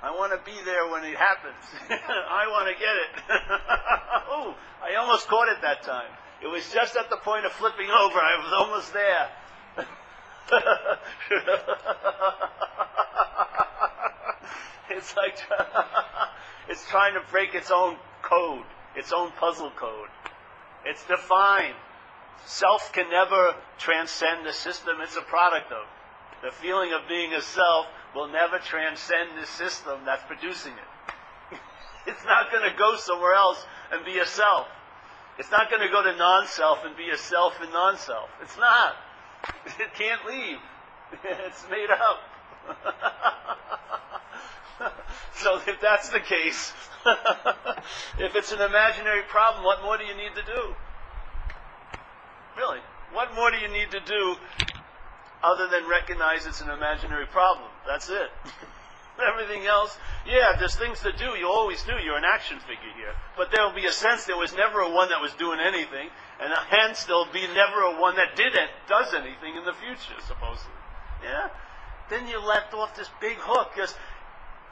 I 0.01 0.11
want 0.27 0.43
to 0.43 0.51
be 0.51 0.57
there 0.65 0.89
when 0.89 1.03
it 1.03 1.15
happens. 1.15 1.53
I 1.89 2.47
want 2.49 2.67
to 2.67 2.73
get 2.73 2.95
it. 2.95 3.09
oh, 4.29 4.55
I 4.81 4.95
almost 4.95 5.27
caught 5.27 5.49
it 5.49 5.61
that 5.61 5.83
time. 5.83 6.09
It 6.43 6.47
was 6.47 6.67
just 6.73 6.95
at 6.95 7.11
the 7.11 7.17
point 7.17 7.45
of 7.45 7.51
flipping 7.51 7.89
over. 7.89 8.17
I 8.17 8.43
was 8.43 8.51
almost 8.53 8.91
there. 8.93 9.29
it's 14.89 15.15
like 15.15 15.37
it's 16.69 16.87
trying 16.89 17.13
to 17.13 17.21
break 17.29 17.53
its 17.53 17.69
own 17.69 17.97
code, 18.23 18.65
its 18.95 19.13
own 19.15 19.29
puzzle 19.39 19.69
code. 19.75 20.09
It's 20.85 21.05
defined. 21.05 21.75
Self 22.45 22.91
can 22.93 23.11
never 23.11 23.53
transcend 23.77 24.43
the 24.45 24.53
system 24.53 25.01
it's 25.01 25.17
a 25.17 25.21
product 25.21 25.71
of. 25.71 25.85
The 26.43 26.51
feeling 26.51 26.93
of 26.93 27.07
being 27.07 27.33
a 27.33 27.41
self 27.41 27.85
will 28.15 28.29
never 28.29 28.57
transcend 28.59 29.29
the 29.39 29.45
system 29.45 29.99
that's 30.05 30.23
producing 30.23 30.71
it. 30.71 31.59
it's 32.07 32.23
not 32.23 32.51
going 32.51 32.67
to 32.69 32.75
go 32.77 32.95
somewhere 32.95 33.33
else 33.33 33.63
and 33.91 34.05
be 34.05 34.17
a 34.19 34.25
self. 34.25 34.67
It's 35.37 35.51
not 35.51 35.69
going 35.69 35.81
to 35.81 35.89
go 35.89 36.01
to 36.01 36.15
non-self 36.15 36.85
and 36.85 36.95
be 36.95 37.09
a 37.09 37.17
self 37.17 37.59
and 37.61 37.71
non-self. 37.71 38.29
It's 38.41 38.57
not. 38.57 38.95
It 39.79 39.93
can't 39.93 40.25
leave. 40.25 40.57
It's 41.23 41.65
made 41.69 41.89
up. 41.91 42.19
so 45.35 45.59
if 45.67 45.79
that's 45.81 46.09
the 46.09 46.19
case, 46.19 46.73
if 48.17 48.35
it's 48.35 48.51
an 48.51 48.61
imaginary 48.61 49.21
problem, 49.23 49.63
what 49.63 49.83
more 49.83 49.97
do 49.97 50.03
you 50.03 50.15
need 50.15 50.33
to 50.35 50.41
do? 50.41 50.75
Really, 52.57 52.79
what 53.13 53.35
more 53.35 53.51
do 53.51 53.57
you 53.57 53.67
need 53.67 53.91
to 53.91 53.99
do 53.99 54.35
other 55.45 55.67
than 55.67 55.87
recognize 55.87 56.45
it's 56.45 56.61
an 56.61 56.69
imaginary 56.69 57.27
problem? 57.27 57.69
That's 57.85 58.09
it. 58.09 58.29
Everything 59.21 59.65
else, 59.65 59.97
yeah, 60.27 60.57
there's 60.59 60.75
things 60.75 60.99
to 61.01 61.13
do. 61.13 61.37
You 61.39 61.47
always 61.47 61.81
do. 61.83 61.93
You're 62.03 62.17
an 62.17 62.27
action 62.27 62.59
figure 62.59 62.91
here. 62.97 63.13
But 63.37 63.49
there 63.53 63.63
will 63.63 63.75
be 63.75 63.85
a 63.85 63.91
sense 63.91 64.25
there 64.25 64.35
was 64.35 64.53
never 64.53 64.81
a 64.81 64.89
one 64.89 65.09
that 65.09 65.21
was 65.21 65.31
doing 65.35 65.59
anything, 65.61 66.09
and 66.41 66.51
hence 66.67 67.05
there'll 67.05 67.31
be 67.31 67.47
never 67.47 67.95
a 67.95 68.01
one 68.01 68.17
that 68.17 68.35
did 68.35 68.53
it, 68.55 68.69
does 68.89 69.13
anything 69.13 69.55
in 69.55 69.63
the 69.63 69.71
future, 69.71 70.19
supposedly. 70.27 70.75
Yeah? 71.23 71.47
Then 72.09 72.27
you 72.27 72.39
left 72.39 72.73
off 72.73 72.95
this 72.95 73.09
big 73.21 73.37
hook 73.39 73.71
because 73.73 73.95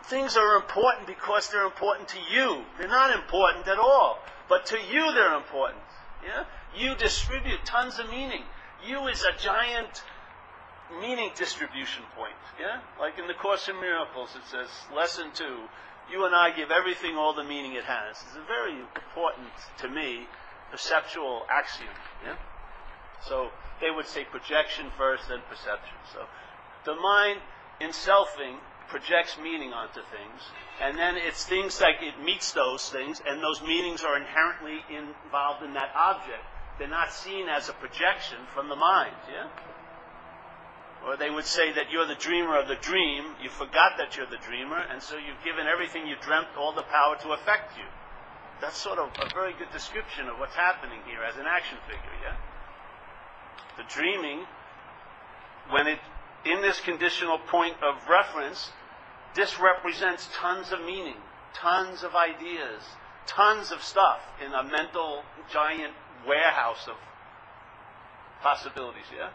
things 0.05 0.36
are 0.36 0.55
important 0.57 1.07
because 1.07 1.49
they're 1.49 1.65
important 1.65 2.09
to 2.09 2.19
you. 2.32 2.63
They're 2.78 2.88
not 2.88 3.15
important 3.15 3.67
at 3.67 3.80
all. 3.80 4.19
But 4.49 4.67
to 4.67 4.78
you 4.78 5.13
they're 5.13 5.36
important. 5.36 5.82
Yeah? 6.26 6.43
You 6.76 6.95
distribute 6.95 7.65
tons 7.65 7.99
of 7.99 8.09
meaning. 8.09 8.43
You 8.86 9.07
is 9.07 9.24
a 9.24 9.38
giant 9.38 10.03
meaning 11.01 11.31
distribution 11.36 12.03
point. 12.15 12.36
Yeah? 12.59 12.81
Like 12.99 13.19
in 13.19 13.27
the 13.27 13.34
Course 13.34 13.67
in 13.69 13.79
Miracles, 13.79 14.29
it 14.36 14.43
says, 14.49 14.69
Lesson 14.95 15.31
2, 15.34 15.43
you 16.11 16.25
and 16.25 16.36
I 16.36 16.51
give 16.51 16.71
everything 16.71 17.15
all 17.15 17.34
the 17.34 17.43
meaning 17.43 17.73
it 17.73 17.86
has. 17.86 18.17
It's 18.27 18.36
a 18.36 18.47
very 18.47 18.75
important, 18.79 19.47
to 19.79 19.89
me, 19.89 20.27
perceptual 20.71 21.43
axiom. 21.49 21.93
Yeah? 22.25 22.36
So 23.27 23.49
they 23.81 23.91
would 23.91 24.07
say 24.07 24.25
projection 24.25 24.88
first, 24.97 25.29
then 25.29 25.39
perception. 25.49 25.95
So 26.13 26.25
the 26.86 26.95
mind, 26.95 27.39
in 27.79 27.89
selfing, 27.89 28.57
projects 28.88 29.38
meaning 29.41 29.73
onto 29.73 30.01
things, 30.11 30.41
and 30.81 30.97
then 30.97 31.15
it's 31.17 31.45
things 31.45 31.79
like 31.81 31.95
it 32.01 32.23
meets 32.23 32.51
those 32.51 32.89
things, 32.89 33.21
and 33.25 33.41
those 33.41 33.61
meanings 33.61 34.03
are 34.03 34.17
inherently 34.17 34.84
involved 34.89 35.63
in 35.63 35.73
that 35.73 35.89
object. 35.95 36.43
They're 36.77 36.88
not 36.88 37.11
seen 37.11 37.47
as 37.49 37.69
a 37.69 37.73
projection 37.73 38.38
from 38.53 38.69
the 38.69 38.75
mind. 38.75 39.15
Yeah? 39.31 39.47
Or 41.06 41.18
they 41.18 41.30
would 41.30 41.45
say 41.45 41.74
that 41.74 41.91
you're 41.91 42.08
the 42.08 42.16
dreamer 42.16 42.58
of 42.58 42.68
the 42.68 42.76
dream, 42.76 43.36
you 43.41 43.49
forgot 43.49 43.97
that 43.97 44.16
you're 44.16 44.30
the 44.30 44.38
dreamer, 44.38 44.80
and 44.80 45.01
so 45.01 45.16
you've 45.16 45.43
given 45.43 45.68
everything 45.68 46.08
you 46.08 46.16
dreamt 46.22 46.47
all 46.58 46.72
the 46.72 46.84
power 46.84 47.18
to 47.24 47.34
affect 47.34 47.78
you. 47.78 47.84
That's 48.62 48.78
sort 48.78 48.99
of 48.99 49.10
a 49.20 49.34
very 49.34 49.51
good 49.54 49.72
description 49.74 50.30
of 50.30 50.39
what's 50.39 50.56
happening 50.56 50.99
here 51.06 51.22
as 51.22 51.36
an 51.36 51.45
action 51.45 51.78
figure, 51.88 52.16
yeah? 52.24 52.36
The 53.76 53.84
dreaming, 53.89 54.45
when 55.70 55.88
it, 55.88 55.99
in 56.45 56.62
this 56.62 56.80
conditional 56.80 57.38
point 57.38 57.76
of 57.84 58.08
reference, 58.08 58.72
this 59.36 59.60
represents 59.60 60.30
tons 60.39 60.72
of 60.72 60.80
meaning, 60.86 61.20
tons 61.54 62.04
of 62.04 62.16
ideas, 62.16 62.82
tons 63.28 63.72
of 63.72 63.84
stuff 63.84 64.22
in 64.45 64.54
a 64.54 64.64
mental 64.64 65.24
giant 65.51 65.93
warehouse 66.26 66.88
of 66.88 66.95
possibilities, 68.41 69.12
yeah? 69.14 69.32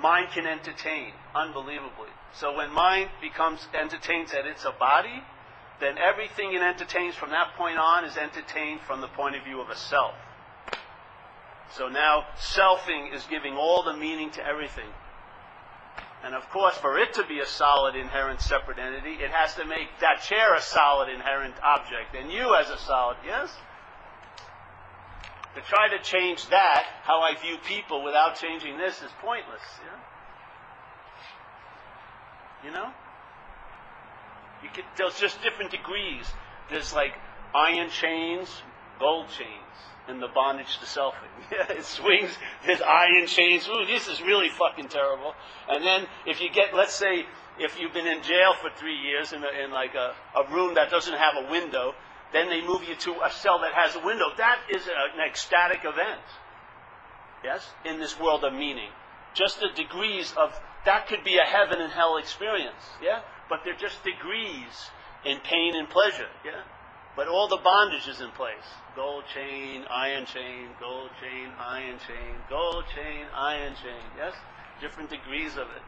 Mind 0.00 0.28
can 0.32 0.46
entertain 0.46 1.12
unbelievably. 1.34 2.10
So 2.34 2.56
when 2.56 2.72
mind 2.72 3.10
becomes 3.20 3.66
entertains 3.74 4.32
that 4.32 4.46
it's 4.46 4.64
a 4.64 4.72
body, 4.72 5.22
then 5.80 5.98
everything 5.98 6.52
it 6.52 6.62
entertains 6.62 7.14
from 7.14 7.30
that 7.30 7.54
point 7.56 7.78
on 7.78 8.04
is 8.04 8.16
entertained 8.16 8.80
from 8.86 9.00
the 9.00 9.08
point 9.08 9.36
of 9.36 9.44
view 9.44 9.60
of 9.60 9.70
a 9.70 9.76
self. 9.76 10.14
So 11.76 11.88
now 11.88 12.26
selfing 12.38 13.14
is 13.14 13.24
giving 13.28 13.54
all 13.54 13.82
the 13.82 13.96
meaning 13.96 14.30
to 14.32 14.46
everything. 14.46 14.88
And 16.22 16.34
of 16.34 16.48
course, 16.50 16.76
for 16.78 16.98
it 16.98 17.12
to 17.14 17.26
be 17.26 17.40
a 17.40 17.46
solid, 17.46 17.96
inherent, 17.96 18.40
separate 18.40 18.78
entity, 18.78 19.22
it 19.22 19.30
has 19.30 19.54
to 19.56 19.64
make 19.66 19.88
that 20.00 20.22
chair 20.22 20.54
a 20.54 20.60
solid, 20.60 21.10
inherent 21.10 21.54
object, 21.62 22.14
and 22.14 22.32
you 22.32 22.54
as 22.54 22.70
a 22.70 22.78
solid, 22.78 23.18
yes? 23.26 23.52
To 25.54 25.60
try 25.60 25.88
to 25.88 26.02
change 26.02 26.48
that, 26.48 26.84
how 27.02 27.20
I 27.20 27.34
view 27.40 27.56
people 27.66 28.02
without 28.02 28.36
changing 28.36 28.76
this 28.76 29.02
is 29.02 29.10
pointless. 29.20 29.62
Yeah? 29.84 30.00
You 32.64 32.72
know? 32.72 32.90
You 34.62 34.70
get, 34.74 34.84
there's 34.96 35.18
just 35.20 35.42
different 35.42 35.70
degrees. 35.70 36.26
There's 36.70 36.92
like 36.92 37.12
iron 37.54 37.90
chains, 37.90 38.48
gold 38.98 39.28
chains 39.28 39.64
and 40.08 40.20
the 40.20 40.28
bondage 40.28 40.78
to 40.78 40.86
selfing. 40.86 41.32
It 41.70 41.84
swings. 41.84 42.36
There's 42.66 42.82
iron 42.82 43.26
chains. 43.26 43.68
Ooh, 43.68 43.86
this 43.86 44.08
is 44.08 44.20
really 44.20 44.48
fucking 44.48 44.88
terrible. 44.88 45.34
And 45.68 45.84
then 45.84 46.06
if 46.26 46.40
you 46.40 46.50
get, 46.50 46.74
let's 46.74 46.94
say, 46.94 47.26
if 47.58 47.78
you've 47.78 47.92
been 47.92 48.06
in 48.06 48.22
jail 48.22 48.54
for 48.60 48.70
three 48.70 48.98
years 48.98 49.32
in, 49.32 49.42
a, 49.42 49.64
in 49.64 49.70
like 49.70 49.94
a, 49.94 50.14
a 50.36 50.52
room 50.52 50.74
that 50.74 50.90
doesn't 50.90 51.14
have 51.14 51.34
a 51.46 51.50
window, 51.50 51.94
then 52.34 52.48
they 52.48 52.60
move 52.60 52.82
you 52.84 52.96
to 52.96 53.12
a 53.24 53.30
cell 53.30 53.60
that 53.60 53.72
has 53.72 53.96
a 53.96 54.04
window. 54.04 54.26
That 54.36 54.58
is 54.68 54.86
an 54.86 55.20
ecstatic 55.26 55.80
event. 55.84 56.20
Yes? 57.42 57.66
In 57.84 57.98
this 57.98 58.18
world 58.18 58.44
of 58.44 58.52
meaning. 58.52 58.90
Just 59.34 59.60
the 59.60 59.68
degrees 59.74 60.34
of, 60.36 60.58
that 60.84 61.08
could 61.08 61.24
be 61.24 61.38
a 61.38 61.44
heaven 61.44 61.80
and 61.80 61.92
hell 61.92 62.16
experience. 62.18 62.82
Yeah? 63.02 63.20
But 63.48 63.60
they're 63.64 63.76
just 63.76 64.02
degrees 64.04 64.90
in 65.24 65.38
pain 65.40 65.76
and 65.76 65.88
pleasure. 65.88 66.28
Yeah? 66.44 66.62
but 67.16 67.28
all 67.28 67.48
the 67.48 67.58
bondage 67.62 68.08
is 68.08 68.20
in 68.20 68.30
place. 68.30 68.66
Gold 68.96 69.24
chain, 69.32 69.84
iron 69.90 70.26
chain, 70.26 70.68
gold 70.80 71.10
chain, 71.20 71.50
iron 71.58 71.98
chain, 72.06 72.34
gold 72.50 72.84
chain, 72.94 73.26
iron 73.34 73.74
chain. 73.76 74.02
Yes? 74.16 74.34
Different 74.80 75.10
degrees 75.10 75.52
of 75.52 75.68
it. 75.70 75.82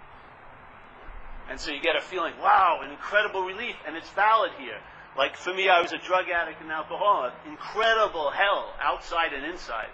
And 1.51 1.61
so 1.61 1.72
you 1.72 1.80
get 1.80 1.97
a 1.97 2.01
feeling, 2.01 2.34
wow, 2.40 2.80
an 2.82 2.90
incredible 2.90 3.42
relief, 3.42 3.76
and 3.86 3.97
it's 3.97 4.11
valid 4.11 4.53
here. 4.59 4.78
Like 5.17 5.37
for 5.37 5.53
me, 5.53 5.69
I 5.69 5.81
was 5.81 5.93
a 5.93 5.99
drug 5.99 6.27
addict 6.29 6.61
and 6.61 6.71
alcoholic. 6.71 7.33
Incredible 7.47 8.31
hell, 8.31 8.73
outside 8.81 9.33
and 9.33 9.45
inside. 9.45 9.89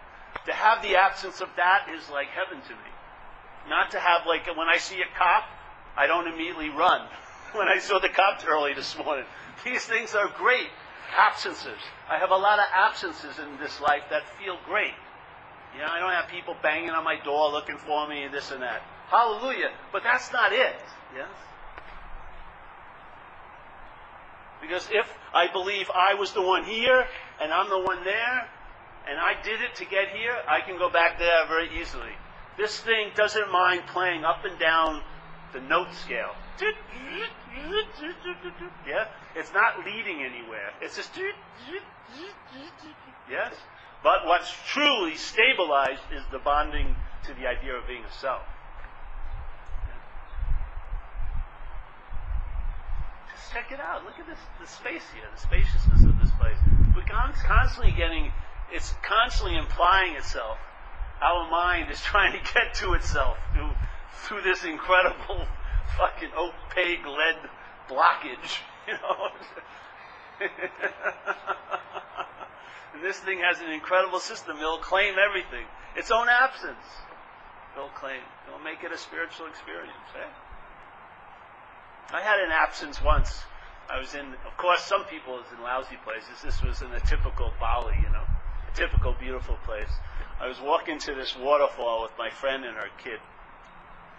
To 0.46 0.52
have 0.52 0.82
the 0.82 0.96
absence 0.96 1.40
of 1.40 1.48
that 1.56 1.86
is 1.94 2.08
like 2.10 2.28
heaven 2.28 2.60
to 2.62 2.70
me. 2.74 2.90
Not 3.68 3.92
to 3.92 4.00
have 4.00 4.26
like 4.26 4.46
when 4.56 4.68
I 4.68 4.78
see 4.78 5.00
a 5.00 5.18
cop, 5.18 5.44
I 5.96 6.06
don't 6.06 6.26
immediately 6.26 6.70
run. 6.70 7.06
When 7.52 7.68
I 7.68 7.80
saw 7.80 7.98
the 7.98 8.08
cops 8.08 8.46
early 8.46 8.72
this 8.72 8.96
morning, 8.96 9.26
these 9.62 9.84
things 9.84 10.14
are 10.14 10.26
great 10.38 10.68
absences. 11.14 11.76
I 12.08 12.16
have 12.16 12.30
a 12.30 12.36
lot 12.36 12.58
of 12.58 12.64
absences 12.74 13.38
in 13.38 13.58
this 13.58 13.78
life 13.78 14.04
that 14.08 14.22
feel 14.40 14.56
great. 14.64 14.94
You 15.74 15.80
know, 15.80 15.88
I 15.90 16.00
don't 16.00 16.12
have 16.12 16.28
people 16.28 16.56
banging 16.62 16.90
on 16.90 17.04
my 17.04 17.16
door 17.22 17.50
looking 17.50 17.76
for 17.76 18.08
me 18.08 18.24
and 18.24 18.32
this 18.32 18.50
and 18.50 18.62
that. 18.62 18.80
Hallelujah. 19.10 19.70
But 19.92 20.02
that's 20.02 20.32
not 20.32 20.52
it. 20.52 20.76
Yes? 21.14 21.28
Because 24.62 24.88
if 24.92 25.06
I 25.34 25.52
believe 25.52 25.90
I 25.92 26.14
was 26.14 26.32
the 26.32 26.40
one 26.40 26.64
here 26.64 27.04
and 27.42 27.52
I'm 27.52 27.68
the 27.68 27.80
one 27.80 28.04
there 28.04 28.48
and 29.08 29.18
I 29.18 29.34
did 29.42 29.60
it 29.60 29.74
to 29.76 29.84
get 29.84 30.08
here, 30.10 30.38
I 30.48 30.60
can 30.60 30.78
go 30.78 30.88
back 30.88 31.18
there 31.18 31.46
very 31.48 31.68
easily. 31.80 32.14
This 32.56 32.78
thing 32.80 33.10
doesn't 33.16 33.50
mind 33.50 33.82
playing 33.88 34.24
up 34.24 34.44
and 34.44 34.58
down 34.58 35.02
the 35.52 35.60
note 35.60 35.92
scale. 35.94 36.32
Yeah? 38.86 39.08
It's 39.34 39.52
not 39.52 39.84
leading 39.84 40.22
anywhere. 40.22 40.70
It's 40.80 40.96
just 40.96 41.12
Yes? 43.30 43.54
But 44.02 44.26
what's 44.26 44.52
truly 44.68 45.16
stabilized 45.16 46.02
is 46.14 46.22
the 46.30 46.38
bonding 46.38 46.94
to 47.24 47.34
the 47.34 47.46
idea 47.46 47.74
of 47.74 47.86
being 47.86 48.04
a 48.04 48.12
self. 48.12 48.42
Just 53.34 53.41
check 53.52 53.70
it 53.70 53.80
out. 53.80 54.04
Look 54.04 54.18
at 54.18 54.26
this 54.26 54.38
the 54.60 54.66
space 54.66 55.04
here, 55.14 55.28
the 55.34 55.40
spaciousness 55.40 56.02
of 56.04 56.18
this 56.20 56.30
place. 56.40 56.56
We're 56.96 57.04
constantly 57.04 57.92
getting 57.92 58.32
it's 58.72 58.94
constantly 59.02 59.56
implying 59.56 60.16
itself. 60.16 60.58
Our 61.20 61.50
mind 61.50 61.90
is 61.90 62.00
trying 62.12 62.32
to 62.32 62.52
get 62.54 62.74
to 62.80 62.94
itself 62.94 63.36
through 63.52 63.70
through 64.24 64.42
this 64.42 64.64
incredible 64.64 65.46
fucking 65.98 66.30
opaque 66.36 67.04
lead 67.06 67.36
blockage, 67.88 68.60
you 68.88 68.94
know. 68.94 69.28
and 72.94 73.04
this 73.04 73.18
thing 73.18 73.40
has 73.40 73.60
an 73.60 73.70
incredible 73.70 74.20
system. 74.20 74.56
It'll 74.56 74.78
claim 74.78 75.14
everything. 75.18 75.66
Its 75.96 76.10
own 76.10 76.28
absence. 76.28 76.86
It'll 77.76 77.88
claim. 77.90 78.20
It'll 78.46 78.64
make 78.64 78.82
it 78.82 78.92
a 78.92 78.98
spiritual 78.98 79.46
experience. 79.46 79.92
Eh? 80.16 80.51
I 82.10 82.20
had 82.20 82.40
an 82.40 82.50
absence 82.50 83.02
once. 83.02 83.42
I 83.90 83.98
was 83.98 84.14
in, 84.14 84.26
of 84.46 84.56
course, 84.56 84.82
some 84.82 85.04
people 85.04 85.38
is 85.38 85.46
in 85.56 85.62
lousy 85.62 85.96
places. 86.04 86.40
This 86.42 86.62
was 86.62 86.82
in 86.82 86.90
a 86.92 87.00
typical 87.00 87.52
Bali, 87.60 87.94
you 88.02 88.10
know, 88.10 88.24
a 88.24 88.76
typical 88.76 89.14
beautiful 89.18 89.56
place. 89.64 89.90
I 90.40 90.48
was 90.48 90.60
walking 90.60 90.98
to 91.00 91.14
this 91.14 91.36
waterfall 91.36 92.02
with 92.02 92.12
my 92.18 92.30
friend 92.30 92.64
and 92.64 92.76
her 92.76 92.88
kid, 93.02 93.20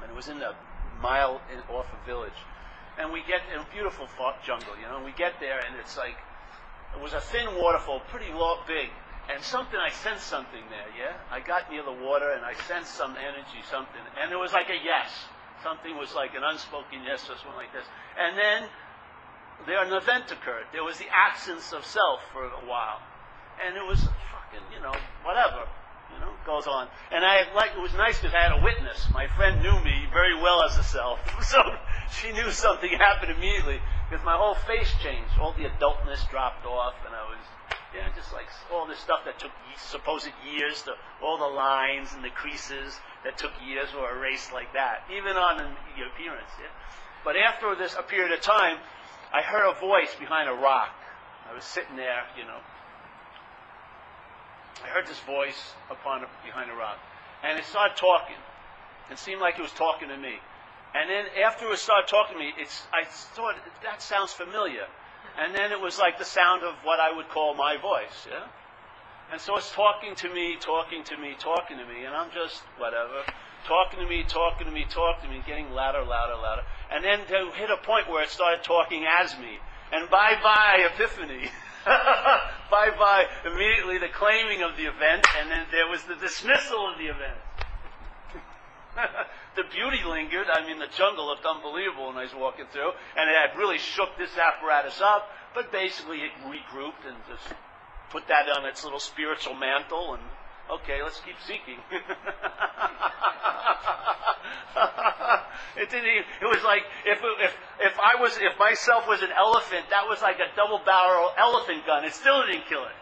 and 0.02 0.12
it 0.12 0.16
was 0.16 0.30
in 0.30 0.42
a 0.42 0.56
mile 1.02 1.42
in, 1.52 1.60
off 1.74 1.88
a 1.92 2.06
village. 2.06 2.38
And 3.00 3.12
we 3.12 3.22
get 3.28 3.42
in 3.54 3.60
a 3.60 3.66
beautiful 3.74 4.08
jungle, 4.46 4.78
you 4.78 4.88
know, 4.88 4.98
and 4.98 5.06
we 5.06 5.12
get 5.12 5.40
there, 5.40 5.60
and 5.60 5.76
it's 5.80 5.98
like 5.98 6.16
it 6.96 7.02
was 7.02 7.14
a 7.14 7.22
thin 7.22 7.46
waterfall, 7.58 8.02
pretty 8.08 8.32
long, 8.32 8.60
big, 8.68 8.90
and 9.34 9.42
something 9.44 9.80
I 9.80 9.90
sensed 9.90 10.28
something 10.28 10.62
there. 10.70 10.90
Yeah, 10.94 11.18
I 11.32 11.40
got 11.40 11.72
near 11.72 11.84
the 11.84 11.92
water, 11.92 12.32
and 12.32 12.46
I 12.46 12.54
sensed 12.68 12.94
some 12.94 13.16
energy, 13.18 13.66
something, 13.70 14.02
and 14.22 14.32
it 14.32 14.38
was 14.38 14.54
like 14.54 14.70
a 14.70 14.78
yes. 14.84 15.10
Something 15.64 15.98
was 15.98 16.14
like 16.14 16.36
an 16.36 16.44
unspoken 16.44 17.08
yes 17.08 17.24
or 17.32 17.40
something 17.40 17.56
like 17.56 17.72
this. 17.72 17.88
And 18.20 18.38
then 18.38 18.70
there 19.66 19.84
an 19.84 19.94
event 19.94 20.32
occurred. 20.32 20.68
There 20.74 20.84
was 20.84 20.98
the 20.98 21.08
absence 21.08 21.72
of 21.72 21.86
self 21.86 22.20
for 22.34 22.44
a 22.44 22.66
while. 22.68 23.00
And 23.66 23.78
it 23.78 23.86
was 23.86 24.00
fucking, 24.04 24.66
you 24.76 24.82
know, 24.84 24.94
whatever. 25.24 25.64
You 26.14 26.20
know, 26.20 26.34
goes 26.46 26.68
on. 26.68 26.88
And 27.12 27.26
I 27.26 27.48
like 27.56 27.72
it 27.72 27.82
was 27.82 27.94
nice 27.94 28.20
because 28.20 28.36
I 28.36 28.44
had 28.44 28.60
a 28.60 28.62
witness. 28.62 29.08
My 29.14 29.28
friend 29.34 29.64
knew 29.64 29.80
me 29.82 30.06
very 30.12 30.36
well 30.36 30.62
as 30.64 30.78
a 30.78 30.84
self. 30.84 31.20
So 31.44 31.62
she 32.22 32.32
knew 32.32 32.52
something 32.52 32.90
happened 32.92 33.32
immediately 33.32 33.80
because 34.10 34.24
my 34.26 34.36
whole 34.38 34.56
face 34.68 34.92
changed. 35.02 35.32
All 35.40 35.54
the 35.54 35.66
adultness 35.66 36.30
dropped 36.30 36.66
off 36.66 36.94
and 37.06 37.16
I 37.16 37.24
was 37.30 37.42
yeah, 37.96 38.10
just 38.16 38.34
like 38.34 38.48
all 38.74 38.88
this 38.88 39.00
stuff 39.00 39.22
that 39.26 39.40
took 39.40 39.52
supposed 39.78 40.30
years, 40.50 40.82
to, 40.84 40.94
all 41.22 41.38
the 41.38 41.56
lines 41.56 42.10
and 42.14 42.24
the 42.24 42.30
creases 42.30 43.00
that 43.24 43.38
took 43.38 43.52
years 43.66 43.90
were 43.94 44.10
erased 44.18 44.52
like 44.54 44.74
that, 44.74 45.04
even 45.12 45.38
on 45.38 45.58
the 45.58 46.04
appearance. 46.06 46.52
Yeah? 46.60 46.68
But 47.24 47.36
after 47.38 47.76
this 47.76 47.96
a 47.98 48.04
period 48.04 48.32
of 48.32 48.42
time, 48.42 48.78
I 49.34 49.42
heard 49.42 49.70
a 49.70 49.80
voice 49.80 50.14
behind 50.20 50.50
a 50.50 50.54
rock. 50.54 50.94
I 51.50 51.54
was 51.54 51.64
sitting 51.64 51.96
there, 51.96 52.24
you 52.38 52.46
know. 52.46 52.60
I 54.84 54.88
heard 54.88 55.08
this 55.08 55.20
voice 55.20 55.74
upon 55.90 56.26
behind 56.44 56.70
a 56.70 56.76
rock, 56.76 56.98
and 57.44 57.58
it 57.58 57.66
started 57.66 57.96
talking. 57.96 58.36
It 59.12 59.18
seemed 59.18 59.42
like 59.42 59.58
it 59.58 59.62
was 59.62 59.72
talking 59.72 60.10
to 60.10 60.18
me. 60.18 60.36
And 60.94 61.10
then 61.10 61.26
after 61.44 61.72
it 61.72 61.80
started 61.80 62.08
talking 62.08 62.38
to 62.38 62.40
me, 62.40 62.54
it's 62.58 62.84
I 62.94 63.06
thought 63.06 63.56
that 63.84 64.02
sounds 64.02 64.32
familiar. 64.32 64.86
And 65.40 65.56
then 65.56 65.72
it 65.72 65.82
was 65.82 65.98
like 65.98 66.20
the 66.20 66.26
sound 66.26 66.64
of 66.64 66.76
what 66.84 67.00
I 67.00 67.16
would 67.16 67.30
call 67.30 67.56
my 67.56 67.78
voice, 67.78 68.28
yeah? 68.30 68.46
And 69.34 69.42
so 69.42 69.58
it's 69.58 69.74
talking 69.74 70.14
to 70.14 70.30
me, 70.30 70.58
talking 70.62 71.04
to 71.06 71.18
me, 71.18 71.34
talking 71.40 71.80
to 71.80 71.86
me, 71.90 72.06
and 72.06 72.14
I'm 72.14 72.30
just 72.30 72.62
whatever. 72.78 73.26
Talking 73.66 73.98
to 73.98 74.06
me, 74.06 74.22
talking 74.30 74.68
to 74.68 74.72
me, 74.72 74.86
talking 74.88 75.28
to 75.28 75.36
me, 75.36 75.42
getting 75.48 75.74
louder, 75.74 76.06
louder, 76.06 76.38
louder. 76.38 76.62
And 76.94 77.04
then 77.04 77.26
to 77.26 77.50
hit 77.58 77.72
a 77.72 77.82
point 77.82 78.08
where 78.08 78.22
it 78.22 78.30
started 78.30 78.62
talking 78.64 79.10
as 79.10 79.34
me. 79.40 79.58
And 79.92 80.08
bye 80.12 80.38
bye, 80.44 80.86
epiphany. 80.86 81.50
bye 82.70 82.94
bye, 82.94 83.26
immediately 83.44 83.98
the 83.98 84.14
claiming 84.14 84.62
of 84.62 84.78
the 84.78 84.86
event, 84.86 85.26
and 85.42 85.50
then 85.50 85.66
there 85.72 85.90
was 85.90 86.04
the 86.04 86.14
dismissal 86.22 86.94
of 86.94 87.00
the 87.02 87.10
event. 87.10 87.42
the 89.58 89.66
beauty 89.74 90.06
lingered. 90.06 90.46
I 90.46 90.62
mean, 90.62 90.78
the 90.78 90.94
jungle 90.94 91.26
looked 91.26 91.48
unbelievable 91.50 92.14
when 92.14 92.18
I 92.18 92.30
was 92.30 92.38
walking 92.38 92.70
through, 92.72 92.94
and 93.18 93.26
it 93.26 93.34
had 93.34 93.58
really 93.58 93.80
shook 93.80 94.14
this 94.16 94.38
apparatus 94.38 95.02
up. 95.02 95.26
But 95.56 95.72
basically, 95.72 96.22
it 96.22 96.30
regrouped 96.46 97.02
and 97.10 97.18
just 97.26 97.50
put 98.10 98.28
that 98.28 98.50
on 98.50 98.66
its 98.66 98.84
little 98.84 99.00
spiritual 99.00 99.56
mantle, 99.56 100.16
and 100.16 100.24
okay, 100.72 101.02
let's 101.04 101.20
keep 101.22 101.36
seeking. 101.48 101.80
it 105.78 105.90
didn't. 105.90 106.10
Even, 106.10 106.24
it 106.42 106.46
was 106.46 106.64
like 106.64 106.84
if 107.06 107.20
if 107.22 107.54
if 107.82 108.00
I 108.00 108.22
was 108.22 108.38
if 108.38 108.58
myself 108.60 109.08
was 109.08 109.22
an 109.22 109.32
elephant, 109.36 109.86
that 109.90 110.08
was 110.08 110.22
like 110.22 110.38
a 110.40 110.50
double 110.56 110.80
barrel 110.86 111.32
elephant 111.38 111.86
gun. 111.86 112.06
It 112.06 112.14
still 112.14 112.46
didn't 112.46 112.68
kill 112.68 112.84
it. 112.84 112.96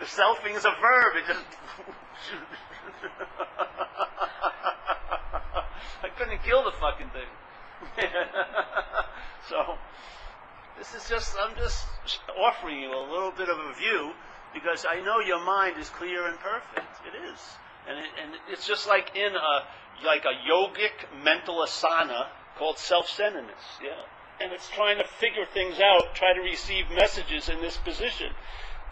The 0.00 0.06
selfing 0.06 0.56
is 0.56 0.64
a 0.64 0.74
verb. 0.80 1.16
It 1.16 1.26
just. 1.26 1.44
I 6.02 6.08
couldn't 6.18 6.42
kill 6.42 6.64
the 6.64 6.72
fucking 6.72 7.10
thing. 7.10 7.28
so, 9.48 9.78
this 10.78 10.94
is 10.94 11.08
just, 11.08 11.36
I'm 11.40 11.56
just 11.56 11.86
offering 12.38 12.80
you 12.80 12.90
a 12.90 13.06
little 13.10 13.32
bit 13.32 13.48
of 13.48 13.58
a 13.58 13.72
view 13.74 14.12
because 14.54 14.86
I 14.88 15.00
know 15.00 15.20
your 15.20 15.44
mind 15.44 15.78
is 15.78 15.88
clear 15.90 16.26
and 16.26 16.38
perfect. 16.38 16.86
It 17.06 17.16
is. 17.32 17.40
And, 17.88 17.98
it, 17.98 18.10
and 18.22 18.32
it's 18.50 18.66
just 18.66 18.86
like 18.86 19.12
in 19.16 19.32
a, 19.34 20.06
like 20.06 20.24
a 20.24 20.34
yogic 20.48 21.24
mental 21.24 21.64
asana 21.64 22.26
called 22.58 22.78
self-centeredness. 22.78 23.64
Yeah. 23.82 23.90
And 24.40 24.52
it's 24.52 24.68
trying 24.70 24.98
to 24.98 25.04
figure 25.04 25.46
things 25.52 25.78
out, 25.80 26.14
try 26.14 26.34
to 26.34 26.40
receive 26.40 26.84
messages 26.94 27.48
in 27.48 27.60
this 27.60 27.76
position. 27.76 28.32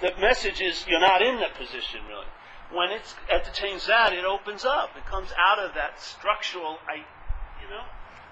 The 0.00 0.12
message 0.20 0.60
is 0.60 0.84
you're 0.88 1.00
not 1.00 1.22
in 1.22 1.36
that 1.40 1.54
position 1.54 2.00
really 2.08 2.26
when 2.72 2.90
it 2.90 3.02
entertains 3.30 3.86
that, 3.86 4.12
it 4.12 4.24
opens 4.24 4.64
up. 4.64 4.90
It 4.96 5.04
comes 5.06 5.30
out 5.36 5.58
of 5.58 5.74
that 5.74 6.00
structural, 6.00 6.78
I, 6.86 7.02
you 7.62 7.68
know, 7.68 7.82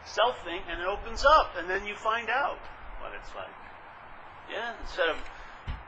self 0.04 0.42
thing, 0.44 0.62
and 0.70 0.80
it 0.80 0.86
opens 0.86 1.24
up, 1.24 1.54
and 1.58 1.68
then 1.68 1.86
you 1.86 1.94
find 1.96 2.30
out 2.30 2.58
what 3.02 3.12
it's 3.18 3.34
like. 3.34 3.50
Yeah, 4.50 4.74
instead 4.80 5.08
of 5.10 5.16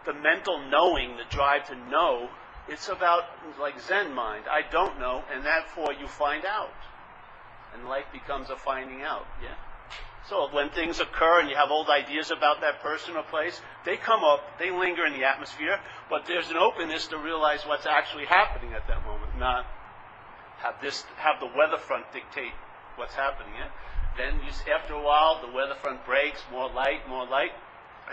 the 0.07 0.15
mental 0.15 0.59
knowing, 0.69 1.17
the 1.17 1.25
drive 1.29 1.69
to 1.69 1.77
know, 1.91 2.29
it's 2.69 2.89
about 2.89 3.25
like 3.61 3.81
Zen 3.81 4.15
mind. 4.15 4.45
I 4.51 4.63
don't 4.71 4.99
know, 4.99 5.23
and 5.33 5.45
therefore 5.45 5.93
you 5.93 6.07
find 6.07 6.45
out, 6.45 6.75
and 7.75 7.89
life 7.89 8.07
becomes 8.13 8.51
a 8.51 8.57
finding 8.57 9.03
out. 9.03 9.27
Yeah. 9.43 9.55
So 10.29 10.49
when 10.53 10.71
things 10.71 11.01
occur 11.01 11.41
and 11.41 11.49
you 11.49 11.57
have 11.57 11.71
old 11.71 11.89
ideas 11.89 12.31
about 12.31 12.61
that 12.61 12.81
person 12.83 13.17
or 13.17 13.25
place, 13.25 13.61
they 13.85 13.97
come 13.97 14.23
up, 14.23 14.59
they 14.59 14.71
linger 14.71 15.05
in 15.05 15.13
the 15.13 15.25
atmosphere, 15.25 15.81
but 16.09 16.27
there's 16.27 16.51
an 16.51 16.57
openness 16.57 17.09
to 17.09 17.19
realize 17.19 17.63
what's 17.67 17.87
actually 17.87 18.27
happening 18.27 18.75
at 18.75 18.87
that 18.87 19.05
moment, 19.05 19.37
not 19.39 19.67
have 20.61 20.77
this 20.83 21.05
have 21.17 21.41
the 21.41 21.49
weather 21.57 21.79
front 21.79 22.05
dictate 22.13 22.53
what's 22.97 23.15
happening. 23.15 23.53
Yeah? 23.57 23.73
Then 24.17 24.41
you, 24.45 24.53
after 24.73 24.95
a 24.95 25.03
while, 25.03 25.41
the 25.41 25.53
weather 25.53 25.75
front 25.75 26.05
breaks, 26.05 26.43
more 26.53 26.69
light, 26.69 27.09
more 27.09 27.27
light. 27.27 27.53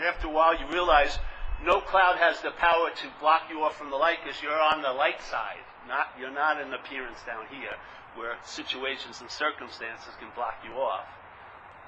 After 0.00 0.28
a 0.28 0.30
while, 0.30 0.58
you 0.58 0.66
realize 0.72 1.18
no 1.64 1.80
cloud 1.80 2.18
has 2.18 2.40
the 2.40 2.50
power 2.52 2.90
to 2.94 3.06
block 3.20 3.42
you 3.50 3.62
off 3.62 3.76
from 3.76 3.90
the 3.90 3.96
light 3.96 4.18
because 4.22 4.40
you're 4.42 4.60
on 4.60 4.82
the 4.82 4.92
light 4.92 5.20
side. 5.22 5.62
Not, 5.88 6.08
you're 6.20 6.30
not 6.30 6.60
in 6.60 6.72
appearance 6.72 7.18
down 7.26 7.46
here 7.50 7.74
where 8.14 8.36
situations 8.44 9.20
and 9.20 9.30
circumstances 9.30 10.12
can 10.20 10.28
block 10.34 10.54
you 10.64 10.72
off. 10.78 11.06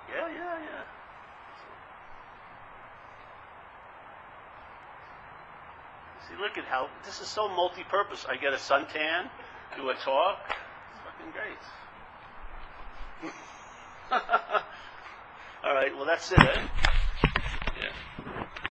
Yeah, 0.08 0.28
yeah, 0.28 0.58
yeah. 0.58 0.82
See, 6.28 6.36
look 6.40 6.58
at 6.58 6.64
how 6.64 6.88
this 7.04 7.20
is 7.20 7.28
so 7.28 7.48
multi-purpose. 7.48 8.26
I 8.28 8.36
get 8.36 8.52
a 8.52 8.56
suntan, 8.56 9.30
do 9.76 9.90
a 9.90 9.94
talk. 9.94 10.38
It's 10.90 11.00
fucking 11.04 11.32
great. 11.32 11.62
All 15.64 15.74
right, 15.74 15.94
well 15.94 16.06
that's 16.06 16.32
it. 16.32 16.38
Eh? 16.38 16.68